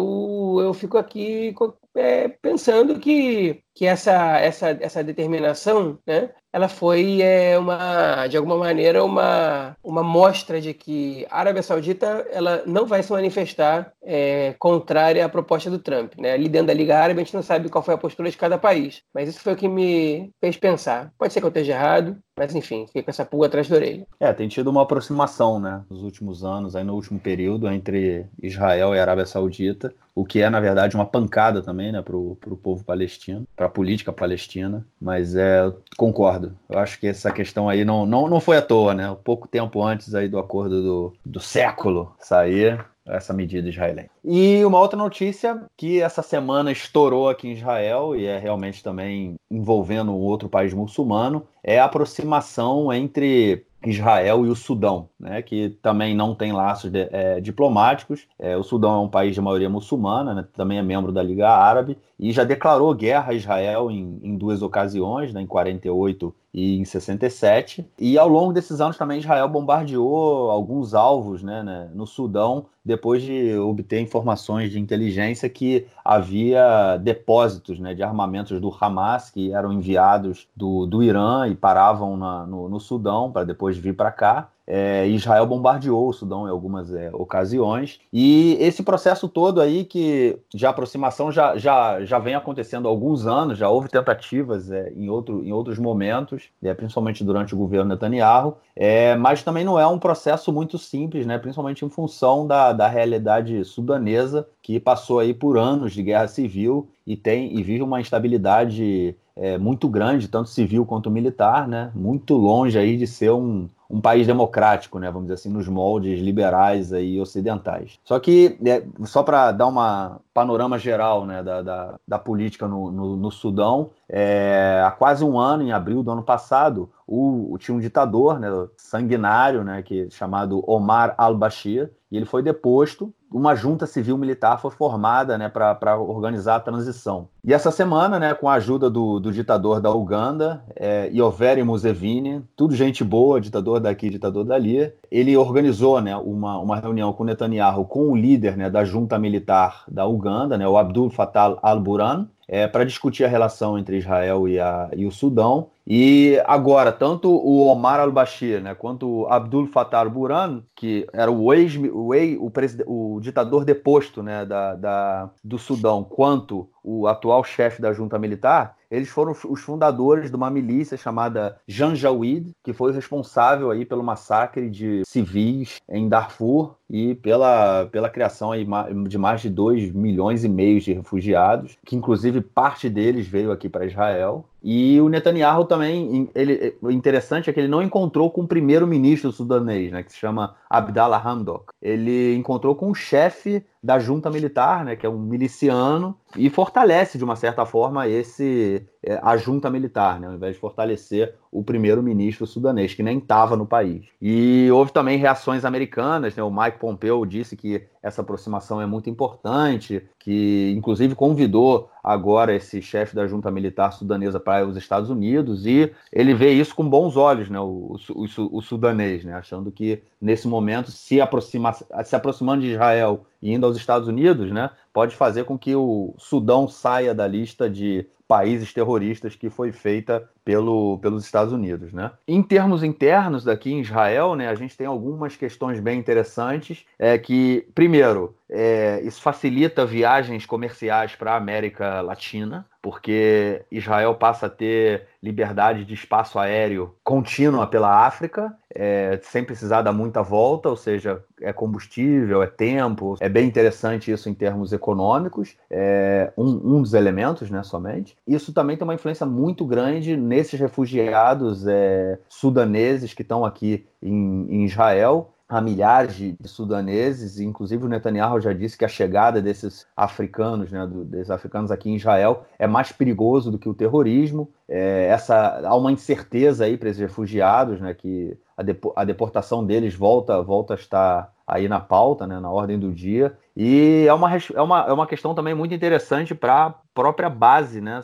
eu 0.62 0.74
fico 0.74 0.98
aqui 0.98 1.54
é, 1.96 2.30
pensando 2.30 3.00
que, 3.00 3.62
que 3.76 3.86
essa, 3.86 4.40
essa, 4.40 4.70
essa 4.80 5.04
determinação, 5.04 6.00
né, 6.08 6.30
ela 6.56 6.70
foi 6.70 7.22
é, 7.22 7.60
uma, 7.60 8.26
de 8.28 8.38
alguma 8.38 8.56
maneira 8.56 9.04
uma, 9.04 9.76
uma 9.84 10.02
mostra 10.02 10.62
de 10.62 10.74
que 10.74 11.28
a 11.30 11.40
Arábia 11.42 11.62
Saudita 11.62 12.26
ela 12.32 12.64
não 12.66 12.86
vai 12.86 13.04
se 13.04 13.12
manifestar 13.12 13.92
é, 14.02 14.56
contrária 14.58 15.26
à 15.26 15.28
proposta 15.28 15.70
do 15.70 15.78
Trump. 15.78 16.14
Né? 16.18 16.32
Ali 16.32 16.48
dentro 16.48 16.68
da 16.68 16.74
Liga 16.74 16.98
Árabe 16.98 17.20
a 17.20 17.24
gente 17.26 17.34
não 17.34 17.44
sabe 17.44 17.68
qual 17.68 17.84
foi 17.84 17.94
a 17.94 17.98
postura 17.98 18.32
de 18.32 18.38
cada 18.38 18.58
país, 18.58 19.02
mas 19.14 19.28
isso 19.28 19.42
foi 19.42 19.52
o 19.52 19.58
que 19.58 19.68
me 19.68 20.32
fez 20.40 20.56
pensar. 20.56 21.12
Pode 21.18 21.34
ser 21.34 21.42
que 21.42 21.46
eu 21.46 21.50
esteja 21.50 21.74
errado, 21.74 22.18
mas 22.40 22.56
enfim, 22.56 22.88
fiquei 22.88 23.04
com 23.04 23.12
essa 23.12 23.26
pulga 23.26 23.48
atrás 23.48 23.68
da 23.68 23.76
orelha. 23.76 24.08
É, 24.18 24.32
tem 24.32 24.48
tido 24.48 24.70
uma 24.70 24.84
aproximação, 24.84 25.60
né, 25.60 25.84
nos 25.90 26.04
últimos 26.04 26.46
anos, 26.46 26.74
aí 26.74 26.86
no 26.86 26.94
último 26.94 27.20
período, 27.20 27.68
entre 27.70 28.28
Israel 28.42 28.96
e 28.96 29.00
Arábia 29.00 29.26
Saudita, 29.26 29.94
o 30.14 30.24
que 30.24 30.42
é, 30.42 30.50
na 30.50 30.62
verdade, 30.62 30.96
uma 30.96 31.06
pancada 31.06 31.62
também, 31.62 31.92
né, 31.92 32.02
para 32.02 32.16
o 32.16 32.60
povo 32.64 32.86
palestino, 32.86 33.46
para 33.66 33.68
a 33.68 33.70
política 33.70 34.14
palestina. 34.14 34.86
Mas 35.02 35.36
é, 35.36 35.72
concordo. 35.98 36.56
Eu 36.70 36.80
acho 36.80 37.00
que 37.00 37.08
essa 37.08 37.32
questão 37.32 37.68
aí 37.68 37.84
não, 37.84 38.06
não, 38.06 38.28
não 38.28 38.40
foi 38.40 38.58
à 38.58 38.62
toa, 38.62 38.94
né? 38.94 39.16
Pouco 39.24 39.48
tempo 39.48 39.84
antes 39.84 40.14
aí 40.14 40.28
do 40.28 40.40
acordo 40.40 40.82
do, 40.82 41.14
do 41.26 41.40
século 41.40 42.14
sair, 42.20 42.84
essa 43.08 43.34
medida 43.34 43.70
israelense. 43.70 44.10
E 44.24 44.64
uma 44.66 44.80
outra 44.80 44.98
notícia 44.98 45.62
que 45.78 46.02
essa 46.02 46.22
semana 46.22 46.72
estourou 46.72 47.30
aqui 47.30 47.48
em 47.48 47.54
Israel 47.54 48.16
e 48.16 48.26
é 48.26 48.38
realmente 48.38 48.84
também 48.84 49.36
envolvendo 49.50 50.16
outro 50.16 50.50
país 50.50 50.74
muçulmano 50.74 51.46
é 51.64 51.80
a 51.80 51.86
aproximação 51.86 52.92
entre 52.92 53.66
Israel 53.90 54.46
e 54.46 54.50
o 54.50 54.56
Sudão, 54.56 55.10
né, 55.20 55.42
que 55.42 55.70
também 55.82 56.16
não 56.16 56.34
tem 56.34 56.52
laços 56.52 56.92
de, 56.92 57.08
é, 57.12 57.40
diplomáticos. 57.40 58.28
É, 58.40 58.58
o 58.58 58.64
Sudão 58.64 58.96
é 58.96 59.00
um 59.00 59.08
país 59.08 59.36
de 59.36 59.42
maioria 59.42 59.70
muçulmana, 59.70 60.34
né, 60.34 60.46
também 60.54 60.78
é 60.78 60.82
membro 60.82 61.12
da 61.12 61.22
Liga 61.22 61.50
Árabe, 61.50 61.98
e 62.20 62.32
já 62.32 62.44
declarou 62.44 62.94
guerra 62.94 63.32
a 63.32 63.36
Israel 63.36 63.92
em, 63.92 64.20
em 64.24 64.38
duas 64.38 64.62
ocasiões, 64.62 65.34
né, 65.34 65.42
em 65.42 65.48
48 65.48 66.34
e 66.54 66.80
em 66.80 66.86
67. 66.86 67.86
E 68.00 68.18
ao 68.18 68.30
longo 68.30 68.54
desses 68.54 68.80
anos 68.80 68.98
também 68.98 69.20
Israel 69.20 69.50
bombardeou 69.50 70.50
alguns 70.50 70.94
alvos 70.94 71.44
né, 71.44 71.62
né, 71.62 71.90
no 71.94 72.08
Sudão, 72.08 72.68
depois 72.84 73.22
de 73.22 73.58
obter 73.58 74.00
informações 74.00 74.72
de 74.72 74.80
inteligência 74.80 75.50
que 75.50 75.86
havia 76.04 76.98
depósitos 76.98 77.80
né, 77.80 77.94
de 77.94 78.02
armamentos 78.02 78.62
do 78.62 78.74
Hamas 78.80 79.30
que 79.30 79.52
eram 79.52 79.74
enviados 79.74 80.48
do, 80.56 80.86
do 80.86 81.04
Irã 81.04 81.48
e 81.48 81.56
paravam 81.56 82.16
na, 82.16 82.46
no, 82.46 82.70
no 82.70 82.80
Sudão 82.80 83.32
para 83.32 83.44
depois 83.44 83.78
vir 83.78 83.96
para 83.96 84.12
cá. 84.12 84.50
É, 84.68 85.08
Israel 85.08 85.46
bombardeou 85.46 86.10
o 86.10 86.14
Sudão 86.14 86.48
em 86.48 86.50
algumas 86.50 86.94
é, 86.94 87.10
ocasiões. 87.14 88.00
E 88.12 88.58
esse 88.60 88.82
processo 88.84 89.30
todo 89.30 89.62
aí, 89.62 89.86
que 89.86 90.38
de 90.54 90.66
aproximação 90.66 91.32
já, 91.32 91.56
já, 91.58 92.04
já 92.04 92.18
vem 92.18 92.36
acontecendo 92.36 92.88
há 92.88 92.92
alguns 92.92 93.28
anos, 93.28 93.58
já 93.58 93.70
houve 93.70 93.90
tentativas 93.90 94.72
é, 94.72 94.92
em, 94.96 95.10
outro, 95.10 95.44
em 95.44 95.52
outros 95.52 95.78
momentos, 95.78 96.50
é, 96.64 96.74
principalmente 96.74 97.24
durante 97.24 97.54
o 97.54 97.58
governo 97.58 97.90
Netanyahu, 97.90 98.58
é, 98.76 99.16
mas 99.16 99.44
também 99.44 99.64
não 99.64 99.80
é 99.80 99.86
um 99.88 100.00
processo 100.00 100.52
muito 100.52 100.78
simples, 100.78 101.26
né, 101.26 101.38
principalmente 101.38 101.86
em 101.86 101.90
função 101.90 102.46
da, 102.46 102.74
da 102.74 102.88
realidade 102.88 103.64
sudanesa, 103.64 104.48
que 104.62 104.80
passou 104.80 105.20
aí 105.20 105.34
por 105.34 105.58
anos 105.58 105.94
de 105.94 106.02
guerra 106.02 106.28
civil 106.28 106.90
e 107.06 107.16
tem 107.16 107.56
e 107.56 107.62
vive 107.62 107.84
uma 107.84 108.02
instabilidade 108.02 109.16
é, 109.36 109.58
muito 109.58 109.88
grande, 109.88 110.28
tanto 110.28 110.50
civil 110.50 110.86
quanto 110.86 111.12
militar, 111.12 111.68
né? 111.68 111.92
Muito 111.94 112.36
longe 112.36 112.78
aí 112.78 112.96
de 112.96 113.06
ser 113.06 113.32
um, 113.32 113.70
um 113.90 114.02
país 114.02 114.26
democrático, 114.26 115.00
né? 115.00 115.08
Vamos 115.08 115.24
dizer 115.24 115.36
assim, 115.36 115.50
nos 115.50 115.68
moldes 115.68 116.20
liberais 116.20 116.92
aí 116.92 117.20
ocidentais. 117.20 118.00
Só 118.04 118.20
que, 118.20 118.58
é, 118.66 118.84
só 119.06 119.24
para 119.24 119.52
dar 119.52 119.68
uma 119.68 120.20
panorama 120.34 120.78
geral 120.78 121.26
né, 121.26 121.42
da, 121.42 121.62
da, 121.62 121.96
da 122.06 122.20
política 122.20 122.68
no, 122.68 122.92
no, 122.92 123.16
no 123.16 123.32
Sudão, 123.32 123.92
é, 124.10 124.84
há 124.86 124.92
quase 124.92 125.24
um 125.24 125.40
ano, 125.40 125.64
em 125.64 125.72
abril 125.72 126.04
do 126.04 126.12
ano 126.12 126.24
passado, 126.24 126.90
o, 127.08 127.54
o, 127.54 127.58
tinha 127.58 127.76
um 127.76 127.80
ditador 127.80 128.40
né, 128.40 128.50
sanguinário, 128.76 129.64
né, 129.64 129.82
que, 129.82 130.10
chamado 130.10 130.64
Omar 130.70 131.14
al-Bashir, 131.18 131.92
e 132.12 132.18
ele 132.18 132.26
foi 132.26 132.42
deposto. 132.42 133.14
Uma 133.32 133.56
junta 133.56 133.86
civil-militar 133.86 134.60
foi 134.62 134.72
formada 134.72 135.38
né, 135.38 135.50
para 135.50 135.98
organizar 135.98 136.56
a 136.56 136.60
transição. 136.60 137.28
E 137.44 137.54
essa 137.54 137.72
semana, 137.72 138.20
né, 138.20 138.34
com 138.34 138.48
a 138.48 138.54
ajuda 138.54 138.90
do, 138.90 139.20
do 139.20 139.32
ditador 139.32 139.82
da 139.82 139.92
Uganda, 139.92 140.64
é, 140.76 141.10
Yoweri 141.14 141.64
Museveni, 141.64 142.44
tudo 142.56 142.76
gente 142.76 143.04
boa, 143.04 143.42
ditador 143.42 143.75
daqui, 143.80 144.10
ditador 144.10 144.44
dali, 144.44 144.92
ele 145.12 145.36
organizou 145.38 146.02
né, 146.02 146.16
uma, 146.16 146.58
uma 146.60 146.78
reunião 146.78 147.14
com 147.14 147.24
Netanyahu, 147.24 147.86
com 147.86 148.12
o 148.12 148.16
líder 148.16 148.58
né, 148.58 148.70
da 148.70 148.84
junta 148.84 149.18
militar 149.18 149.84
da 149.88 150.06
Uganda, 150.06 150.58
né, 150.58 150.68
o 150.68 150.78
Abdul 150.78 151.10
Fattah 151.10 151.58
al-Burhan, 151.62 152.28
é, 152.48 152.68
para 152.68 152.84
discutir 152.84 153.24
a 153.24 153.28
relação 153.28 153.78
entre 153.78 153.98
Israel 153.98 154.48
e, 154.48 154.60
a, 154.60 154.90
e 154.96 155.06
o 155.06 155.12
Sudão. 155.12 155.70
E 155.88 156.42
agora, 156.46 156.92
tanto 156.92 157.30
o 157.30 157.68
Omar 157.68 158.00
al-Bashir 158.00 158.62
né, 158.62 158.74
quanto 158.74 159.08
o 159.08 159.28
Abdul 159.28 159.68
Fattah 159.68 160.00
al-Burhan, 160.00 160.64
que 160.76 161.08
era 161.14 161.32
o, 161.32 161.54
ex, 161.54 161.76
o, 161.76 162.14
ex, 162.14 162.38
o, 162.86 163.16
o 163.16 163.22
ditador 163.22 163.66
deposto 163.66 164.24
né, 164.24 164.46
da, 164.46 164.76
da, 164.76 165.30
do 165.44 165.58
Sudão, 165.58 166.04
quanto 166.04 166.70
o 166.86 167.08
atual 167.08 167.44
chefe 167.44 167.82
da 167.82 167.92
junta 167.92 168.20
militar, 168.20 168.78
eles 168.92 169.10
foram 169.10 169.34
os 169.50 169.62
fundadores 169.62 170.30
de 170.30 170.36
uma 170.36 170.52
milícia 170.52 170.96
chamada 170.96 171.58
Janjaweed, 171.68 172.52
que 172.64 172.74
foi 172.74 172.94
responsável 172.94 173.72
aí 173.72 173.86
pelo 173.86 174.04
massacre 174.04 174.70
de 174.70 175.02
civis 175.06 175.82
em 175.90 176.08
Darfur 176.08 176.76
e 176.88 177.16
pela, 177.16 177.88
pela 177.92 178.10
criação 178.10 178.52
aí 178.52 178.66
de 179.08 179.18
mais 179.18 179.42
de 179.42 179.50
2 179.50 179.92
milhões 179.92 180.44
e 180.44 180.50
meio 180.50 180.80
de 180.80 180.94
refugiados, 180.94 181.76
que 181.84 181.96
inclusive 181.96 182.40
parte 182.42 182.88
deles 182.88 183.28
veio 183.28 183.52
aqui 183.52 183.68
para 183.68 183.86
Israel. 183.86 184.46
E 184.64 185.00
o 185.02 185.10
Netanyahu 185.10 185.66
também, 185.66 186.30
ele, 186.34 186.76
o 186.82 186.90
interessante 186.90 187.50
é 187.50 187.54
que 187.54 187.60
ele 187.60 187.68
não 187.68 187.84
encontrou 187.84 188.32
com 188.32 188.42
o 188.42 188.48
primeiro-ministro 188.48 189.32
sudanês, 189.32 189.92
né, 189.92 190.02
que 190.04 190.12
se 190.12 190.18
chama 190.18 190.56
Abdallah 190.70 191.22
Hamdok. 191.24 191.66
Ele 191.82 192.36
encontrou 192.36 192.76
com 192.76 192.90
o 192.90 192.96
chefe 192.96 193.64
da 193.86 194.00
junta 194.00 194.32
militar, 194.32 194.84
né, 194.84 194.96
que 194.96 195.06
é 195.06 195.10
um 195.10 195.20
miliciano, 195.20 196.18
e 196.36 196.50
fortalece 196.50 197.20
de 197.20 197.24
uma 197.24 197.36
certa 197.36 197.68
forma 197.68 198.08
esse 198.08 198.84
é, 199.06 199.20
a 199.22 199.38
junta 199.38 199.70
militar, 199.70 200.20
né, 200.20 200.28
ao 200.28 200.34
invés 200.34 200.56
de 200.56 200.60
fortalecer 200.60 201.36
o 201.52 201.64
primeiro-ministro 201.64 202.48
sudanês, 202.48 202.94
que 202.94 203.04
nem 203.04 203.20
estava 203.20 203.56
no 203.56 203.66
país. 203.66 204.08
E 204.20 204.68
houve 204.72 204.92
também 204.92 205.18
reações 205.18 205.64
americanas, 205.64 206.36
né, 206.36 206.44
o 206.44 206.52
Mike 206.52 206.80
Pompeo 206.80 207.26
disse 207.26 207.56
que 207.56 207.84
essa 208.02 208.22
aproximação 208.22 208.82
é 208.82 208.86
muito 208.86 209.10
importante, 209.10 210.04
que 210.20 210.74
inclusive 210.76 211.14
convidou 211.16 211.90
agora 212.04 212.54
esse 212.56 212.82
chefe 212.82 213.16
da 213.16 213.28
junta 213.28 213.50
militar 213.52 213.94
sudanesa 213.94 214.40
para 214.40 214.66
os 214.66 214.76
Estados 214.76 215.10
Unidos, 215.10 215.66
e 215.66 215.92
ele 216.12 216.34
vê 216.34 216.52
isso 216.52 216.76
com 216.76 216.88
bons 216.88 217.16
olhos, 217.16 217.50
né, 217.50 217.60
o, 217.60 217.96
o, 218.10 218.26
o, 218.26 218.58
o 218.58 218.62
sudanês, 218.62 219.24
né, 219.24 219.34
achando 219.34 219.72
que 219.72 220.02
nesse 220.20 220.48
momento, 220.48 220.92
se, 220.92 221.22
aproxima, 221.22 221.74
se 221.74 222.16
aproximando 222.16 222.64
de 222.64 222.72
Israel 222.72 223.26
e 223.42 223.54
indo 223.54 223.66
aos 223.66 223.78
Estados 223.78 224.08
Unidos, 224.08 224.52
né, 224.52 224.72
pode 224.96 225.14
fazer 225.14 225.44
com 225.44 225.60
que 225.60 225.76
o 225.76 226.16
Sudão 226.18 226.70
saia 226.70 227.14
da 227.14 227.28
lista 227.28 227.70
de 227.70 228.08
países 228.26 228.72
terroristas 228.72 229.36
que 229.36 229.50
foi 229.50 229.74
feita 229.74 230.24
pelo, 230.46 231.00
pelos 231.00 231.26
Estados 231.26 231.52
Unidos. 231.52 231.92
Né? 231.92 232.12
Em 232.28 232.42
termos 232.44 232.84
internos 232.84 233.44
daqui 233.44 233.74
em 233.74 233.82
Israel, 233.82 234.36
né, 234.36 234.48
a 234.48 234.56
gente 234.56 234.78
tem 234.78 234.86
algumas 234.86 235.36
questões 235.36 235.80
bem 235.80 236.00
interessantes. 236.00 236.86
É 237.00 237.18
que, 237.18 237.68
primeiro, 237.74 238.36
é, 238.48 239.02
isso 239.04 239.22
facilita 239.22 239.86
viagens 239.86 240.46
comerciais 240.46 241.16
para 241.16 241.34
a 241.34 241.38
América 241.38 242.00
Latina, 242.02 242.66
porque 242.82 243.64
Israel 243.72 244.14
passa 244.14 244.46
a 244.46 244.50
ter 244.50 245.08
liberdade 245.22 245.84
de 245.84 245.96
espaço 245.96 246.38
aéreo 246.38 246.94
contínua 247.04 247.66
pela 247.66 248.06
África, 248.06 248.56
é, 248.74 249.20
sem 249.24 249.44
precisar 249.44 249.82
dar 249.82 249.92
muita 249.92 250.22
volta, 250.22 250.70
ou 250.70 250.76
seja, 250.76 251.24
é 251.42 251.52
combustível, 251.52 252.44
é 252.44 252.48
tempo. 252.48 253.16
É 253.20 253.28
bem 253.28 253.48
interessante 253.48 254.12
isso 254.12 254.30
em 254.30 254.36
termos 254.36 254.72
econômicos, 254.72 255.58
é 255.72 256.32
um, 256.38 256.76
um 256.76 256.82
dos 256.84 256.94
elementos, 256.94 257.50
né, 257.50 257.64
somente. 257.64 258.16
Isso 258.28 258.54
também 258.54 258.78
tem 258.78 258.84
uma 258.84 258.94
influência 258.94 259.26
muito 259.26 259.66
grande 259.66 260.16
nesses 260.36 260.60
refugiados 260.60 261.66
é, 261.66 262.20
sudaneses 262.28 263.14
que 263.14 263.22
estão 263.22 263.46
aqui 263.46 263.86
em, 264.02 264.48
em 264.50 264.66
Israel, 264.66 265.32
a 265.48 265.62
milhares 265.62 266.16
de, 266.16 266.36
sudaneses, 266.46 267.40
inclusive 267.40 267.86
o 267.86 267.88
Netanyahu 267.88 268.42
já 268.42 268.52
disse 268.52 268.78
que 268.78 268.84
a 268.84 268.88
chegada 268.88 269.42
desses 269.42 269.88
africanos, 269.96 270.72
né, 270.72 270.86
do, 270.86 271.06
desses 271.06 271.30
africanos 271.30 271.72
aqui 271.72 271.90
em 271.90 271.96
Israel, 271.96 272.46
é 272.58 272.68
mais 272.68 272.92
perigoso 272.92 273.52
do 273.52 273.60
que 273.60 273.70
o 273.70 273.74
terrorismo. 273.74 274.52
É, 274.68 275.06
essa 275.06 275.62
há 275.64 275.76
uma 275.76 275.92
incerteza 275.92 276.66
aí 276.66 276.78
para 276.78 276.90
esses 276.90 277.02
refugiados, 277.02 277.80
né, 277.80 277.94
que 277.94 278.38
a, 278.58 278.64
depo, 278.64 278.94
a 278.96 279.04
deportação 279.04 279.66
deles 279.66 279.96
volta 279.96 280.42
volta 280.42 280.74
a 280.74 280.78
estar 280.78 281.36
aí 281.48 281.68
na 281.68 281.80
pauta, 281.80 282.26
né, 282.26 282.40
na 282.40 282.50
ordem 282.50 282.80
do 282.80 282.92
dia. 282.92 283.38
E 283.56 284.06
é 284.08 284.14
uma, 284.14 284.30
é 284.36 284.62
uma, 284.62 284.82
é 284.82 284.92
uma 284.92 285.08
questão 285.08 285.36
também 285.36 285.54
muito 285.54 285.74
interessante 285.74 286.34
para 286.34 286.66
a 286.66 286.70
própria 286.94 287.30
base, 287.30 287.80
né, 287.80 288.02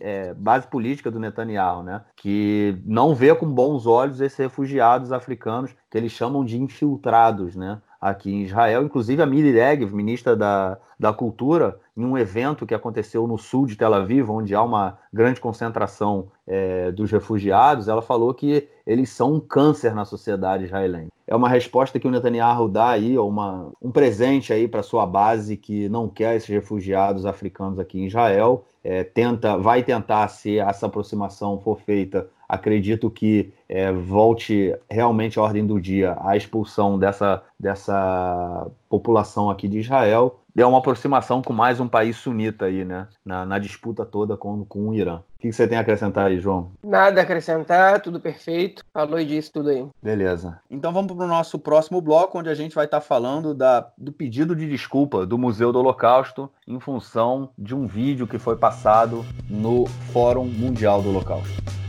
é, 0.00 0.32
base 0.34 0.66
política 0.66 1.10
do 1.10 1.20
Netanyahu, 1.20 1.82
né, 1.82 2.00
que 2.16 2.80
não 2.84 3.14
vê 3.14 3.34
com 3.34 3.46
bons 3.46 3.86
olhos 3.86 4.20
esses 4.20 4.38
refugiados 4.38 5.12
africanos 5.12 5.74
que 5.90 5.98
eles 5.98 6.12
chamam 6.12 6.44
de 6.44 6.60
infiltrados, 6.60 7.54
né, 7.54 7.80
aqui 8.00 8.32
em 8.32 8.42
Israel. 8.42 8.82
Inclusive 8.82 9.20
a 9.20 9.26
Miri 9.26 9.52
Regev, 9.52 9.92
ministra 9.94 10.34
da, 10.34 10.78
da 10.98 11.12
Cultura, 11.12 11.78
em 11.96 12.04
um 12.04 12.16
evento 12.16 12.64
que 12.64 12.74
aconteceu 12.74 13.26
no 13.26 13.36
sul 13.36 13.66
de 13.66 13.76
Tel 13.76 13.92
Aviv, 13.92 14.30
onde 14.30 14.54
há 14.54 14.62
uma 14.62 14.98
grande 15.12 15.40
concentração 15.40 16.28
é, 16.46 16.90
dos 16.92 17.10
refugiados, 17.10 17.88
ela 17.88 18.00
falou 18.00 18.32
que 18.32 18.66
eles 18.86 19.10
são 19.10 19.34
um 19.34 19.40
câncer 19.40 19.94
na 19.94 20.04
sociedade 20.04 20.64
israelense. 20.64 21.10
É 21.26 21.36
uma 21.36 21.48
resposta 21.48 22.00
que 22.00 22.08
o 22.08 22.10
Netanyahu 22.10 22.68
dá 22.68 22.88
aí, 22.88 23.16
uma, 23.18 23.70
um 23.80 23.92
presente 23.92 24.52
aí 24.52 24.66
para 24.66 24.82
sua 24.82 25.06
base 25.06 25.56
que 25.56 25.88
não 25.88 26.08
quer 26.08 26.36
esses 26.36 26.48
refugiados 26.48 27.24
africanos 27.24 27.78
aqui 27.78 28.00
em 28.00 28.06
Israel. 28.06 28.64
É, 28.82 29.04
tenta, 29.04 29.56
vai 29.56 29.82
tentar, 29.82 30.26
se 30.28 30.58
essa 30.58 30.86
aproximação 30.86 31.60
for 31.60 31.78
feita, 31.78 32.28
acredito 32.50 33.08
que 33.08 33.52
é, 33.68 33.92
volte 33.92 34.74
realmente 34.90 35.38
à 35.38 35.42
ordem 35.42 35.64
do 35.64 35.80
dia 35.80 36.16
a 36.20 36.36
expulsão 36.36 36.98
dessa, 36.98 37.42
dessa 37.58 38.66
população 38.88 39.48
aqui 39.48 39.68
de 39.68 39.78
Israel 39.78 40.40
é 40.56 40.66
uma 40.66 40.78
aproximação 40.78 41.42
com 41.42 41.52
mais 41.52 41.80
um 41.80 41.88
país 41.88 42.16
sunita 42.16 42.66
aí, 42.66 42.84
né? 42.84 43.06
Na, 43.24 43.46
na 43.46 43.58
disputa 43.58 44.04
toda 44.04 44.36
com, 44.36 44.64
com 44.64 44.88
o 44.88 44.94
Irã. 44.94 45.16
O 45.16 45.40
que 45.40 45.52
você 45.52 45.66
tem 45.66 45.78
a 45.78 45.80
acrescentar 45.80 46.26
aí, 46.26 46.38
João? 46.38 46.72
Nada 46.82 47.20
a 47.20 47.24
acrescentar, 47.24 48.00
tudo 48.00 48.20
perfeito. 48.20 48.84
Falou 48.92 49.22
disso 49.24 49.52
tudo 49.52 49.70
aí. 49.70 49.86
Beleza. 50.02 50.58
Então 50.70 50.92
vamos 50.92 51.12
para 51.12 51.24
o 51.24 51.28
nosso 51.28 51.58
próximo 51.58 52.00
bloco, 52.00 52.38
onde 52.38 52.50
a 52.50 52.54
gente 52.54 52.74
vai 52.74 52.84
estar 52.84 53.00
tá 53.00 53.06
falando 53.06 53.54
da, 53.54 53.90
do 53.96 54.12
pedido 54.12 54.54
de 54.54 54.68
desculpa 54.68 55.24
do 55.24 55.38
Museu 55.38 55.72
do 55.72 55.78
Holocausto 55.78 56.50
em 56.66 56.78
função 56.78 57.50
de 57.56 57.74
um 57.74 57.86
vídeo 57.86 58.26
que 58.26 58.38
foi 58.38 58.56
passado 58.56 59.24
no 59.48 59.86
Fórum 60.12 60.44
Mundial 60.44 61.00
do 61.00 61.08
Holocausto. 61.10 61.79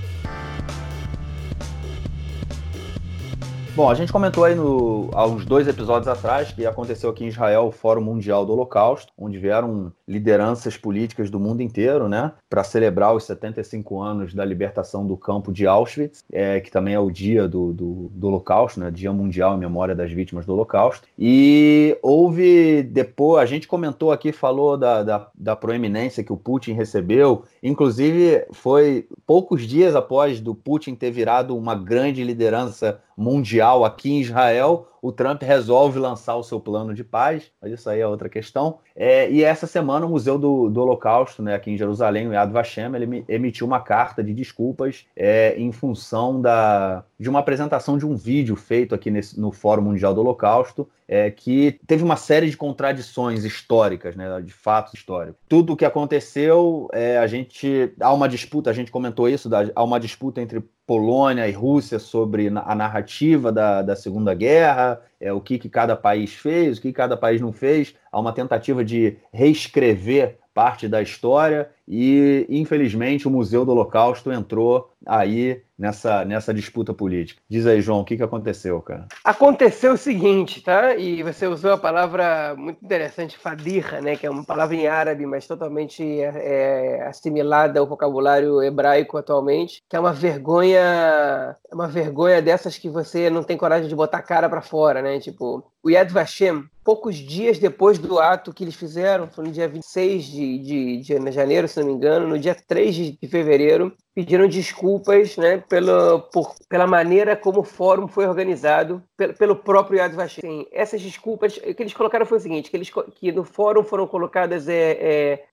Bom, 3.74 3.89
a 3.89 3.95
gente 3.95 4.11
comentou 4.11 4.43
aí 4.43 4.53
no, 4.53 5.09
há 5.13 5.26
uns 5.26 5.45
dois 5.45 5.65
episódios 5.65 6.09
atrás 6.09 6.51
que 6.51 6.65
aconteceu 6.65 7.09
aqui 7.09 7.24
em 7.24 7.30
Israel 7.30 7.67
o 7.67 7.72
Fórum 7.72 8.01
Mundial 8.01 8.45
do 8.45 8.51
Holocausto, 8.51 9.13
onde 9.17 9.38
vieram 9.38 9.93
lideranças 10.05 10.76
políticas 10.76 11.30
do 11.30 11.39
mundo 11.39 11.61
inteiro, 11.61 12.09
né, 12.09 12.34
para 12.49 12.65
celebrar 12.65 13.15
os 13.15 13.24
75 13.24 14.01
anos 14.01 14.34
da 14.34 14.43
libertação 14.43 15.07
do 15.07 15.15
campo 15.15 15.53
de 15.53 15.65
Auschwitz, 15.65 16.22
é, 16.34 16.59
que 16.59 16.69
também 16.69 16.95
é 16.95 16.99
o 16.99 17.09
dia 17.09 17.47
do, 17.47 17.72
do, 17.72 18.11
do 18.13 18.28
Holocausto, 18.28 18.78
né, 18.78 18.91
Dia 18.91 19.13
Mundial 19.13 19.55
em 19.55 19.59
Memória 19.59 19.95
das 19.95 20.11
Vítimas 20.11 20.45
do 20.45 20.51
Holocausto. 20.51 21.07
E 21.17 21.97
houve 22.01 22.84
depois, 22.84 23.41
a 23.41 23.45
gente 23.45 23.69
comentou 23.69 24.11
aqui, 24.11 24.34
falou 24.34 24.76
da, 24.76 25.01
da, 25.01 25.28
da 25.34 25.55
proeminência 25.55 26.26
que 26.26 26.34
o 26.34 26.38
Putin 26.38 26.74
recebeu, 26.74 27.45
inclusive 27.63 28.45
foi 28.51 29.07
poucos 29.26 29.65
dias 29.65 29.95
após 29.95 30.41
do 30.41 30.53
Putin 30.53 30.93
ter 30.93 31.09
virado 31.09 31.55
uma 31.55 31.74
grande 31.74 32.22
liderança 32.22 32.99
mundial 33.15 33.61
aqui 33.86 34.12
em 34.12 34.22
Israel, 34.22 34.88
o 35.02 35.12
Trump 35.12 35.41
resolve 35.41 35.97
lançar 35.97 36.36
o 36.36 36.43
seu 36.43 36.60
plano 36.60 36.93
de 36.93 37.04
paz, 37.04 37.52
mas 37.60 37.72
isso 37.72 37.89
aí 37.89 37.99
é 37.99 38.08
outra 38.08 38.30
questão. 38.30 38.80
É, 38.95 39.30
e 39.32 39.43
essa 39.43 39.66
semana 39.66 40.06
o 40.06 40.10
Museu 40.10 40.38
do, 40.38 40.70
do, 40.70 40.82
Holocausto, 40.82 41.41
né, 41.41 41.56
aqui 41.56 41.72
em 41.72 41.78
Jerusalém, 41.78 42.28
o 42.28 42.34
Yad 42.34 42.52
Vashem, 42.52 42.93
ele 42.95 43.26
emitiu 43.28 43.66
uma 43.66 43.80
carta 43.80 44.24
de 44.24 44.34
desculpas 44.34 45.06
é, 45.16 45.56
em 45.58 45.72
função 45.72 46.39
da, 46.39 47.04
de 47.20 47.30
uma 47.30 47.39
apresentação 47.39 47.97
de 47.97 48.06
um 48.06 48.16
vídeo 48.16 48.56
feito 48.56 48.93
aqui 48.93 49.10
nesse, 49.10 49.39
no 49.39 49.52
Fórum 49.52 49.82
Mundial 49.82 50.14
do 50.14 50.22
Holocausto, 50.22 50.88
é, 51.08 51.30
que 51.30 51.80
teve 51.86 52.04
uma 52.04 52.16
série 52.16 52.49
de 52.49 52.56
contradições 52.56 53.43
históricas, 53.43 54.16
né, 54.16 54.41
de 54.41 54.54
fatos 54.54 54.93
históricos. 54.93 55.41
Tudo 55.49 55.74
o 55.74 55.76
que 55.76 55.84
aconteceu, 55.84 56.88
é, 56.93 57.18
a 57.18 57.28
gente 57.28 57.93
há 57.99 58.14
uma 58.14 58.30
disputa, 58.30 58.70
a 58.70 58.74
gente 58.74 58.91
comentou 58.91 59.28
isso, 59.28 59.49
da, 59.49 59.70
há 59.76 59.84
uma 59.84 59.99
disputa 59.99 60.41
entre 60.41 60.64
Polônia 60.91 61.47
e 61.47 61.52
Rússia 61.54 61.99
sobre 61.99 62.47
a 62.47 62.76
narrativa 62.76 63.52
da, 63.52 63.82
da 63.82 63.95
Segunda 63.95 64.34
Guerra, 64.34 64.91
é, 65.20 65.32
o 65.32 65.39
que, 65.39 65.60
que 65.60 65.70
cada 65.70 65.96
país 65.96 66.34
fez, 66.34 66.78
o 66.78 66.82
que 66.82 66.92
cada 66.92 67.16
país 67.16 67.39
não 67.39 67.54
fez. 67.54 67.94
Há 68.12 68.20
uma 68.20 68.34
tentativa 68.34 68.84
de 68.84 69.18
reescrever 69.32 70.38
parte 70.54 70.88
da 70.88 71.02
história 71.02 71.70
e, 71.88 72.46
infelizmente, 72.50 73.28
o 73.28 73.32
Museu 73.32 73.66
do 73.66 73.72
Holocausto 73.72 74.32
entrou 74.32 74.92
aí 75.06 75.62
nessa, 75.78 76.24
nessa 76.24 76.54
disputa 76.54 76.94
política. 76.94 77.42
Diz 77.50 77.66
aí, 77.66 77.82
João, 77.82 78.02
o 78.02 78.06
que, 78.06 78.16
que 78.16 78.24
aconteceu, 78.24 78.80
cara? 78.82 79.08
Aconteceu 79.24 79.94
o 79.94 79.98
seguinte, 79.98 80.62
tá? 80.62 80.96
E 80.96 81.24
você 81.24 81.48
usou 81.48 81.72
a 81.72 81.78
palavra 81.78 82.56
muito 82.56 82.84
interessante, 82.84 83.38
fadirra, 83.38 84.00
né? 84.00 84.16
Que 84.16 84.28
é 84.28 84.30
uma 84.30 84.44
palavra 84.44 84.76
em 84.76 84.88
árabe, 84.88 85.26
mas 85.26 85.48
totalmente 85.48 86.04
é, 86.04 87.00
é 87.00 87.08
assimilada 87.08 87.80
ao 87.80 87.88
vocabulário 87.88 88.62
hebraico 88.62 89.18
atualmente, 89.18 89.82
que 89.89 89.96
é 89.96 90.00
uma 90.00 90.14
vergonha, 90.14 91.56
é 91.72 91.76
uma 91.76 91.88
vergonha 91.88 92.41
dessas 92.41 92.78
que 92.78 92.89
você 92.89 93.30
não 93.30 93.43
tem 93.43 93.57
coragem 93.57 93.88
de 93.88 93.95
botar 93.95 94.17
a 94.17 94.22
cara 94.22 94.49
para 94.49 94.61
fora, 94.61 95.01
né? 95.01 95.19
Tipo, 95.19 95.63
o 95.82 95.89
Yad 95.89 96.11
Vashem, 96.11 96.65
poucos 96.84 97.15
dias 97.15 97.57
depois 97.57 97.97
do 97.97 98.19
ato 98.19 98.53
que 98.53 98.63
eles 98.63 98.76
fizeram, 98.76 99.28
foi 99.28 99.45
no 99.45 99.51
dia 99.51 99.67
26 99.67 100.26
de, 100.26 100.57
de, 100.59 100.97
de 100.97 101.32
janeiro, 101.32 101.67
se 101.67 101.80
não 101.80 101.88
me 101.88 101.93
engano, 101.93 102.28
no 102.28 102.38
dia 102.38 102.55
3 102.55 102.95
de 102.95 103.28
fevereiro, 103.28 103.95
pediram 104.13 104.47
desculpas 104.47 105.38
né, 105.38 105.63
pela, 105.69 106.19
por, 106.19 106.53
pela 106.67 106.86
maneira 106.86 107.36
como 107.36 107.61
o 107.61 107.63
fórum 107.63 108.07
foi 108.07 108.28
organizado 108.28 109.01
pelo, 109.15 109.34
pelo 109.34 109.55
próprio 109.55 109.99
Yad 109.99 110.13
Vashem. 110.13 110.67
essas 110.72 111.01
desculpas 111.01 111.57
que 111.57 111.76
eles 111.82 111.93
colocaram 111.93 112.26
foi 112.26 112.38
o 112.38 112.41
seguinte, 112.41 112.69
que, 112.69 112.78
eles, 112.78 112.91
que 113.15 113.32
no 113.32 113.43
fórum 113.43 113.84
foram 113.84 114.05
colocadas, 114.05 114.67
é, 114.67 114.97
é, 114.99 115.43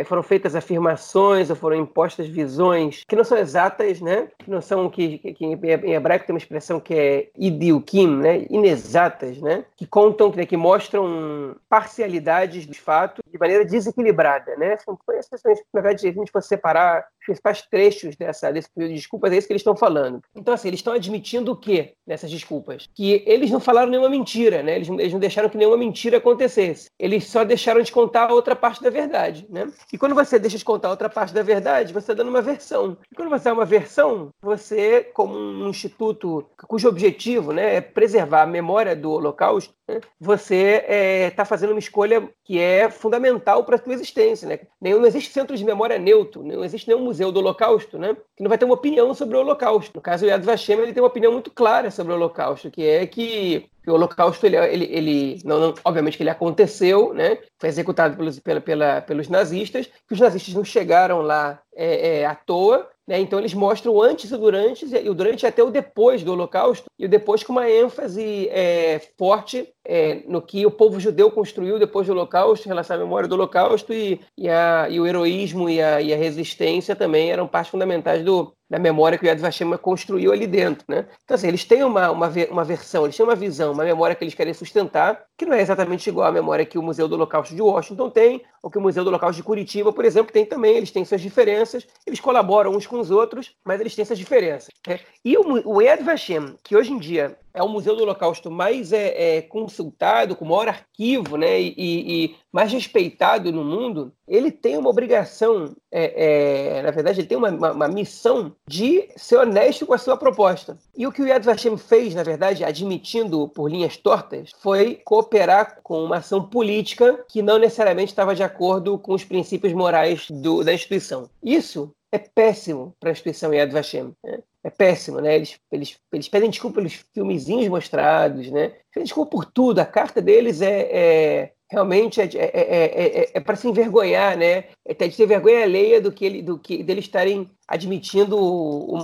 é, 0.00 0.04
foram 0.04 0.22
feitas 0.22 0.56
afirmações 0.56 1.50
ou 1.50 1.56
foram 1.56 1.76
impostas 1.76 2.26
visões 2.26 3.02
que 3.06 3.16
não 3.16 3.24
são 3.24 3.36
exatas, 3.36 4.00
né, 4.00 4.28
que 4.38 4.50
não 4.50 4.60
são, 4.60 4.88
que, 4.88 5.18
que 5.18 5.41
em 5.44 5.92
hebraico 5.92 6.26
tem 6.26 6.34
uma 6.34 6.38
expressão 6.38 6.80
que 6.80 6.94
é 6.94 7.30
idiukim, 7.36 8.16
né, 8.16 8.46
inexatas, 8.50 9.38
né, 9.38 9.64
que 9.76 9.86
contam, 9.86 10.32
né, 10.34 10.46
que 10.46 10.56
mostram 10.56 11.56
parcialidades 11.68 12.66
dos 12.66 12.78
fatos 12.78 13.22
de 13.30 13.38
maneira 13.38 13.64
desequilibrada. 13.64 14.56
Né, 14.56 14.76
são, 14.78 14.98
na 15.06 15.80
verdade, 15.80 16.08
a 16.08 16.12
gente 16.12 16.32
for 16.32 16.42
separar 16.42 17.04
principais 17.24 17.62
trechos 17.62 18.16
dessa, 18.16 18.52
desse 18.52 18.68
período 18.70 18.94
de 18.94 19.00
desculpas, 19.00 19.32
é 19.32 19.36
isso 19.36 19.46
que 19.46 19.52
eles 19.52 19.60
estão 19.60 19.76
falando. 19.76 20.20
Então, 20.34 20.54
assim, 20.54 20.68
eles 20.68 20.80
estão 20.80 20.92
admitindo 20.92 21.52
o 21.52 21.56
quê 21.56 21.94
nessas 22.06 22.30
desculpas? 22.30 22.88
Que 22.94 23.22
eles 23.26 23.50
não 23.50 23.60
falaram 23.60 23.90
nenhuma 23.90 24.08
mentira, 24.08 24.62
né? 24.62 24.76
Eles, 24.76 24.88
eles 24.88 25.12
não 25.12 25.20
deixaram 25.20 25.48
que 25.48 25.56
nenhuma 25.56 25.76
mentira 25.76 26.18
acontecesse. 26.18 26.90
Eles 26.98 27.24
só 27.24 27.44
deixaram 27.44 27.82
de 27.82 27.92
contar 27.92 28.32
outra 28.32 28.56
parte 28.56 28.82
da 28.82 28.90
verdade, 28.90 29.46
né? 29.48 29.70
E 29.92 29.98
quando 29.98 30.14
você 30.14 30.38
deixa 30.38 30.58
de 30.58 30.64
contar 30.64 30.90
outra 30.90 31.08
parte 31.08 31.32
da 31.32 31.42
verdade, 31.42 31.92
você 31.92 32.12
está 32.12 32.14
dando 32.14 32.28
uma 32.28 32.42
versão. 32.42 32.96
E 33.10 33.14
quando 33.14 33.30
você 33.30 33.44
dá 33.44 33.52
uma 33.52 33.64
versão, 33.64 34.30
você, 34.40 35.02
como 35.14 35.36
um 35.36 35.68
instituto 35.68 36.46
cujo 36.66 36.88
objetivo 36.88 37.52
né, 37.52 37.76
é 37.76 37.80
preservar 37.80 38.42
a 38.42 38.46
memória 38.46 38.94
do 38.96 39.10
Holocausto, 39.10 39.74
você 40.20 40.82
está 40.82 40.92
é, 40.92 41.30
tá 41.30 41.44
fazendo 41.44 41.70
uma 41.70 41.78
escolha 41.78 42.28
que 42.44 42.58
é 42.58 42.90
fundamental 42.90 43.64
para 43.64 43.76
a 43.76 43.82
sua 43.82 43.94
existência. 43.94 44.48
Né? 44.48 44.58
Não 44.80 45.06
existe 45.06 45.32
centro 45.32 45.56
de 45.56 45.64
memória 45.64 45.98
neutro, 45.98 46.42
não 46.42 46.64
existe 46.64 46.88
nenhum 46.88 47.04
museu 47.04 47.32
do 47.32 47.40
Holocausto 47.40 47.98
né, 47.98 48.16
que 48.36 48.42
não 48.42 48.48
vai 48.48 48.58
ter 48.58 48.64
uma 48.64 48.74
opinião 48.74 49.12
sobre 49.14 49.36
o 49.36 49.40
Holocausto. 49.40 49.92
No 49.94 50.00
caso, 50.00 50.24
o 50.24 50.28
Yad 50.28 50.44
Vashem 50.44 50.78
ele 50.78 50.92
tem 50.92 51.02
uma 51.02 51.08
opinião 51.08 51.32
muito 51.32 51.50
clara 51.50 51.90
sobre 51.90 52.12
o 52.12 52.16
Holocausto, 52.16 52.70
que 52.70 52.86
é 52.86 53.06
que 53.06 53.68
o 53.86 53.92
Holocausto, 53.92 54.46
ele, 54.46 54.56
ele, 54.56 54.84
ele 54.84 55.42
não, 55.44 55.58
não, 55.58 55.74
obviamente 55.84 56.16
que 56.16 56.22
ele 56.22 56.30
aconteceu, 56.30 57.12
né? 57.12 57.38
Foi 57.58 57.68
executado 57.68 58.16
pelos, 58.16 58.38
pela, 58.38 58.60
pela, 58.60 59.00
pelos 59.00 59.28
nazistas, 59.28 59.86
que 59.86 60.14
os 60.14 60.20
nazistas 60.20 60.54
não 60.54 60.64
chegaram 60.64 61.20
lá 61.20 61.60
é, 61.74 62.20
é, 62.20 62.26
à 62.26 62.34
toa, 62.34 62.88
né? 63.06 63.18
Então 63.18 63.38
eles 63.38 63.54
mostram 63.54 63.92
o 63.92 64.02
antes 64.02 64.30
e 64.30 64.34
o 64.34 64.38
durante, 64.38 64.86
e 64.86 65.08
o 65.08 65.14
durante 65.14 65.46
até 65.46 65.62
o 65.62 65.70
depois 65.70 66.22
do 66.22 66.32
Holocausto, 66.32 66.88
e 66.98 67.04
o 67.04 67.08
depois 67.08 67.42
com 67.42 67.52
uma 67.52 67.68
ênfase 67.68 68.48
é, 68.50 69.00
forte 69.18 69.68
é, 69.84 70.22
no 70.26 70.40
que 70.40 70.64
o 70.64 70.70
povo 70.70 71.00
judeu 71.00 71.30
construiu 71.30 71.78
depois 71.78 72.06
do 72.06 72.12
Holocausto, 72.12 72.66
em 72.66 72.68
relação 72.68 72.96
à 72.96 72.98
memória 72.98 73.28
do 73.28 73.34
Holocausto, 73.34 73.92
e, 73.92 74.20
e, 74.38 74.48
a, 74.48 74.88
e 74.88 75.00
o 75.00 75.06
heroísmo 75.06 75.68
e 75.68 75.82
a, 75.82 76.00
e 76.00 76.12
a, 76.12 76.16
resistência 76.16 76.94
também 76.94 77.30
eram 77.30 77.48
partes 77.48 77.70
fundamentais 77.70 78.24
do, 78.24 78.52
da 78.70 78.78
memória 78.78 79.18
que 79.18 79.24
o 79.24 79.28
Yad 79.28 79.40
Vashem 79.40 79.76
construiu 79.78 80.32
ali 80.32 80.46
dentro. 80.46 80.84
Né? 80.88 81.06
Então, 81.24 81.34
assim, 81.34 81.48
eles 81.48 81.64
têm 81.64 81.82
uma, 81.82 82.10
uma, 82.10 82.30
uma 82.50 82.64
versão, 82.64 83.04
eles 83.04 83.16
têm 83.16 83.26
uma 83.26 83.34
visão, 83.34 83.72
uma 83.72 83.84
memória 83.84 84.14
que 84.14 84.22
eles 84.22 84.34
querem 84.34 84.54
sustentar, 84.54 85.24
que 85.36 85.44
não 85.44 85.54
é 85.54 85.60
exatamente 85.60 86.08
igual 86.08 86.28
à 86.28 86.32
memória 86.32 86.64
que 86.64 86.78
o 86.78 86.82
Museu 86.82 87.08
do 87.08 87.16
Holocausto 87.16 87.54
de 87.54 87.62
Washington 87.62 88.08
tem, 88.08 88.42
ou 88.62 88.70
que 88.70 88.78
o 88.78 88.80
Museu 88.80 89.02
do 89.02 89.08
Holocausto 89.08 89.36
de 89.36 89.42
Curitiba, 89.42 89.92
por 89.92 90.04
exemplo, 90.04 90.32
tem 90.32 90.46
também. 90.46 90.76
Eles 90.76 90.92
têm 90.92 91.04
suas 91.04 91.20
diferenças, 91.20 91.86
eles 92.06 92.20
colaboram 92.20 92.70
uns 92.70 92.86
com 92.86 93.00
os 93.00 93.10
outros, 93.10 93.56
mas 93.64 93.80
eles 93.80 93.94
têm 93.94 94.02
essas 94.02 94.18
diferenças. 94.18 94.70
Né? 94.86 95.00
E 95.24 95.36
o, 95.36 95.68
o 95.68 95.82
Yad 95.82 96.02
Vashem, 96.02 96.56
que 96.62 96.76
hoje 96.76 96.92
em 96.92 96.98
dia 96.98 97.36
é 97.54 97.62
o 97.62 97.68
museu 97.68 97.94
do 97.96 98.02
Holocausto 98.02 98.50
mais 98.50 98.92
é, 98.92 99.36
é, 99.36 99.42
consultado, 99.42 100.34
com 100.34 100.44
maior 100.44 100.68
arquivo 100.68 101.36
né, 101.36 101.60
e, 101.60 101.74
e, 101.76 102.36
mais 102.52 102.72
respeitado 102.72 103.52
no 103.52 103.64
mundo, 103.64 104.12
ele 104.28 104.50
tem 104.50 104.76
uma 104.76 104.90
obrigação, 104.90 105.74
é, 105.90 106.78
é, 106.78 106.82
na 106.82 106.90
verdade, 106.90 107.20
ele 107.20 107.26
tem 107.26 107.38
uma, 107.38 107.50
uma, 107.50 107.72
uma, 107.72 107.88
missão 107.88 108.54
de 108.66 109.08
ser 109.16 109.36
honesto 109.36 109.86
com 109.86 109.94
a 109.94 109.98
sua 109.98 110.16
proposta. 110.16 110.78
E 110.96 111.06
o 111.06 111.12
que 111.12 111.22
o 111.22 111.26
Yad 111.26 111.44
Vashem 111.44 111.76
fez, 111.76 112.14
na 112.14 112.22
verdade, 112.22 112.64
admitindo 112.64 113.48
por 113.48 113.70
linhas 113.70 113.96
tortas, 113.96 114.50
foi 114.58 115.00
cooperar 115.04 115.80
com 115.82 116.02
uma 116.04 116.16
ação 116.16 116.42
política 116.42 117.24
que 117.28 117.42
não 117.42 117.58
necessariamente 117.58 118.12
estava 118.12 118.34
de 118.34 118.42
acordo 118.42 118.98
com 118.98 119.14
os 119.14 119.24
princípios 119.24 119.72
morais 119.72 120.26
do, 120.30 120.62
da 120.62 120.72
instituição. 120.74 121.28
Isso 121.42 121.90
é 122.12 122.18
péssimo 122.18 122.94
para 123.00 123.10
a 123.10 123.12
instituição 123.12 123.52
Yad 123.52 123.72
Vashem. 123.72 124.14
Né? 124.22 124.38
é 124.64 124.70
péssimo, 124.70 125.20
né? 125.20 125.34
Eles, 125.34 125.58
eles, 125.70 125.98
eles 126.12 126.28
pedem 126.28 126.50
desculpa 126.50 126.76
pelos 126.76 127.04
filmezinhos 127.12 127.68
mostrados, 127.68 128.50
né? 128.50 128.68
Pedem 128.92 129.04
desculpa 129.04 129.30
por 129.30 129.44
tudo. 129.44 129.80
A 129.80 129.86
carta 129.86 130.22
deles 130.22 130.62
é, 130.62 130.80
é 130.92 131.52
realmente 131.70 132.20
é, 132.20 132.28
é, 132.36 133.22
é, 133.22 133.30
é 133.34 133.40
para 133.40 133.56
se 133.56 133.66
envergonhar, 133.66 134.36
né? 134.36 134.64
É 134.84 134.94
de 134.94 135.16
ter 135.16 135.26
vergonha 135.26 135.62
alheia 135.62 136.00
do 136.00 136.10
que, 136.10 136.24
ele, 136.24 136.42
do 136.42 136.58
que 136.58 136.82
deles 136.82 137.04
estarem 137.04 137.48
admitindo 137.68 138.36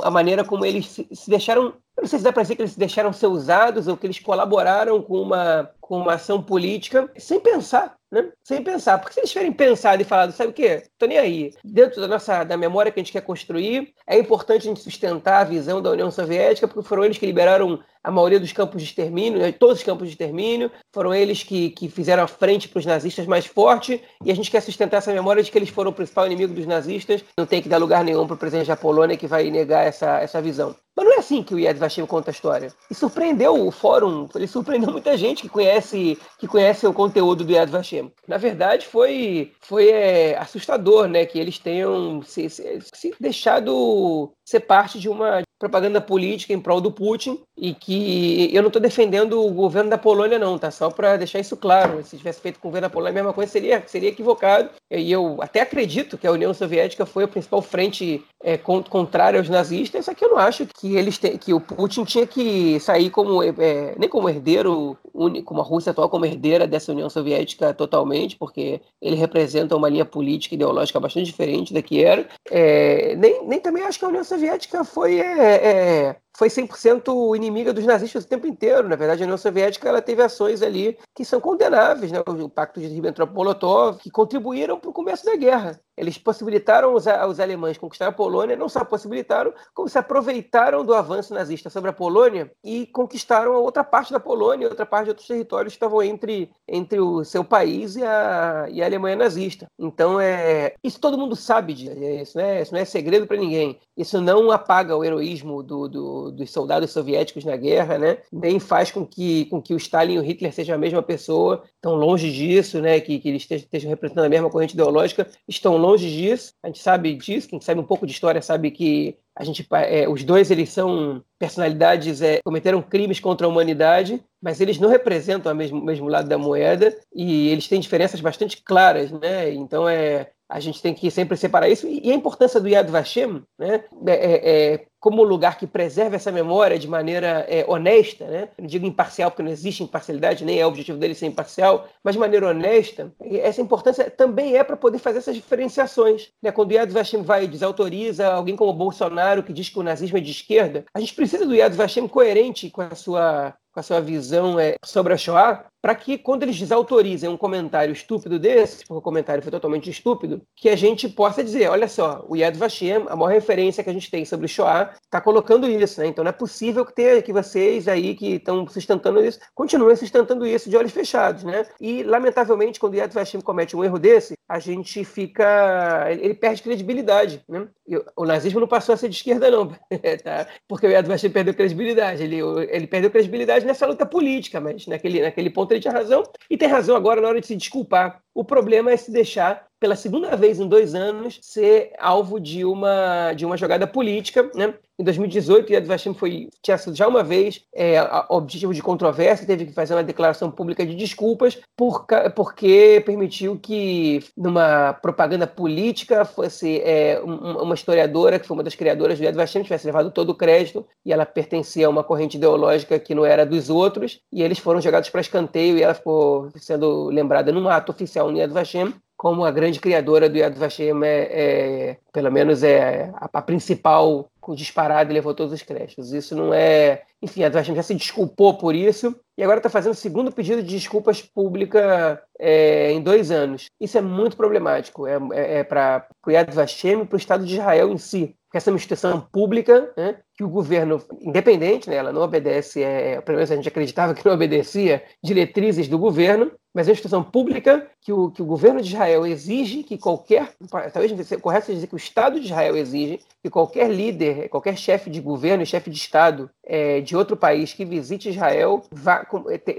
a 0.03 0.11
maneira 0.11 0.45
como 0.45 0.65
eles 0.65 0.87
se, 0.87 1.09
se 1.13 1.31
deixaram. 1.31 1.75
Eu 1.97 2.03
não 2.03 2.07
sei 2.07 2.19
se 2.19 2.25
dá 2.25 2.33
para 2.33 2.43
dizer 2.43 2.57
que 2.57 2.63
eles 2.63 2.73
se 2.73 2.79
deixaram 2.79 3.13
ser 3.13 3.27
usados 3.27 3.89
ou 3.89 3.97
que 3.97 4.07
eles 4.07 4.19
colaboraram 4.19 5.01
com 5.03 5.21
uma, 5.21 5.71
com 5.81 5.99
uma 5.99 6.15
ação 6.15 6.43
política 6.43 7.11
sem 7.17 7.41
pensar, 7.41 7.97
né? 8.11 8.31
Sem 8.45 8.63
pensar. 8.63 8.99
Porque 8.99 9.15
se 9.15 9.21
eles 9.21 9.31
tiverem 9.31 9.53
pensado 9.53 10.03
e 10.03 10.05
falado, 10.05 10.33
sabe 10.33 10.51
o 10.51 10.53
quê? 10.53 10.83
Tô 10.99 11.07
nem 11.07 11.19
aí. 11.19 11.55
Dentro 11.65 12.01
da 12.01 12.07
nossa 12.07 12.45
da 12.45 12.57
memória 12.57 12.93
que 12.93 13.01
a 13.01 13.03
gente 13.03 13.13
quer 13.13 13.23
construir, 13.23 13.93
é 14.07 14.19
importante 14.19 14.63
a 14.63 14.71
gente 14.71 14.81
sustentar 14.81 15.41
a 15.41 15.45
visão 15.45 15.81
da 15.81 15.91
União 15.91 16.11
Soviética, 16.11 16.69
porque 16.69 16.87
foram 16.87 17.05
eles 17.05 17.19
que 17.19 17.27
liberaram 17.27 17.81
a 18.03 18.11
maioria 18.11 18.39
dos 18.39 18.53
campos 18.53 18.81
de 18.81 18.89
extermínio, 18.89 19.39
né? 19.39 19.53
todos 19.53 19.79
os 19.79 19.85
campos 19.85 20.09
de 20.09 20.15
extermínio, 20.15 20.71
foram 20.95 21.15
eles 21.15 21.43
que, 21.43 21.71
que 21.71 21.89
fizeram 21.89 22.23
a 22.23 22.29
frente 22.29 22.69
para 22.69 22.79
os 22.79 22.87
nazistas 22.87 23.27
mais 23.27 23.45
forte, 23.45 24.03
e 24.25 24.31
a 24.31 24.35
gente 24.35 24.51
quer 24.51 24.61
sustentar 24.61 24.99
essa 24.99 25.13
memória 25.13 25.43
de 25.43 25.51
que 25.51 25.59
eles 25.59 25.68
foram 25.71 25.91
o 25.91 25.95
principal 25.95 26.27
inimigo 26.27 26.55
dos 26.55 26.67
nazistas. 26.67 27.25
Não 27.39 27.47
tem 27.47 27.63
que 27.63 27.69
dar 27.69 27.79
lugar 27.79 28.05
nenhum 28.05 28.27
para 28.27 28.35
o 28.35 28.39
presidente 28.39 28.69
da 28.69 28.77
Polônia 28.77 29.17
que 29.17 29.27
vai 29.27 29.51
negar 29.51 29.87
essa, 29.87 30.19
essa 30.19 30.41
visão. 30.41 30.75
Mas 30.99 31.07
não 31.07 31.15
é 31.15 31.19
assim 31.19 31.45
que 31.45 31.55
o 31.55 31.61
Yad 31.61 31.79
Vashem 31.79 32.05
conta 32.05 32.31
a 32.31 32.33
história. 32.33 32.73
E 32.91 32.95
surpreendeu 32.95 33.65
o 33.65 33.71
fórum, 33.71 34.29
ele 34.35 34.49
surpreendeu 34.49 34.91
muita 34.91 35.17
gente 35.17 35.43
que 35.43 35.49
conhece, 35.49 36.19
que 36.41 36.49
conhece 36.49 36.89
o 36.89 36.93
conteúdo 36.93 37.45
do 37.45 37.53
Yad 37.53 37.71
Vashem. 37.71 38.13
Na 38.27 38.37
verdade, 38.37 38.85
foi, 38.85 39.53
foi 39.61 39.91
é, 39.91 40.37
assustador 40.37 41.07
né, 41.07 41.25
que 41.25 41.39
eles 41.39 41.57
tenham 41.57 42.21
se, 42.23 42.51
se, 42.51 42.81
se 42.93 43.15
deixado 43.21 44.33
ser 44.45 44.59
parte 44.61 44.99
de 44.99 45.09
uma 45.09 45.43
propaganda 45.59 46.01
política 46.01 46.53
em 46.53 46.61
prol 46.61 46.81
do 46.81 46.91
Putin 46.91 47.41
e 47.57 47.75
que 47.75 48.49
eu 48.55 48.63
não 48.63 48.69
estou 48.69 48.81
defendendo 48.81 49.45
o 49.45 49.51
governo 49.53 49.91
da 49.91 49.99
Polônia 49.99 50.39
não, 50.39 50.57
tá? 50.57 50.71
Só 50.71 50.89
para 50.89 51.17
deixar 51.17 51.41
isso 51.41 51.57
claro. 51.57 52.03
Se 52.05 52.17
tivesse 52.17 52.41
feito 52.41 52.61
com 52.61 52.69
o 52.69 52.71
governo 52.71 52.89
da 52.89 52.93
Polônia 52.93 53.11
a 53.11 53.15
mesma 53.15 53.33
coisa 53.33 53.51
seria 53.51 53.83
seria 53.87 54.09
equivocado. 54.09 54.71
E 54.91 55.11
eu 55.11 55.39
até 55.41 55.61
acredito 55.61 56.17
que 56.17 56.27
a 56.27 56.33
União 56.33 56.55
Soviética 56.55 57.05
foi 57.05 57.25
a 57.25 57.29
principal 57.29 57.61
frente 57.61 58.25
é, 58.43 58.57
contrária 58.57 59.39
aos 59.39 59.49
nazistas, 59.49 60.05
só 60.05 60.15
que 60.15 60.25
eu 60.25 60.31
não 60.31 60.39
acho 60.39 60.67
que 60.67 60.88
eles 60.97 61.19
te, 61.19 61.37
que 61.39 61.53
o 61.53 61.61
Putin 61.61 62.05
tinha 62.05 62.27
que 62.27 62.79
sair 62.81 63.11
como 63.11 63.43
é, 63.43 63.95
nem 63.99 64.09
como 64.09 64.29
herdeiro 64.29 64.97
único, 65.13 65.47
como 65.47 65.61
a 65.61 65.65
Rússia 65.65 65.91
atual 65.91 66.09
como 66.09 66.25
herdeira 66.25 66.67
dessa 66.67 66.93
União 66.93 67.11
Soviética 67.11 67.75
totalmente, 67.75 68.37
porque 68.37 68.81
ele 69.01 69.17
representa 69.17 69.77
uma 69.77 69.89
linha 69.89 70.05
política 70.05 70.55
e 70.55 70.57
ideológica 70.57 71.01
bastante 71.01 71.27
diferente 71.27 71.75
da 71.75 71.83
que 71.83 72.03
era. 72.03 72.29
É, 72.51 73.15
nem, 73.17 73.47
nem 73.47 73.61
também 73.61 73.83
acho 73.83 73.99
que 73.99 74.05
a 74.05 74.09
União 74.09 74.25
Soviética 74.25 74.85
foi 74.85 75.21
é, 75.21 75.55
é 75.55 76.17
foi 76.39 76.49
100% 76.49 77.35
inimiga 77.35 77.73
dos 77.73 77.85
nazistas 77.85 78.23
o 78.23 78.29
tempo 78.29 78.47
inteiro. 78.47 78.89
Na 78.89 78.95
verdade, 78.95 79.25
a 79.25 79.27
União 79.27 79.37
Soviética 79.37 79.89
ela 79.89 80.01
teve 80.01 80.23
ações 80.23 80.63
ali 80.63 80.97
que 81.13 81.25
são 81.25 81.41
condenáveis, 81.41 82.13
né? 82.13 82.21
o 82.25 82.49
Pacto 82.49 82.79
de 82.79 82.87
Ribbentrop-Molotov, 82.87 83.99
que 83.99 84.09
contribuíram 84.09 84.79
para 84.79 84.89
o 84.89 84.93
começo 84.93 85.25
da 85.25 85.35
guerra. 85.35 85.81
Eles 85.99 86.17
possibilitaram 86.17 86.95
os, 86.95 87.09
alemães 87.09 87.77
conquistar 87.77 88.07
a 88.07 88.13
Polônia, 88.13 88.55
não 88.55 88.69
só 88.69 88.85
possibilitaram, 88.85 89.53
como 89.75 89.89
se 89.89 89.99
aproveitaram 89.99 90.85
do 90.85 90.95
avanço 90.95 91.35
nazista 91.35 91.69
sobre 91.69 91.91
a 91.91 91.93
Polônia 91.93 92.53
e 92.63 92.87
conquistaram 92.87 93.55
a 93.55 93.59
outra 93.59 93.83
parte 93.83 94.13
da 94.13 94.21
Polônia, 94.21 94.69
outra 94.69 94.87
parte 94.87 95.07
de 95.07 95.11
outros 95.11 95.27
territórios 95.27 95.73
que 95.73 95.77
estavam 95.77 96.01
entre, 96.01 96.53
entre 96.69 97.01
o 97.01 97.25
seu 97.25 97.43
país 97.43 97.97
e 97.97 98.05
a, 98.05 98.69
e 98.71 98.81
a 98.81 98.87
Alemanha 98.87 99.17
nazista. 99.17 99.67
Então, 99.77 100.21
é, 100.21 100.75
isso 100.85 101.01
todo 101.01 101.19
mundo 101.19 101.35
sabe 101.35 101.75
disso, 101.75 101.99
é, 101.99 102.23
isso, 102.23 102.39
não 102.39 102.45
é, 102.45 102.63
isso 102.63 102.73
não 102.73 102.81
é 102.81 102.85
segredo 102.85 103.27
para 103.27 103.37
ninguém. 103.37 103.81
Isso 103.97 104.21
não 104.21 104.53
apaga 104.53 104.97
o 104.97 105.05
heroísmo 105.05 105.65
do, 105.65 105.89
do, 105.89 106.28
dos 106.31 106.51
soldados 106.51 106.91
soviéticos 106.91 107.45
na 107.45 107.57
guerra, 107.57 107.99
né? 107.99 108.19
nem 108.33 108.59
faz 108.59 108.91
com 108.91 109.07
que, 109.07 109.47
com 109.47 109.61
que 109.61 109.75
o 109.75 109.77
Stalin 109.77 110.15
e 110.15 110.19
o 110.19 110.23
Hitler 110.23 110.53
sejam 110.53 110.75
a 110.75 110.79
mesma 110.79 111.03
pessoa, 111.03 111.63
estão 111.75 111.95
longe 111.95 112.33
disso, 112.33 112.81
né? 112.81 113.01
que, 113.01 113.19
que 113.19 113.29
eles 113.29 113.49
estejam, 113.51 113.91
representando 113.91 114.25
a 114.25 114.29
mesma 114.29 114.51
corrente 114.51 114.75
ideológica, 114.75 115.27
estão 115.47 115.77
longe 115.77 116.11
disso, 116.11 116.55
a 116.63 116.69
gente 116.69 116.81
sabe 116.81 117.15
disso, 117.15 117.49
quem 117.49 117.61
sabe 117.61 117.81
um 117.81 117.85
pouco 117.85 118.07
de 118.07 118.13
história 118.13 118.43
sabe 118.43 118.71
que 118.71 119.17
a 119.39 119.45
gente, 119.45 119.65
é, 119.71 120.09
os 120.09 120.25
dois 120.25 120.51
eles 120.51 120.69
são 120.71 121.23
personalidades, 121.39 122.21
é, 122.21 122.41
cometeram 122.43 122.83
crimes 122.83 123.21
contra 123.21 123.47
a 123.47 123.51
humanidade, 123.51 124.21
mas 124.43 124.61
eles 124.61 124.81
não 124.81 124.89
representam 124.89 125.53
o 125.53 125.55
mesmo, 125.55 125.81
mesmo 125.81 126.09
lado 126.09 126.29
da 126.29 126.37
moeda 126.37 126.93
e 127.15 127.49
eles 127.49 127.69
têm 127.69 127.79
diferenças 127.79 128.21
bastante 128.21 128.61
claras, 128.61 129.13
né? 129.13 129.53
Então 129.55 129.89
é 129.89 130.33
a 130.49 130.61
gente 130.61 130.81
tem 130.81 130.95
que 130.95 131.11
sempre 131.11 131.37
separar 131.37 131.69
isso. 131.69 131.87
E 131.87 132.11
a 132.11 132.15
importância 132.15 132.61
do 132.61 132.69
Yad 132.69 132.91
Vashem, 132.91 133.43
né, 133.59 133.85
é, 134.07 134.13
é, 134.13 134.73
é 134.75 134.87
como 135.01 135.23
lugar 135.23 135.59
que 135.59 135.67
preserva 135.67 136.17
essa 136.17 136.33
memória 136.33 136.79
de 136.79 136.89
maneira 136.89 137.47
é, 137.49 137.65
honesta, 137.69 138.27
né? 138.27 138.49
não 138.59 138.67
digo 138.67 138.87
imparcial, 138.87 139.31
porque 139.31 139.43
não 139.43 139.51
existe 139.51 139.83
imparcialidade, 139.83 140.45
nem 140.45 140.59
é 140.59 140.65
o 140.65 140.69
objetivo 140.69 140.99
dele 140.99 141.15
ser 141.15 141.27
imparcial, 141.27 141.87
mas 142.03 142.15
de 142.15 142.19
maneira 142.19 142.49
honesta, 142.49 143.13
essa 143.21 143.61
importância 143.61 144.11
também 144.11 144.57
é 144.57 144.65
para 144.65 144.77
poder 144.77 144.99
fazer 144.99 145.19
essas 145.19 145.37
diferenciações. 145.37 146.31
Né? 146.43 146.51
Quando 146.51 146.71
o 146.71 146.75
Yad 146.75 146.91
Vashem 146.91 147.23
vai 147.23 147.45
e 147.45 147.49
desautoriza 147.49 148.27
alguém 148.27 148.57
como 148.57 148.73
Bolsonaro, 148.73 149.43
que 149.43 149.53
diz 149.53 149.69
que 149.69 149.79
o 149.79 149.85
nazismo 149.85 150.19
é 150.19 150.21
de 150.21 150.31
esquerda, 150.31 150.85
a 150.93 150.99
gente 150.99 151.15
precisa 151.15 151.47
do 151.47 151.55
Yad 151.55 151.75
Vashem 151.77 152.09
coerente 152.09 152.71
com 152.71 152.81
a 152.81 152.95
sua 152.95 153.55
com 153.79 153.81
a 153.81 153.83
sua 153.83 154.01
visão 154.01 154.59
é, 154.59 154.75
sobre 154.85 155.13
a 155.13 155.17
Shoah, 155.17 155.65
para 155.81 155.95
que 155.95 156.19
quando 156.19 156.43
eles 156.43 156.59
desautorizem 156.59 157.31
um 157.31 157.37
comentário 157.37 157.93
estúpido 157.93 158.39
desse, 158.39 158.79
porque 158.79 158.95
o 158.95 159.01
comentário 159.01 159.43
foi 159.43 159.53
totalmente 159.53 159.89
estúpido, 159.89 160.43
que 160.57 160.69
a 160.69 160.75
gente 160.77 161.09
possa 161.09 161.45
dizer, 161.45 161.71
olha 161.71 161.87
só, 161.87 162.25
o 162.29 162.37
Yad 162.37 162.57
Vashem, 162.57 163.07
a 163.09 163.15
maior 163.15 163.33
referência 163.33 163.85
que 163.85 163.91
a 163.91 163.93
gente 163.93 164.11
tem 164.11 164.25
sobre 164.25 164.49
Shoah, 164.49 164.93
está 165.05 165.21
colocando 165.21 165.69
isso, 165.69 166.01
né? 166.01 166.09
Então 166.09 166.25
não 166.25 166.31
é 166.31 166.33
possível 166.33 166.85
que, 166.85 166.93
ter, 166.93 167.23
que 167.23 167.33
vocês 167.33 167.87
aí 167.87 168.17
que 168.17 168.35
estão 168.35 168.67
sustentando 168.67 169.25
isso, 169.25 169.39
continuem 169.55 169.95
sustentando 169.95 170.45
isso 170.45 170.69
de 170.69 170.77
olhos 170.77 170.93
fechados, 170.93 171.45
né? 171.45 171.65
E, 171.81 172.03
lamentavelmente, 172.03 172.81
quando 172.81 172.95
o 172.95 172.97
Yad 172.97 173.15
Vashem 173.15 173.41
comete 173.41 173.77
um 173.77 173.85
erro 173.85 173.99
desse, 173.99 174.35
a 174.49 174.59
gente 174.59 175.05
fica... 175.05 176.07
ele 176.11 176.35
perde 176.35 176.63
credibilidade, 176.63 177.41
né? 177.49 177.69
o 178.17 178.27
nazismo 178.27 178.61
não 178.61 178.69
passou 178.69 178.95
a 178.95 178.99
ser 178.99 179.09
de 179.09 179.17
esquerda, 179.17 179.51
não, 179.51 179.69
tá? 180.23 180.47
porque 180.67 180.87
o 180.87 180.91
Yad 180.91 181.07
Vashem 181.07 181.31
perdeu 181.31 181.55
credibilidade. 181.55 182.23
Ele, 182.23 182.41
ele 182.71 182.87
perdeu 182.87 183.11
credibilidade 183.11 183.65
nessa 183.69 183.87
luta 183.87 184.05
política, 184.05 184.61
mas 184.61 184.87
naquele, 184.87 185.23
naquele 185.23 185.51
ponto 185.51 185.73
ele 185.73 185.81
tinha 185.81 185.93
razão, 185.93 186.25
e 186.51 186.57
tem 186.57 186.69
razão 186.69 186.97
agora 186.97 187.21
na 187.21 187.29
hora 187.29 187.41
de 187.41 187.47
se 187.47 187.55
desculpar. 187.55 188.23
O 188.35 188.45
problema 188.45 188.91
é 188.91 188.97
se 188.97 189.13
deixar 189.13 189.68
pela 189.81 189.97
segunda 189.97 190.35
vez 190.37 190.59
em 190.59 190.67
dois 190.67 190.95
anos, 190.95 191.39
ser 191.43 191.93
alvo 191.99 192.41
de 192.41 192.65
uma, 192.65 193.33
de 193.33 193.47
uma 193.47 193.57
jogada 193.57 193.87
política. 193.87 194.51
Né? 194.55 194.75
Em 194.99 195.05
2018, 195.05 195.73
Yad 195.73 195.87
Vashem 195.87 196.13
foi, 196.13 196.49
tinha 196.61 196.77
sido 196.77 196.97
já 196.97 197.07
uma 197.07 197.23
vez 197.23 197.63
é, 197.73 197.99
objetivo 198.29 198.75
de 198.75 198.83
controvérsia, 198.83 199.47
teve 199.47 199.67
que 199.67 199.73
fazer 199.73 199.95
uma 199.95 200.03
declaração 200.03 200.51
pública 200.51 200.85
de 200.85 200.97
desculpas, 200.97 201.61
por, 201.77 202.05
porque 202.35 203.01
permitiu 203.07 203.57
que, 203.57 204.25
numa 204.37 204.93
propaganda 204.95 205.47
política, 205.47 206.25
fosse 206.25 206.81
é, 206.81 207.21
uma 207.23 207.75
historiadora, 207.75 208.41
que 208.41 208.47
foi 208.47 208.57
uma 208.57 208.65
das 208.65 208.75
criadoras 208.75 209.19
do 209.19 209.25
Yad 209.25 209.37
Vashem, 209.37 209.63
tivesse 209.63 209.87
levado 209.87 210.11
todo 210.11 210.31
o 210.31 210.35
crédito, 210.35 210.85
e 211.07 211.13
ela 211.13 211.25
pertencia 211.25 211.87
a 211.87 211.91
uma 211.91 212.03
corrente 212.03 212.37
ideológica 212.37 212.99
que 212.99 213.15
não 213.15 213.25
era 213.25 213.47
dos 213.47 213.71
outros, 213.71 214.21
e 214.33 214.43
eles 214.43 214.59
foram 214.59 214.81
jogados 214.81 215.09
para 215.11 215.21
escanteio, 215.21 215.79
e 215.79 215.83
ela 215.83 215.95
ficou 215.95 216.51
sendo 216.57 217.05
lembrada 217.05 217.53
num 217.53 217.69
ato 217.69 217.93
oficial 217.93 218.33
no 218.33 218.39
Yad 218.39 218.53
Vashem, 218.53 218.93
como 219.19 219.45
a 219.45 219.51
grande 219.51 219.81
criadora 219.81 220.31
do 220.31 220.39
Yad 220.39 220.57
Vashem 220.57 221.03
é, 221.03 221.09
é 221.11 221.97
pelo 222.13 222.31
menos 222.31 222.63
é 222.63 223.11
a, 223.17 223.29
a 223.33 223.43
principal 223.43 224.31
disparada 224.55 225.11
e 225.11 225.15
levou 225.15 225.35
todos 225.35 225.53
os 225.53 225.61
créditos. 225.61 226.13
Isso 226.13 226.35
não 226.35 226.55
é. 226.55 227.03
Enfim, 227.21 227.43
a 227.43 227.51
Vashem 227.51 227.75
já 227.75 227.83
se 227.83 227.95
desculpou 227.95 228.57
por 228.57 228.75
isso 228.75 229.15
e 229.39 229.43
agora 229.45 229.61
está 229.61 229.71
fazendo 229.71 229.93
o 229.93 229.97
segundo 229.97 230.33
pedido 230.33 230.61
de 230.65 230.75
desculpas 230.75 231.23
pública 231.23 232.21
é, 232.41 232.91
em 232.91 233.01
dois 233.01 233.31
anos. 233.31 233.67
Isso 233.81 233.97
é 233.97 234.01
muito 234.01 234.37
problemático. 234.37 235.07
É, 235.07 235.17
é, 235.33 235.59
é 235.61 235.65
para 235.65 236.09
o 236.27 236.31
Yad 236.33 236.53
Vashem 236.53 237.03
e 237.03 237.07
para 237.07 237.15
o 237.15 237.19
Estado 237.19 237.47
de 237.47 237.55
Israel 237.55 237.93
em 237.93 237.99
si. 237.99 238.35
Porque 238.49 238.57
essa 238.57 238.71
é 238.71 238.73
uma 238.73 238.77
instituição 238.77 239.21
pública, 239.21 239.93
né, 239.95 240.17
que 240.35 240.43
o 240.43 240.49
governo, 240.49 241.03
independente, 241.21 241.91
né, 241.91 241.97
ela 241.97 242.11
não 242.11 242.23
obedece, 242.23 242.83
é, 242.83 243.21
pelo 243.21 243.37
menos 243.37 243.51
a 243.51 243.57
gente 243.57 243.69
acreditava 243.69 244.15
que 244.15 244.25
não 244.25 244.33
obedecia 244.33 245.05
diretrizes 245.23 245.87
do 245.87 245.99
governo, 245.99 246.51
mas 246.75 246.87
é 246.87 246.91
uma 246.91 246.93
instituição 246.93 247.23
pública 247.23 247.87
que 248.01 248.11
o, 248.11 248.31
que 248.31 248.41
o 248.41 248.47
governo 248.47 248.81
de 248.81 248.89
Israel 248.89 249.27
exige 249.27 249.83
que 249.83 249.99
qualquer, 249.99 250.53
talvez 250.71 251.11
seja 251.27 251.41
correto 251.41 251.73
dizer 251.73 251.89
que 251.89 251.95
o 251.95 251.99
Estado 251.99 252.41
de 252.41 252.47
Israel 252.47 252.75
exige 252.75 253.21
que 253.43 253.51
qualquer 253.51 253.91
líder, 253.91 254.49
qualquer 254.49 254.79
chefe 254.79 255.11
de 255.11 255.21
governo 255.21 255.67
chefe 255.67 255.91
de 255.91 255.97
Estado 255.99 256.51
é, 256.65 257.01
de 257.01 257.17
outro 257.17 257.37
país 257.37 257.75
que 257.75 257.85
visite 257.85 258.31
Israel 258.31 258.83
vá, 258.91 259.25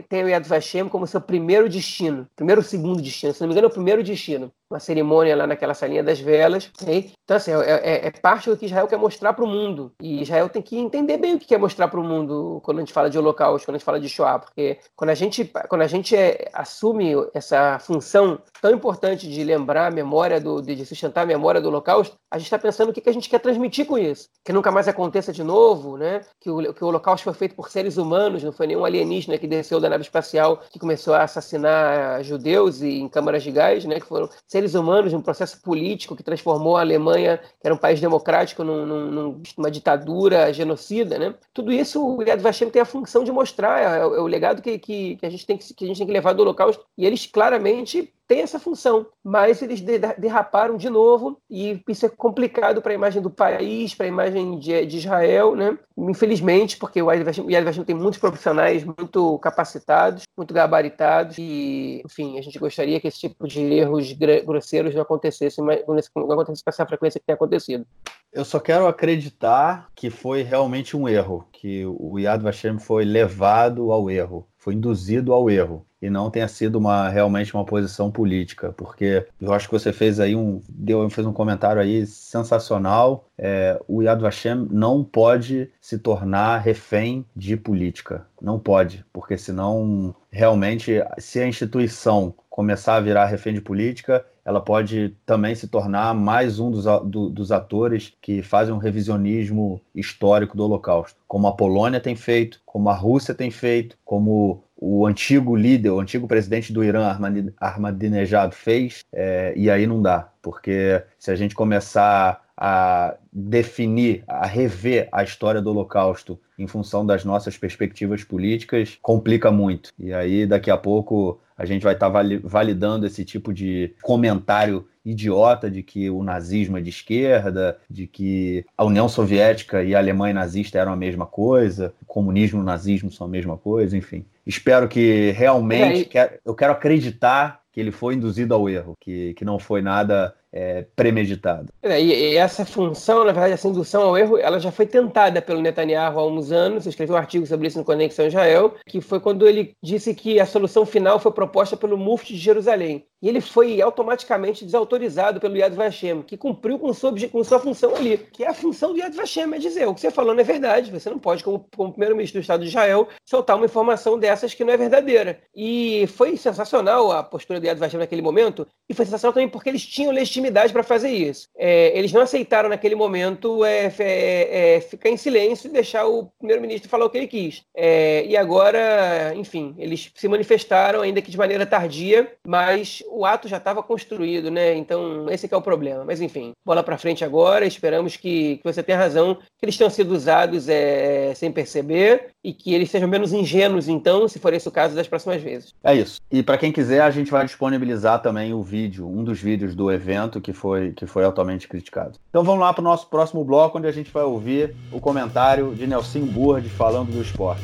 tenha 0.08 0.26
o 0.26 0.30
Yad 0.30 0.48
Vashem 0.48 0.88
como 0.88 1.08
seu 1.08 1.22
primeiro 1.22 1.70
destino, 1.70 2.28
primeiro 2.36 2.62
ou 2.62 2.66
segundo 2.66 3.02
destino, 3.02 3.34
se 3.34 3.42
não 3.42 3.48
me 3.48 3.54
engano 3.54 3.68
é 3.68 3.70
o 3.70 3.74
primeiro 3.74 4.04
destino, 4.04 4.52
uma 4.70 4.80
cerimônia 4.80 5.36
lá 5.36 5.48
naquela 5.48 5.74
salinha 5.74 6.04
das 6.04 6.20
velas. 6.20 6.72
Okay? 6.82 7.12
Então, 7.24 7.38
assim, 7.38 7.52
é, 7.52 7.56
é, 7.56 8.08
é, 8.08 8.12
parte 8.12 8.50
do 8.50 8.58
que 8.58 8.66
Israel 8.66 8.88
quer 8.88 8.98
mostrar 8.98 9.34
para 9.34 9.44
o 9.44 9.48
mundo. 9.48 9.92
E 10.02 10.22
Israel 10.22 10.50
tem 10.50 10.62
que 10.62 10.78
entender 10.78 11.18
bem 11.18 11.36
o 11.36 11.40
que 11.40 11.48
quer 11.48 11.60
mostrar 11.60 11.88
para 11.88 12.00
o 12.00 12.04
mundo 12.04 12.60
quando 12.64 12.78
a 12.78 12.82
gente 12.82 12.94
fala 12.94 13.10
de 13.10 13.18
holocausto, 13.18 13.66
quando 13.66 13.76
a 13.76 13.78
gente 13.78 13.86
fala 13.86 14.00
de 14.00 14.10
Shoah, 14.10 14.40
porque 14.40 14.80
quando 14.96 15.10
a 15.10 15.16
gente, 15.16 15.46
quando 15.68 15.82
a 15.82 15.88
gente 15.88 16.16
é, 16.16 16.50
assume 16.54 17.14
essa 17.34 17.80
função 17.80 18.40
tão 18.62 18.72
importante 18.72 19.30
de 19.30 19.44
lembrar 19.44 19.88
a 19.88 19.92
memória, 19.92 20.40
do, 20.40 20.62
de 20.62 20.86
sustentar 20.86 21.22
a 21.22 21.26
memória 21.26 21.62
do 21.62 21.68
holocausto, 21.68 22.16
a 22.32 22.38
gente 22.38 22.48
está 22.48 22.60
pensando 22.60 22.90
o 22.90 22.94
que, 22.94 23.02
que 23.02 23.10
a 23.10 23.14
gente 23.14 23.30
quer 23.30 23.40
transmitir 23.40 23.86
com 23.86 23.98
isso. 23.98 24.30
Que 24.44 24.54
nunca 24.54 24.72
mais 24.72 24.88
aconteça 24.88 25.32
de 25.34 25.44
novo, 25.44 25.98
né? 25.98 26.22
que, 26.40 26.50
o, 26.50 26.74
que 26.74 26.84
o 26.84 26.88
holocausto 26.88 27.24
foi 27.24 27.34
feito 27.34 27.56
por 27.56 27.70
seres 27.70 27.98
humanos, 27.98 28.44
não 28.44 28.52
foi 28.52 28.68
nenhum 28.68 28.86
alienígena 28.86 29.38
que 29.38 29.48
desceu 29.48 29.80
da 29.80 29.90
nave 29.90 30.04
espacial 30.04 30.62
que 30.70 30.80
começou 30.80 31.14
a 31.14 31.24
assassinar 31.24 32.24
judeus 32.24 32.82
e 32.82 33.00
em 33.00 33.08
câmaras 33.08 33.44
de 33.44 33.52
gás, 33.52 33.86
né? 33.86 34.00
que 34.00 34.06
foram 34.06 34.30
seres 34.48 34.59
seres 34.60 34.76
humanos, 34.76 35.14
um 35.14 35.22
processo 35.22 35.62
político 35.62 36.16
que 36.16 36.24
transformou 36.24 36.76
a 36.76 36.82
Alemanha, 36.82 37.38
que 37.38 37.66
era 37.66 37.74
um 37.74 37.78
país 37.78 38.02
democrático, 38.02 38.64
num, 38.64 38.86
num, 38.86 39.42
numa 39.58 39.72
ditadura 39.72 40.54
genocida, 40.54 41.18
né? 41.18 41.34
Tudo 41.54 41.72
isso 41.72 42.06
o 42.06 42.22
Yad 42.22 42.42
Vashem 42.42 42.70
tem 42.70 42.82
a 42.82 42.86
função 42.86 43.24
de 43.24 43.32
mostrar, 43.32 43.82
é, 43.82 44.00
é 44.02 44.06
o 44.06 44.28
legado 44.28 44.62
que, 44.62 44.78
que, 44.78 45.16
que, 45.16 45.26
a 45.26 45.30
gente 45.30 45.46
tem 45.46 45.58
que, 45.58 45.74
que 45.74 45.86
a 45.86 45.88
gente 45.88 45.98
tem 45.98 46.08
que 46.08 46.14
levar 46.14 46.34
do 46.34 46.42
Holocausto, 46.42 46.86
e 46.98 47.06
eles 47.06 47.26
claramente 47.26 48.14
tem 48.30 48.42
essa 48.42 48.60
função, 48.60 49.08
mas 49.24 49.60
eles 49.60 49.82
derraparam 49.82 50.78
de 50.78 50.88
novo 50.88 51.42
e 51.50 51.82
isso 51.90 52.06
é 52.06 52.10
complicado 52.10 52.80
para 52.80 52.92
a 52.92 52.96
imagem 52.96 53.24
do 53.24 53.30
país, 53.32 53.96
para 53.96 54.06
a 54.06 54.10
imagem 54.10 54.60
de, 54.60 54.86
de, 54.86 54.98
Israel, 54.98 55.56
né? 55.56 55.76
Infelizmente, 55.98 56.78
porque 56.78 57.02
o 57.02 57.12
Yad 57.12 57.24
Vashem 57.64 57.84
tem 57.84 57.96
muitos 57.96 58.20
profissionais 58.20 58.84
muito 58.84 59.40
capacitados, 59.40 60.26
muito 60.38 60.54
gabaritados 60.54 61.40
e, 61.40 62.04
enfim, 62.06 62.38
a 62.38 62.42
gente 62.44 62.60
gostaria 62.60 63.00
que 63.02 63.08
esse 63.08 63.20
tipo 63.20 63.48
de 63.48 63.62
erros 63.62 64.14
grosseiros 64.46 64.94
não 64.94 65.02
acontecessem, 65.02 65.66
mas 65.66 65.84
não 66.16 66.32
acontecesse 66.32 66.64
com 66.64 66.70
essa 66.70 66.86
frequência 66.86 67.20
que 67.20 67.26
tem 67.26 67.34
acontecido. 67.34 67.84
Eu 68.32 68.46
só 68.46 68.60
quero 68.60 68.86
acreditar 68.86 69.90
que 69.96 70.12
foi 70.12 70.44
realmente 70.44 70.96
um 70.96 71.10
erro, 71.10 71.48
que 71.60 71.86
o 71.86 72.18
Yad 72.18 72.42
Vashem 72.42 72.80
foi 72.80 73.04
levado 73.04 73.92
ao 73.92 74.10
erro, 74.10 74.48
foi 74.58 74.76
induzido 74.76 75.34
ao 75.34 75.50
erro 75.50 75.86
e 76.02 76.10
não 76.10 76.32
tenha 76.32 76.48
sido 76.48 76.78
uma 76.78 77.10
realmente 77.10 77.54
uma 77.54 77.66
posição 77.66 78.10
política, 78.10 78.72
porque 78.72 79.28
eu 79.42 79.52
acho 79.52 79.68
que 79.68 79.74
você 79.74 79.92
fez 79.92 80.22
aí 80.22 80.38
um 80.38 80.62
deu 80.70 81.10
fez 81.10 81.28
um 81.28 81.34
comentário 81.34 81.82
aí 81.82 82.06
sensacional. 82.06 83.28
É, 83.38 83.78
o 83.90 84.02
Yad 84.02 84.22
Vashem 84.22 84.68
não 84.72 85.04
pode 85.04 85.70
se 85.82 85.98
tornar 85.98 86.60
refém 86.60 87.26
de 87.36 87.58
política, 87.58 88.26
não 88.42 88.58
pode, 88.58 89.04
porque 89.12 89.38
senão 89.38 90.16
realmente 90.32 91.04
se 91.18 91.42
a 91.42 91.48
instituição 91.48 92.34
começar 92.50 92.96
a 92.96 93.02
virar 93.02 93.26
refém 93.26 93.54
de 93.54 93.62
política, 93.62 94.26
ela 94.50 94.60
pode 94.60 95.16
também 95.28 95.54
se 95.54 95.68
tornar 95.68 96.12
mais 96.16 96.60
um 96.60 96.72
dos, 96.72 96.86
do, 97.06 97.30
dos 97.30 97.52
atores 97.52 98.12
que 98.20 98.42
fazem 98.42 98.74
um 98.74 98.80
revisionismo 98.80 99.80
histórico 99.94 100.58
do 100.58 100.64
Holocausto, 100.64 101.20
como 101.28 101.46
a 101.46 101.56
Polônia 101.56 102.00
tem 102.00 102.16
feito, 102.16 102.60
como 102.66 102.90
a 102.90 102.96
Rússia 102.96 103.36
tem 103.36 103.52
feito, 103.52 103.96
como 104.04 104.64
o 104.76 105.06
antigo 105.06 105.56
líder, 105.56 105.92
o 105.92 106.00
antigo 106.00 106.28
presidente 106.28 106.74
do 106.74 106.84
Irã, 106.84 107.16
Ahmadinejad, 107.60 108.52
fez, 108.56 109.04
é, 109.14 109.54
e 109.56 109.70
aí 109.70 109.86
não 109.86 110.02
dá, 110.02 110.30
porque 110.42 111.04
se 111.20 111.30
a 111.30 111.36
gente 111.36 111.54
começar 111.54 112.42
a 112.62 113.16
definir, 113.32 114.22
a 114.28 114.46
rever 114.46 115.08
a 115.14 115.24
história 115.24 115.62
do 115.62 115.70
Holocausto 115.70 116.38
em 116.58 116.68
função 116.68 117.06
das 117.06 117.24
nossas 117.24 117.58
perspectivas 117.58 118.22
políticas, 118.22 119.00
complica 119.02 119.50
muito. 119.50 119.92
E 119.98 120.12
aí, 120.12 120.46
daqui 120.46 120.70
a 120.70 120.78
pouco, 120.78 121.40
a 121.58 121.66
gente 121.66 121.84
vai 121.84 121.94
estar 121.94 122.12
validando 122.44 123.06
esse 123.06 123.24
tipo 123.24 123.54
de 123.54 123.96
comentário 124.02 124.86
idiota 125.06 125.72
de 125.72 125.82
que 125.82 126.10
o 126.10 126.22
nazismo 126.22 126.78
é 126.78 126.82
de 126.82 126.90
esquerda, 126.90 127.78
de 127.90 128.06
que 128.06 128.66
a 128.78 128.84
União 128.84 129.08
Soviética 129.08 129.82
e 129.82 129.96
a 129.96 129.98
Alemanha 129.98 130.34
nazista 130.34 130.78
eram 130.78 130.92
a 130.92 130.98
mesma 130.98 131.26
coisa, 131.26 131.94
o 132.02 132.06
comunismo 132.06 132.60
e 132.60 132.62
o 132.62 132.66
nazismo 132.66 133.10
são 133.10 133.26
a 133.26 133.30
mesma 133.30 133.56
coisa, 133.56 133.96
enfim. 133.96 134.26
Espero 134.46 134.90
que 134.90 135.32
realmente, 135.32 136.18
é, 136.18 136.40
eu 136.46 136.54
quero 136.54 136.74
acreditar 136.74 137.62
que 137.72 137.80
ele 137.80 137.92
foi 137.92 138.16
induzido 138.16 138.54
ao 138.54 138.68
erro, 138.68 138.98
que, 139.00 139.34
que 139.36 139.46
não 139.46 139.60
foi 139.60 139.82
nada 139.82 140.36
é, 140.52 140.86
premeditado. 140.96 141.72
É, 141.82 142.02
e, 142.02 142.36
essa 142.36 142.66
função, 142.66 143.20
na 143.20 143.32
verdade, 143.32 143.54
essa 143.54 143.68
indução 143.68 144.04
ao 144.04 144.18
erro, 144.18 144.38
ela 144.38 144.60
já 144.60 144.72
foi 144.72 144.86
tentada 144.86 145.42
pelo 145.42 145.62
Netanyahu 145.62 146.20
há 146.20 146.26
uns 146.26 146.52
anos. 146.52 146.84
Você 146.84 146.90
escreveu 146.90 147.16
um 147.16 147.20
artigo 147.20 147.46
sobre 147.46 147.68
isso 147.68 147.78
no 147.78 147.86
Conexão 147.86 148.28
Israel, 148.28 148.76
que 148.88 149.02
foi 149.02 149.20
quando 149.20 149.48
ele 149.48 149.74
disse 149.82 150.14
que 150.14 150.40
a 150.40 150.46
solução 150.46 150.86
final 150.86 151.20
foi 151.20 151.32
proposta 151.32 151.78
pelo 151.78 151.98
Mufti 151.98 152.34
de 152.34 152.40
Jerusalém. 152.40 153.06
E 153.22 153.28
ele 153.28 153.42
foi 153.42 153.82
automaticamente 153.82 154.64
desautorizado 154.64 155.42
pelo 155.42 155.58
Yad 155.58 155.76
Vashem, 155.76 156.22
que 156.22 156.38
cumpriu 156.38 156.80
com 156.80 156.94
sua, 156.94 157.14
com 157.30 157.44
sua 157.44 157.60
função 157.60 157.94
ali, 157.94 158.18
que 158.18 158.46
é 158.46 158.48
a 158.48 158.54
função 158.54 158.94
do 158.94 159.00
Yad 159.00 159.14
Vashem, 159.14 159.54
é 159.54 159.60
dizer 159.60 159.88
o 159.88 159.94
que 159.94 160.00
você 160.00 160.10
falou 160.10 160.34
não 160.34 160.40
é 160.40 160.44
verdade, 160.44 160.90
você 160.90 161.10
não 161.10 161.20
pode, 161.20 161.44
como, 161.44 161.66
como 161.76 161.92
primeiro-ministro 161.92 162.40
do 162.40 162.42
Estado 162.42 162.64
de 162.64 162.70
Israel, 162.70 163.10
soltar 163.26 163.58
uma 163.58 163.66
informação 163.66 164.18
dessas 164.18 164.54
que 164.54 164.64
não 164.64 164.72
é 164.72 164.78
verdadeira. 164.78 165.42
E 165.54 166.08
foi 166.16 166.38
sensacional 166.38 167.12
a 167.12 167.22
postura 167.22 167.60
do 167.60 167.66
Yad 167.66 167.78
Vashem 167.78 168.00
naquele 168.00 168.22
momento, 168.22 168.66
e 168.90 168.94
foi 168.94 169.04
sensacional 169.04 169.34
também 169.34 169.50
porque 169.50 169.68
eles 169.68 169.86
tinham 169.86 170.14
legitimidade 170.14 170.39
para 170.72 170.84
fazer 170.84 171.10
isso. 171.10 171.48
É, 171.58 171.98
eles 171.98 172.12
não 172.12 172.22
aceitaram 172.22 172.70
naquele 172.70 172.96
momento 172.96 173.64
é, 173.66 173.94
é, 174.00 174.76
é 174.76 174.82
ficar 174.82 175.10
em 175.10 175.18
silêncio 175.18 175.70
e 175.70 175.74
deixar 175.74 176.08
o 176.08 176.26
primeiro-ministro 176.38 176.90
falar 176.90 177.06
o 177.06 177.10
que 177.10 177.18
ele 177.18 177.28
quis. 177.28 177.64
É, 177.76 178.26
e 178.26 178.38
agora, 178.38 179.34
enfim, 179.36 179.76
eles 179.78 180.12
se 180.14 180.28
manifestaram, 180.28 181.02
ainda 181.02 181.22
que 181.22 181.32
de 181.32 181.38
maneira 181.38 181.66
tardia, 181.66 182.32
mas 182.46 183.04
o 183.10 183.26
ato 183.26 183.48
já 183.48 183.58
estava 183.58 183.82
construído, 183.82 184.52
né? 184.52 184.76
Então, 184.76 185.30
esse 185.30 185.52
é 185.52 185.58
o 185.58 185.62
problema. 185.62 186.04
Mas, 186.06 186.22
enfim, 186.22 186.52
bola 186.66 186.84
para 186.84 186.98
frente 186.98 187.24
agora. 187.24 187.66
Esperamos 187.66 188.16
que, 188.16 188.58
que, 188.58 188.64
você 188.64 188.84
tenha 188.84 188.98
razão, 188.98 189.36
que 189.36 189.66
eles 189.66 189.78
tenham 189.78 189.90
sido 189.90 190.12
usados 190.12 190.70
é, 190.70 191.34
sem 191.36 191.52
perceber 191.52 192.28
e 192.44 192.54
que 192.54 192.74
eles 192.74 192.90
sejam 192.90 193.08
menos 193.08 193.34
ingênuos, 193.34 193.88
então, 193.88 194.28
se 194.28 194.40
for 194.40 194.54
esse 194.54 194.68
o 194.68 194.72
caso, 194.72 194.96
das 194.96 195.08
próximas 195.08 195.42
vezes. 195.42 195.74
É 195.84 195.96
isso. 195.96 196.20
E 196.32 196.44
para 196.44 196.58
quem 196.58 196.72
quiser, 196.72 197.02
a 197.02 197.12
gente 197.12 197.32
vai 197.32 197.46
disponibilizar 197.46 198.22
também 198.22 198.54
o 198.54 198.62
vídeo, 198.62 199.08
um 199.08 199.24
dos 199.24 199.42
vídeos 199.42 199.76
do 199.76 199.92
evento 199.92 200.29
que 200.42 200.52
foi, 200.52 200.92
que 200.92 201.06
foi 201.06 201.24
altamente 201.24 201.66
criticado. 201.66 202.20
Então 202.30 202.44
vamos 202.44 202.60
lá 202.60 202.74
para 202.74 202.82
o 202.82 202.84
nosso 202.84 203.08
próximo 203.08 203.46
bloco, 203.46 203.78
onde 203.78 203.88
a 203.88 203.92
gente 203.92 204.12
vai 204.12 204.24
ouvir 204.24 204.76
o 204.92 205.00
comentário 205.00 205.74
de 205.74 205.88
Nelson 205.88 206.26
Burd 206.26 206.68
falando 206.70 207.14
do 207.14 207.22
esporte. 207.22 207.64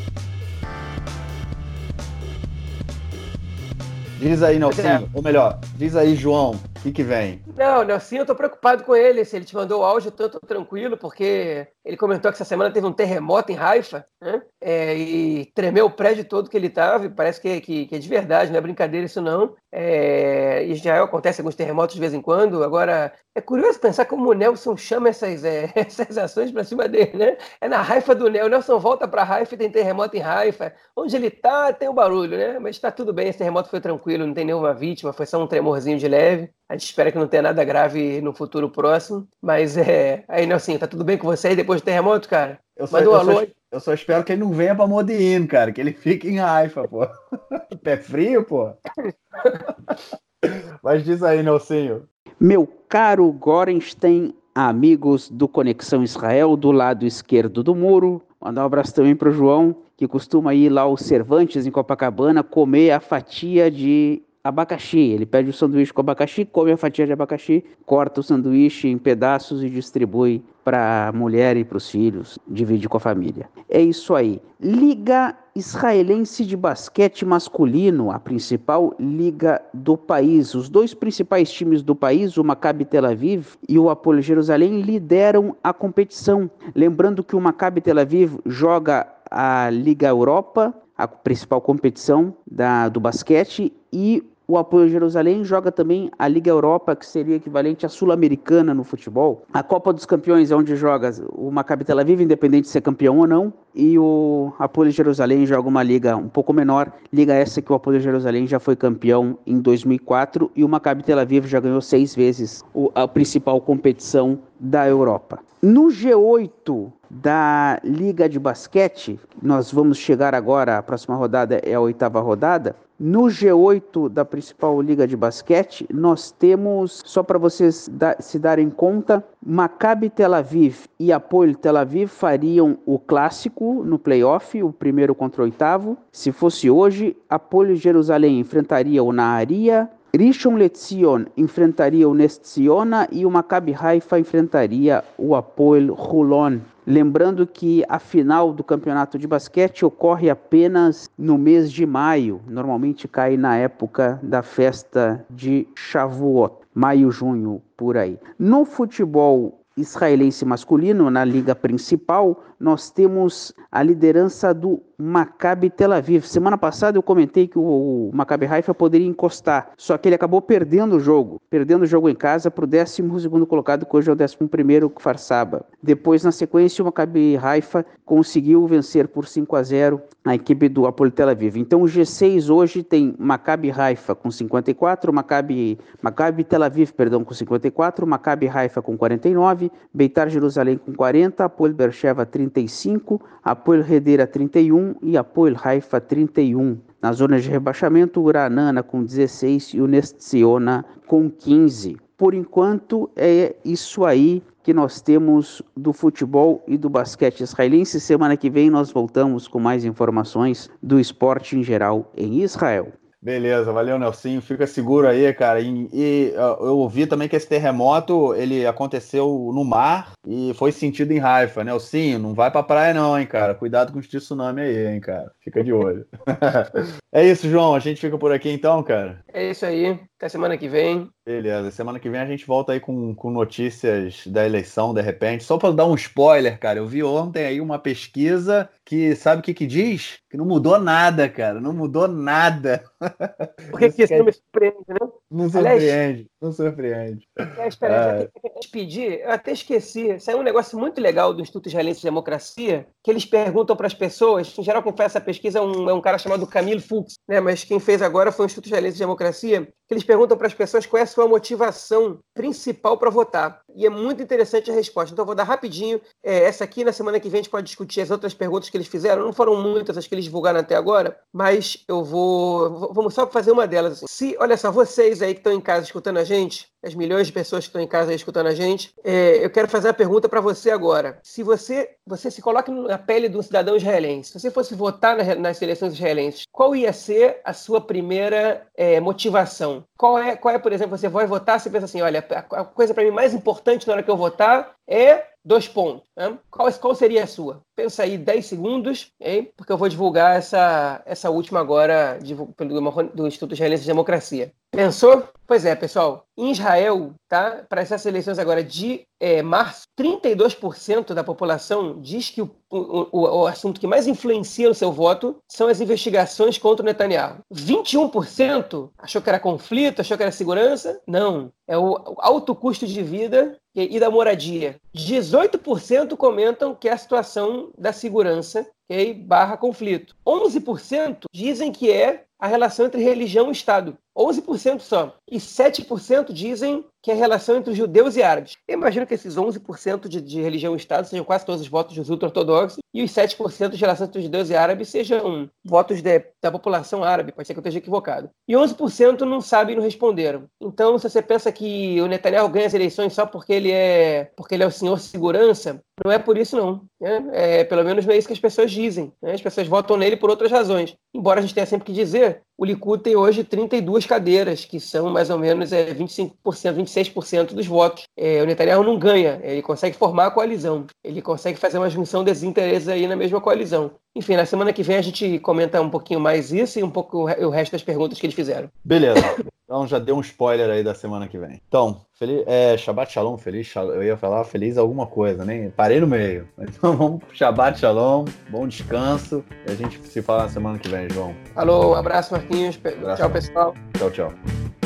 Diz 4.20 4.42
aí, 4.42 4.58
Nelson, 4.58 4.82
é. 4.82 5.04
ou 5.14 5.22
melhor, 5.22 5.60
diz 5.76 5.96
aí, 5.98 6.16
João, 6.16 6.56
que, 6.86 6.92
que 6.92 7.04
vem? 7.04 7.42
Não, 7.56 7.84
Nelson, 7.84 8.18
eu 8.18 8.26
tô 8.26 8.36
preocupado 8.36 8.84
com 8.84 8.96
ele. 8.96 9.26
Se 9.26 9.36
ele 9.36 9.46
te 9.46 9.56
mandou 9.56 9.82
o 9.82 9.84
áudio, 9.84 10.14
eu 10.18 10.30
tô, 10.30 10.40
tranquilo, 10.40 10.98
porque 10.98 11.68
ele 11.84 11.98
comentou 11.98 12.32
que 12.32 12.36
essa 12.36 12.46
semana 12.46 12.72
teve 12.72 12.86
um 12.86 12.94
terremoto 12.94 13.52
em 13.52 13.58
Haifa, 13.58 14.06
né? 14.22 14.42
É, 14.62 14.96
e 14.96 15.46
tremeu 15.54 15.86
o 15.86 15.92
prédio 15.92 16.26
todo 16.26 16.50
que 16.50 16.58
ele 16.58 16.68
estava, 16.68 17.06
e 17.06 17.10
parece 17.10 17.42
que, 17.42 17.62
que, 17.62 17.86
que, 17.88 17.96
é 17.96 18.00
de 18.00 18.08
verdade, 18.08 18.52
não 18.52 18.58
é 18.58 18.62
brincadeira 18.62 19.06
isso 19.06 19.22
não. 19.22 19.56
É, 19.72 20.64
Israel 20.66 21.04
acontece 21.06 21.42
alguns 21.42 21.56
terremotos 21.56 21.96
de 21.96 22.02
vez 22.02 22.14
em 22.14 22.22
quando. 22.22 22.64
Agora, 22.64 23.12
é 23.34 23.42
curioso 23.42 23.80
pensar 23.80 24.06
como 24.06 24.30
o 24.30 24.34
Nelson 24.34 24.78
chama 24.78 25.10
essas, 25.10 25.44
é, 25.44 25.72
essas 25.76 26.18
ações 26.18 26.52
para 26.52 26.64
cima 26.64 26.88
dele, 26.88 27.18
né? 27.18 27.38
É 27.60 27.68
na 27.68 27.82
Haifa 27.82 28.14
do 28.14 28.30
Nelson. 28.30 28.48
O 28.48 28.50
Nelson 28.50 28.80
volta 28.80 29.08
para 29.08 29.24
Haifa 29.24 29.56
e 29.56 29.58
tem 29.58 29.72
terremoto 29.72 30.16
em 30.16 30.22
Haifa. 30.22 30.74
Onde 30.96 31.16
ele 31.16 31.30
tá, 31.32 31.74
tem 31.74 31.90
o 31.90 31.94
barulho, 31.94 32.38
né? 32.38 32.60
Mas 32.60 32.76
está 32.76 32.92
tudo 32.92 33.12
bem, 33.14 33.28
esse 33.28 33.40
terremoto 33.40 33.70
foi 33.70 33.82
tranquilo, 33.82 34.26
não 34.26 34.34
tem 34.34 34.46
nenhuma 34.46 34.74
vítima, 34.74 35.12
foi 35.14 35.26
só 35.26 35.42
um 35.42 35.48
tremorzinho 35.48 35.98
de 35.98 36.08
leve. 36.08 36.52
A 36.68 36.74
gente 36.74 36.86
espera 36.86 37.12
que 37.12 37.18
não 37.18 37.28
tenha 37.28 37.44
nada 37.44 37.64
grave 37.64 38.22
no 38.22 38.34
futuro 38.34 38.70
próximo. 38.70 39.28
Mas 39.42 39.78
é. 39.78 40.24
Aí, 40.28 40.46
Nelson, 40.46 40.78
tá 40.78 40.88
tudo 40.88 41.04
bem 41.04 41.18
com 41.18 41.28
você 41.28 41.50
aí 41.50 41.56
depois 41.56 41.82
do 41.82 41.86
terremoto, 41.86 42.28
cara? 42.28 42.60
Eu 42.76 42.88
só, 42.88 43.00
eu, 43.00 43.24
só, 43.24 43.46
eu 43.72 43.80
só 43.80 43.94
espero 43.94 44.24
que 44.24 44.34
ele 44.34 44.42
não 44.42 44.52
venha 44.52 44.76
pra 44.76 44.88
Modin, 44.88 45.46
cara, 45.48 45.72
que 45.72 45.80
ele 45.80 45.94
fique 45.94 46.28
em 46.28 46.40
Haifa, 46.40 46.88
pô. 46.88 47.08
Pé 47.84 47.98
frio, 47.98 48.44
pô. 48.44 48.74
Mas 50.84 51.06
diz 51.06 51.24
aí, 51.24 51.42
Nelsinho. 51.42 52.08
Meu 52.40 52.68
caro 52.90 53.32
Gorenstein, 53.32 54.36
amigos 54.54 55.30
do 55.30 55.48
Conexão 55.48 56.04
Israel, 56.04 56.58
do 56.58 56.72
lado 56.72 57.06
esquerdo 57.06 57.64
do 57.64 57.74
muro. 57.74 58.22
Mandar 58.42 58.64
um 58.64 58.66
abraço 58.66 58.94
também 58.94 59.16
para 59.16 59.30
o 59.30 59.32
João, 59.32 59.76
que 59.96 60.08
costuma 60.08 60.54
ir 60.54 60.70
lá 60.70 60.82
ao 60.82 60.98
Cervantes, 60.98 61.66
em 61.66 61.72
Copacabana, 61.72 62.44
comer 62.44 62.92
a 62.92 63.00
fatia 63.00 63.72
de 63.72 64.22
abacaxi. 64.46 65.00
Ele 65.00 65.26
pede 65.26 65.50
o 65.50 65.54
sanduíche 65.54 65.92
com 65.92 66.02
abacaxi, 66.02 66.46
come 66.46 66.72
a 66.72 66.78
fatia 66.78 67.08
de 67.08 67.12
abacaxi, 67.12 67.66
corta 67.84 68.20
o 68.20 68.24
sanduíche 68.24 68.88
em 68.88 68.98
pedaços 68.98 69.64
e 69.64 69.70
distribui 69.72 70.44
para 70.64 71.08
a 71.08 71.12
mulher 71.12 71.58
e 71.58 71.64
para 71.64 71.78
os 71.78 71.90
filhos, 71.90 72.38
divide 72.48 72.88
com 72.88 72.98
a 72.98 73.00
família. 73.00 73.50
É 73.68 73.82
isso 73.82 74.14
aí. 74.14 74.40
Liga 74.62 75.36
Israelense 75.56 76.46
de 76.46 76.56
Basquete 76.56 77.26
Masculino, 77.26 78.12
a 78.12 78.20
principal 78.20 78.94
liga 79.00 79.62
do 79.74 79.98
país. 79.98 80.54
Os 80.54 80.70
dois 80.70 80.94
principais 80.94 81.52
times 81.52 81.82
do 81.82 81.96
país, 81.96 82.38
o 82.38 82.44
Maccabi 82.44 82.86
Tel 82.86 83.06
Aviv 83.06 83.56
e 83.68 83.80
o 83.80 83.90
Apolo 83.90 84.22
Jerusalém, 84.22 84.82
lideram 84.82 85.56
a 85.64 85.74
competição. 85.74 86.50
Lembrando 86.76 87.24
que 87.24 87.36
o 87.36 87.42
Maccabi 87.42 87.82
Tel 87.82 88.00
Aviv 88.00 88.38
joga 88.46 89.08
a 89.30 89.70
Liga 89.72 90.08
Europa, 90.08 90.74
a 90.98 91.08
principal 91.08 91.62
competição 91.62 92.34
da, 92.50 92.90
do 92.90 93.00
basquete, 93.00 93.74
e 93.92 94.24
o 94.48 94.58
Apoio 94.58 94.88
Jerusalém 94.88 95.44
joga 95.44 95.72
também 95.72 96.12
a 96.18 96.28
Liga 96.28 96.50
Europa, 96.50 96.96
que 96.96 97.06
seria 97.06 97.36
equivalente 97.36 97.86
à 97.86 97.90
Sul-Americana 97.90 98.74
no 98.74 98.84
futebol. 98.84 99.44
A 99.54 99.64
Copa 99.64 99.92
dos 99.92 100.06
Campeões 100.06 100.52
é 100.52 100.56
onde 100.56 100.76
joga 100.76 101.12
o 101.30 101.50
Maccabi 101.52 101.84
Tel 101.84 102.00
Aviv, 102.00 102.22
independente 102.22 102.64
de 102.64 102.70
ser 102.70 102.82
campeão 102.82 103.18
ou 103.18 103.28
não. 103.28 103.54
E 103.74 103.98
o 103.98 104.54
Apoio 104.60 104.92
Jerusalém 104.92 105.46
joga 105.46 105.68
uma 105.68 105.84
liga 105.84 106.16
um 106.16 106.30
pouco 106.30 106.54
menor, 106.54 106.92
liga 107.12 107.34
essa 107.34 107.62
que 107.62 107.72
o 107.72 107.76
Apoio 107.76 108.00
Jerusalém 108.00 108.48
já 108.48 108.60
foi 108.60 108.76
campeão 108.76 109.38
em 109.46 109.60
2004 109.60 110.52
e 110.56 110.64
o 110.64 110.70
Maccabi 110.70 111.04
Tel 111.04 111.20
Aviv 111.20 111.46
já 111.46 111.60
ganhou 111.60 111.82
seis 111.82 112.16
vezes 112.16 112.64
a 112.94 113.08
principal 113.08 113.60
competição 113.60 114.40
da 114.60 114.88
Europa. 114.88 115.40
No 115.62 115.88
G8 115.88 116.92
da 117.10 117.80
Liga 117.84 118.30
de 118.30 118.40
Basquete, 118.40 119.20
nós 119.42 119.72
vamos 119.72 119.98
chegar 119.98 120.36
agora, 120.36 120.78
a 120.78 120.84
próxima 120.84 121.16
rodada 121.16 121.60
é 121.64 121.74
a 121.74 121.80
oitava 121.80 122.20
rodada. 122.20 122.76
No 122.98 123.24
G8 123.24 124.08
da 124.08 124.24
principal 124.24 124.82
liga 124.82 125.06
de 125.06 125.18
basquete, 125.18 125.86
nós 125.94 126.32
temos, 126.32 127.04
só 127.06 127.22
para 127.22 127.38
vocês 127.38 127.90
da, 127.92 128.16
se 128.22 128.40
darem 128.40 128.70
conta, 128.70 129.22
Maccabi 129.46 130.10
Tel 130.10 130.34
Aviv 130.34 130.86
e 130.98 131.12
Apoel 131.12 131.56
Tel 131.56 131.76
Aviv 131.76 132.08
fariam 132.08 132.78
o 132.86 132.98
clássico 132.98 133.84
no 133.84 134.00
playoff, 134.00 134.64
o 134.64 134.72
primeiro 134.72 135.14
contra 135.14 135.42
o 135.42 135.46
oitavo. 135.46 135.98
Se 136.10 136.32
fosse 136.32 136.70
hoje, 136.70 137.18
Apoel 137.30 137.76
Jerusalém 137.76 138.40
enfrentaria 138.40 139.04
o 139.04 139.12
Naaria, 139.12 139.90
Rishon 140.16 140.56
Lezion 140.56 141.26
enfrentaria 141.36 142.08
o 142.08 142.14
Nestiona 142.14 143.10
e 143.12 143.26
o 143.26 143.30
Maccabi 143.30 143.76
Haifa 143.78 144.18
enfrentaria 144.18 145.04
o 145.18 145.36
Apoel 145.36 145.94
Hulon. 145.94 146.60
Lembrando 146.88 147.48
que 147.48 147.84
a 147.90 147.98
final 147.98 148.54
do 148.54 148.64
campeonato 148.64 149.18
de 149.18 149.28
basquete 149.28 149.84
ocorre 149.84 150.30
apenas 150.30 151.10
no 151.18 151.38
mês 151.38 151.72
de 151.72 151.86
maio, 151.86 152.42
normalmente 152.48 153.08
cai 153.08 153.36
na 153.38 153.56
época 153.58 154.20
da 154.22 154.44
festa 154.44 155.26
de 155.30 155.68
Shavuot, 155.76 156.54
maio, 156.74 157.10
junho, 157.10 157.62
por 157.76 157.98
aí. 157.98 158.20
No 158.38 158.66
futebol 158.66 159.65
israelense 159.78 160.46
masculino, 160.46 161.10
na 161.10 161.26
liga 161.26 161.54
principal, 161.54 162.44
nós 162.60 162.90
temos 162.90 163.54
a 163.72 163.84
liderança 163.84 164.54
do 164.54 164.82
Maccabi 164.98 165.70
Tel 165.70 165.92
Aviv. 165.92 166.26
Semana 166.26 166.58
passada 166.58 166.98
eu 166.98 167.04
comentei 167.04 167.48
que 167.48 167.60
o 167.60 168.10
Maccabi 168.14 168.46
Haifa 168.46 168.74
poderia 168.74 169.08
encostar, 169.08 169.72
só 169.78 169.98
que 169.98 170.08
ele 170.08 170.16
acabou 170.16 170.42
perdendo 170.42 170.96
o 170.96 171.00
jogo, 171.00 171.42
perdendo 171.50 171.84
o 171.84 171.86
jogo 171.86 172.08
em 172.10 172.16
casa 172.16 172.50
para 172.50 172.64
o 172.64 172.68
12 172.68 173.04
colocado, 173.48 173.86
que 173.86 173.96
hoje 173.96 174.10
é 174.10 174.14
o 174.14 174.16
11 174.16 174.94
Farsaba. 175.00 175.66
Depois, 175.84 176.24
na 176.24 176.32
sequência, 176.32 176.82
o 176.82 176.86
Maccabi 176.86 177.38
Haifa 177.38 177.86
conseguiu 178.06 178.66
vencer 178.68 179.08
por 179.08 179.28
5 179.28 179.56
a 179.56 179.64
0 179.64 180.02
a 180.24 180.34
equipe 180.34 180.68
do 180.70 180.88
Apolo 180.88 181.12
Tel 181.12 181.30
Aviv. 181.30 181.58
Então 181.58 181.84
o 181.84 181.86
G6 181.86 182.50
hoje 182.50 182.82
tem 182.82 183.16
Maccabi 183.20 183.72
Haifa 183.72 184.16
com 184.16 184.32
54, 184.32 185.14
Maccabi, 185.14 185.78
Maccabi 186.02 186.44
Tel 186.44 186.64
Aviv, 186.64 186.92
perdão, 186.94 187.24
com 187.24 187.34
54, 187.34 188.08
Maccabi 188.08 188.48
Haifa 188.48 188.82
com 188.82 188.98
49, 188.98 189.65
Beitar 189.94 190.30
Jerusalém 190.30 190.78
com 190.78 190.94
40, 190.94 191.46
Apolo 191.46 191.74
Bercheva 191.74 192.26
35, 192.26 193.22
Apoel 193.44 193.82
Redeira 193.82 194.26
31 194.26 194.96
e 195.02 195.18
Apoel 195.18 195.56
Haifa 195.62 196.00
31. 196.02 196.78
Na 197.02 197.12
zona 197.12 197.40
de 197.40 197.50
rebaixamento, 197.50 198.22
Uranana 198.22 198.82
com 198.82 199.04
16 199.04 199.74
e 199.76 199.82
o 199.82 199.88
Nestiona 199.88 200.84
com 201.08 201.30
15. 201.30 201.98
Por 202.18 202.34
enquanto, 202.34 203.10
é 203.16 203.56
isso 203.64 204.06
aí 204.06 204.42
que 204.64 204.74
nós 204.74 205.00
temos 205.02 205.62
do 205.78 205.94
futebol 205.94 206.64
e 206.68 206.78
do 206.78 206.90
basquete 206.90 207.42
israelense. 207.42 208.00
Semana 208.00 208.36
que 208.36 208.50
vem 208.50 208.70
nós 208.70 208.92
voltamos 208.92 209.48
com 209.48 209.60
mais 209.60 209.86
informações 209.86 210.70
do 210.82 211.00
esporte 211.00 211.56
em 211.56 211.62
geral 211.62 212.12
em 212.18 212.42
Israel. 212.42 212.92
Beleza, 213.26 213.74
valeu, 213.74 213.98
Nelsinho. 213.98 214.40
Fica 214.40 214.68
seguro 214.68 215.08
aí, 215.08 215.34
cara. 215.34 215.60
E, 215.60 215.90
e, 215.92 216.32
eu 216.36 216.78
ouvi 216.78 217.08
também 217.08 217.28
que 217.28 217.36
esse 217.36 217.50
terremoto 217.50 218.36
ele 218.36 218.68
aconteceu 218.68 219.52
no 219.52 219.66
mar 219.66 220.12
e 220.28 220.54
foi 220.54 220.72
sentido 220.72 221.12
em 221.12 221.20
Haifa. 221.20 221.64
Nelsinho, 221.64 222.20
não 222.20 222.36
vai 222.36 222.52
pra 222.52 222.62
praia, 222.62 222.94
não, 222.94 223.18
hein, 223.20 223.26
cara. 223.26 223.56
Cuidado 223.56 223.92
com 223.92 223.98
o 223.98 224.02
tsunami 224.04 224.62
aí, 224.62 224.94
hein, 224.94 225.00
cara. 225.02 225.32
Fica 225.40 225.64
de 225.64 225.74
olho. 225.74 226.06
é 227.12 227.26
isso, 227.26 227.50
João. 227.50 227.74
A 227.74 227.80
gente 227.80 228.00
fica 228.00 228.16
por 228.16 228.32
aqui 228.32 228.52
então, 228.52 228.84
cara. 228.84 229.24
É 229.34 229.50
isso 229.50 229.66
aí. 229.66 230.00
Até 230.18 230.30
semana 230.30 230.56
que 230.56 230.70
vem. 230.70 231.10
Beleza, 231.28 231.72
semana 231.72 232.00
que 232.00 232.08
vem 232.08 232.20
a 232.22 232.26
gente 232.26 232.46
volta 232.46 232.72
aí 232.72 232.80
com, 232.80 233.16
com 233.16 233.32
notícias 233.32 234.28
da 234.28 234.46
eleição, 234.46 234.94
de 234.94 235.02
repente. 235.02 235.44
Só 235.44 235.58
para 235.58 235.74
dar 235.74 235.88
um 235.88 235.96
spoiler, 235.96 236.60
cara, 236.60 236.78
eu 236.78 236.86
vi 236.86 237.02
ontem 237.02 237.44
aí 237.48 237.60
uma 237.60 237.80
pesquisa 237.80 238.70
que 238.86 239.16
sabe 239.16 239.40
o 239.40 239.44
que 239.44 239.56
que 239.56 239.66
diz? 239.66 240.20
Que 240.30 240.38
não 240.38 240.46
mudou 240.46 240.80
nada, 240.80 241.28
cara, 241.28 241.60
não 241.60 241.74
mudou 241.74 242.08
nada. 242.08 242.84
Por 243.72 243.80
que, 243.80 243.92
que 243.92 244.04
isso 244.04 244.16
não 244.16 244.26
me 244.26 244.34
surpreende, 244.34 244.78
né? 244.88 244.98
Não 245.32 245.50
surpreende, 245.50 245.84
Aliás, 245.84 246.26
não 246.40 246.52
surpreende. 246.52 247.28
É, 247.58 247.68
espera, 247.68 248.22
ah. 248.22 248.22
eu 248.22 248.30
pedir, 248.72 249.22
eu 249.22 249.32
até 249.32 249.52
esqueci, 249.52 250.20
saiu 250.20 250.40
um 250.40 250.44
negócio 250.44 250.78
muito 250.78 251.02
legal 251.02 251.34
do 251.34 251.42
Instituto 251.42 251.68
Israelense 251.68 252.02
de 252.02 252.06
Democracia, 252.06 252.86
que 253.04 253.10
eles 253.10 253.26
perguntam 253.26 253.76
para 253.76 253.88
as 253.88 253.94
pessoas, 253.94 254.56
em 254.58 254.64
geral 254.64 254.84
quem 254.84 254.96
faz 254.96 255.14
essa 255.14 255.22
pesquisa 255.22 255.60
é 255.60 255.62
um, 255.62 255.90
é 255.90 255.94
um 255.94 256.02
cara 256.02 256.18
chamado 256.18 256.46
Camilo 256.46 256.82
Fuchs, 256.82 257.16
né? 257.28 257.40
mas 257.40 257.64
quem 257.64 257.80
fez 257.80 258.02
agora 258.02 258.32
foi 258.32 258.46
o 258.46 258.48
Instituto 258.48 258.68
Israelense 258.68 258.98
de 258.98 259.04
Democracia, 259.04 259.68
que 259.88 259.94
eles 259.94 260.04
perguntam 260.04 260.38
para 260.38 260.48
as 260.48 260.54
pessoas 260.54 260.86
qual 260.86 261.00
é 261.00 261.04
a 261.04 261.08
sua 261.16 261.28
motivação 261.30 262.20
principal 262.34 262.98
para 262.98 263.10
votar. 263.10 263.62
E 263.74 263.86
é 263.86 263.90
muito 263.90 264.22
interessante 264.22 264.70
a 264.70 264.74
resposta. 264.74 265.14
Então, 265.14 265.24
eu 265.24 265.28
vou 265.28 265.36
dar 265.36 265.44
rapidinho. 265.44 266.02
É, 266.22 266.44
essa 266.44 266.66
aqui, 266.66 266.84
na 266.84 266.92
semana 266.92 267.20
que 267.20 267.30
vem, 267.30 267.40
a 267.40 267.44
gente 267.44 267.52
pode 267.52 267.66
discutir 267.66 268.02
as 268.02 268.12
outras 268.12 268.34
perguntas 268.34 268.70
que 268.70 268.76
eles 268.76 268.88
fizeram. 268.88 269.24
Não 269.24 269.34
foram 269.34 269.56
muitas 269.56 269.98
as 269.98 270.06
que 270.06 270.14
eles 270.14 270.26
divulgaram 270.26 270.60
até 270.60 270.76
agora, 270.76 271.18
mas 271.32 271.84
eu 271.88 272.04
vou. 272.04 272.94
Vamos 272.94 273.14
só 273.14 273.26
fazer 273.28 273.52
uma 273.52 273.66
delas. 273.66 273.94
Assim. 273.94 274.06
Se, 274.08 274.38
olha 274.40 274.58
só, 274.58 274.72
vocês 274.72 275.22
aí 275.22 275.34
que 275.34 275.40
estão 275.40 275.54
em 275.54 275.62
casa 275.62 275.86
escutando 275.86 276.18
a 276.18 276.24
gente, 276.24 276.68
as 276.84 276.94
milhões 276.94 277.28
de 277.28 277.34
pessoas 277.34 277.64
que 277.64 277.70
estão 277.70 277.82
em 277.82 277.88
casa 277.88 278.14
escutando 278.14 278.48
a 278.48 278.54
gente, 278.54 278.94
é, 279.04 279.44
eu 279.44 279.50
quero 279.50 279.68
fazer 279.68 279.88
uma 279.88 279.94
pergunta 279.94 280.30
para 280.30 280.40
você 280.40 280.70
agora. 280.70 281.20
Se 281.24 281.42
você, 281.42 281.90
você 282.06 282.30
se 282.30 282.42
coloca 282.42 282.72
na 282.72 282.98
pele 282.98 283.28
de 283.28 283.38
um 283.38 283.42
cidadão 283.42 283.76
israelense, 283.76 284.32
se 284.32 284.40
você 284.40 284.52
fosse 284.52 284.76
votar 284.76 285.18
na, 285.18 285.36
nas 285.36 285.62
eleições 285.62 285.94
israelenses, 285.94 286.44
qual 286.52 286.76
ia 286.76 286.94
ser 286.94 287.42
a 287.44 287.54
sua 287.54 287.82
primeira 287.82 288.68
é, 288.76 289.00
motivação? 289.00 289.84
Qual 289.98 290.18
é, 290.18 290.36
qual 290.36 290.54
é, 290.54 290.60
por 290.60 290.74
exemplo, 290.74 290.98
você 290.98 291.08
vai 291.08 291.26
votar, 291.26 291.60
você 291.60 291.70
pensa 291.70 291.86
assim, 291.86 292.02
olha, 292.02 292.20
a 292.20 292.66
coisa 292.66 292.94
para 292.94 293.04
mim 293.04 293.12
mais 293.12 293.34
importante 293.34 293.88
na 293.88 293.94
hora 293.94 294.04
que 294.04 294.12
eu 294.12 294.18
votar 294.18 294.76
é 294.88 295.26
dois 295.44 295.68
pontos. 295.68 296.10
Né? 296.18 296.38
Qual, 296.50 296.72
qual 296.74 296.96
seria 296.96 297.24
a 297.24 297.28
sua? 297.28 297.62
Pensa 297.76 298.04
aí 298.04 298.18
10 298.18 298.46
segundos, 298.46 299.12
hein? 299.22 299.52
porque 299.56 299.72
eu 299.72 299.78
vou 299.78 299.88
divulgar 299.88 300.36
essa, 300.36 301.02
essa 301.06 301.30
última 301.30 301.60
agora 301.60 302.20
do, 302.20 303.04
do 303.14 303.28
Instituto 303.28 303.54
Israelense 303.54 303.84
de 303.84 303.90
Democracia. 303.90 304.52
Pensou? 304.76 305.24
Pois 305.48 305.64
é, 305.64 305.74
pessoal. 305.74 306.26
Em 306.36 306.52
Israel, 306.52 307.14
tá? 307.30 307.64
Para 307.70 307.82
essas 307.82 308.06
eleições 308.06 308.38
agora 308.38 308.62
de 308.62 309.08
é, 309.20 309.42
março, 309.42 309.84
32% 309.98 311.14
da 311.14 311.24
população 311.24 312.02
diz 312.02 312.30
que 312.30 312.42
o, 312.42 312.52
o, 312.70 313.08
o, 313.12 313.48
assunto 313.48 313.80
que 313.80 313.88
mais 313.88 314.06
influencia 314.06 314.68
no 314.68 314.76
seu 314.76 314.92
voto 314.92 315.38
são 315.50 315.68
as 315.68 315.80
investigações 315.80 316.58
contra 316.58 316.84
o 316.84 316.86
Netanyahu. 316.86 317.38
21% 317.54 318.90
achou 318.98 319.22
que 319.22 319.30
era 319.30 319.40
conflito, 319.40 320.02
achou 320.02 320.18
que 320.18 320.24
era 320.24 320.32
segurança. 320.32 321.00
Não. 321.08 321.52
É 321.68 321.78
o 321.78 321.96
alto 322.18 322.54
custo 322.54 322.86
de 322.86 323.02
vida 323.02 323.58
e 323.74 324.00
da 324.00 324.10
moradia. 324.10 324.76
18% 324.96 326.18
comentam 326.18 326.76
que 326.76 326.90
é 326.90 326.94
a 326.94 326.98
situação 326.98 327.72
da 327.78 327.94
segurança 327.94 328.66
okay, 328.90 329.14
barra 329.14 329.58
conflito. 329.58 330.16
11% 330.26 331.26
dizem 331.34 331.72
que 331.72 331.92
é 331.92 332.26
a 332.40 332.48
relação 332.48 332.86
entre 332.86 333.02
religião 333.02 333.50
e 333.50 333.52
Estado. 333.52 333.98
11% 334.18 334.80
só. 334.80 335.16
E 335.30 335.38
7% 335.38 336.32
dizem 336.32 336.86
que 337.02 337.12
é 337.12 337.14
a 337.14 337.18
relação 337.18 337.58
entre 337.58 337.74
judeus 337.74 338.16
e 338.16 338.24
árabes. 338.24 338.56
Eu 338.68 338.78
imagino 338.78 339.06
que 339.06 339.14
esses 339.14 339.36
11% 339.36 340.08
de, 340.08 340.22
de 340.22 340.42
religião 340.42 340.74
e 340.74 340.78
Estado 340.78 341.08
sejam 341.08 341.26
quase 341.26 341.46
todos 341.46 341.62
os 341.62 341.68
votos 341.68 341.96
dos 341.96 342.10
ultra-ortodoxos 342.10 342.80
e 342.94 343.04
os 343.04 343.12
7% 343.12 343.70
de 343.70 343.78
relação 343.78 344.08
entre 344.08 344.22
judeus 344.22 344.50
e 344.50 344.56
árabes 344.56 344.90
sejam 344.90 345.50
votos 345.64 346.02
de, 346.02 346.24
da 346.42 346.52
população 346.52 347.04
árabe. 347.04 347.32
Pode 347.32 347.48
ser 347.48 347.54
que 347.54 347.60
eu 347.60 347.62
esteja 347.62 347.78
equivocado. 347.80 348.30
E 348.48 348.54
11% 348.54 349.22
não 349.22 349.42
sabem 349.42 349.74
e 349.74 349.76
não 349.76 349.84
responderam. 349.84 350.46
Então, 350.62 350.98
se 350.98 351.10
você 351.10 351.22
pensa 351.22 351.52
que 351.52 352.00
o 352.02 352.08
Netanyahu 352.08 352.50
ganha 352.50 352.68
as 352.68 352.74
eleições 352.74 353.14
só 353.14 353.26
porque 353.26 353.54
ele 353.54 353.72
é, 353.72 354.32
porque 354.36 354.56
ele 354.56 354.64
é 354.64 354.68
o 354.68 354.72
senhor 354.72 355.00
segurança, 355.00 355.82
não 356.04 356.12
é 356.12 356.20
por 356.20 356.38
isso, 356.38 356.58
não. 356.58 356.82
Né? 357.00 357.30
É, 357.32 357.64
pelo 357.64 357.84
menos 357.84 358.06
não 358.06 358.14
é 358.14 358.18
isso 358.18 358.28
que 358.28 358.34
as 358.34 358.40
pessoas 358.40 358.72
dizem. 358.72 359.14
Né? 359.22 359.34
As 359.34 359.42
pessoas 359.42 359.68
votam 359.68 359.96
nele 359.96 360.18
por 360.18 360.30
outras 360.30 360.52
razões. 360.52 360.96
Embora 361.14 361.40
a 361.40 361.42
gente 361.42 361.54
tenha 361.54 361.66
sempre 361.66 361.86
que 361.86 361.94
dizer, 361.94 362.42
o 362.58 362.66
Likud 362.66 363.02
tem 363.02 363.16
hoje 363.16 363.44
32 363.44 364.06
cadeiras, 364.06 364.66
que 364.66 364.80
são 364.80 365.10
mais 365.10 365.30
ou 365.30 365.38
menos 365.38 365.72
é, 365.72 365.94
25%, 365.94 366.34
26% 366.44 367.54
dos 367.54 367.66
votos. 367.66 368.04
É, 368.18 368.42
o 368.42 368.46
Netanyahu 368.46 368.84
não 368.84 369.00
ganha, 369.00 369.40
ele 369.44 369.62
consegue 369.62 369.96
formar 369.96 370.28
a 370.28 370.32
coalizão. 370.32 370.86
Ele 371.04 371.22
consegue 371.22 371.58
fazer 371.58 371.78
uma 371.78 371.90
junção 371.90 372.24
desses 372.24 372.44
interesses 372.44 372.90
aí 372.90 373.08
na 373.08 373.16
mesma 373.16 373.40
coalizão. 373.40 373.92
Enfim, 374.16 374.36
na 374.38 374.46
semana 374.46 374.72
que 374.72 374.82
vem 374.82 374.96
a 374.96 375.02
gente 375.02 375.40
comenta 375.40 375.82
um 375.82 375.90
pouquinho 375.90 376.22
mais 376.22 376.52
isso 376.52 376.80
e 376.80 376.84
um 376.84 376.90
pouco 376.90 377.24
o 377.30 377.50
resto 377.50 377.74
das 377.74 377.84
perguntas 377.84 378.18
que 378.18 378.26
eles 378.26 378.36
fizeram. 378.36 378.70
Beleza. 378.84 379.22
Então 379.66 379.86
já 379.88 379.98
deu 379.98 380.16
um 380.16 380.22
spoiler 380.22 380.70
aí 380.70 380.84
da 380.84 380.94
semana 380.94 381.28
que 381.28 381.38
vem. 381.38 381.60
Então, 381.68 382.02
feliz, 382.14 382.44
é, 382.46 382.78
Shabbat 382.78 383.12
Shalom, 383.12 383.36
feliz, 383.36 383.74
eu 383.76 384.04
ia 384.04 384.16
falar 384.16 384.44
feliz 384.46 384.78
alguma 384.78 385.08
coisa, 385.08 385.44
nem 385.44 385.72
parei 385.72 386.00
no 386.00 386.08
meio. 386.08 386.48
Então 386.58 386.96
vamos 386.96 387.22
Shabbat 387.34 387.80
Shalom, 387.80 388.26
bom 388.50 388.68
descanso 388.68 389.44
e 389.68 389.72
a 389.72 389.76
gente 389.76 390.00
se 390.08 390.22
fala 390.22 390.44
na 390.44 390.50
semana 390.50 390.78
que 390.80 390.88
vem, 390.88 391.10
João. 391.10 391.36
Alô, 391.56 391.92
um 391.92 391.96
abraço 391.96 392.34
Marquinhos, 392.34 392.80
abraço. 392.86 393.22
tchau 393.22 393.30
pessoal. 393.30 393.74
Tchau, 393.98 394.12
tchau. 394.12 394.85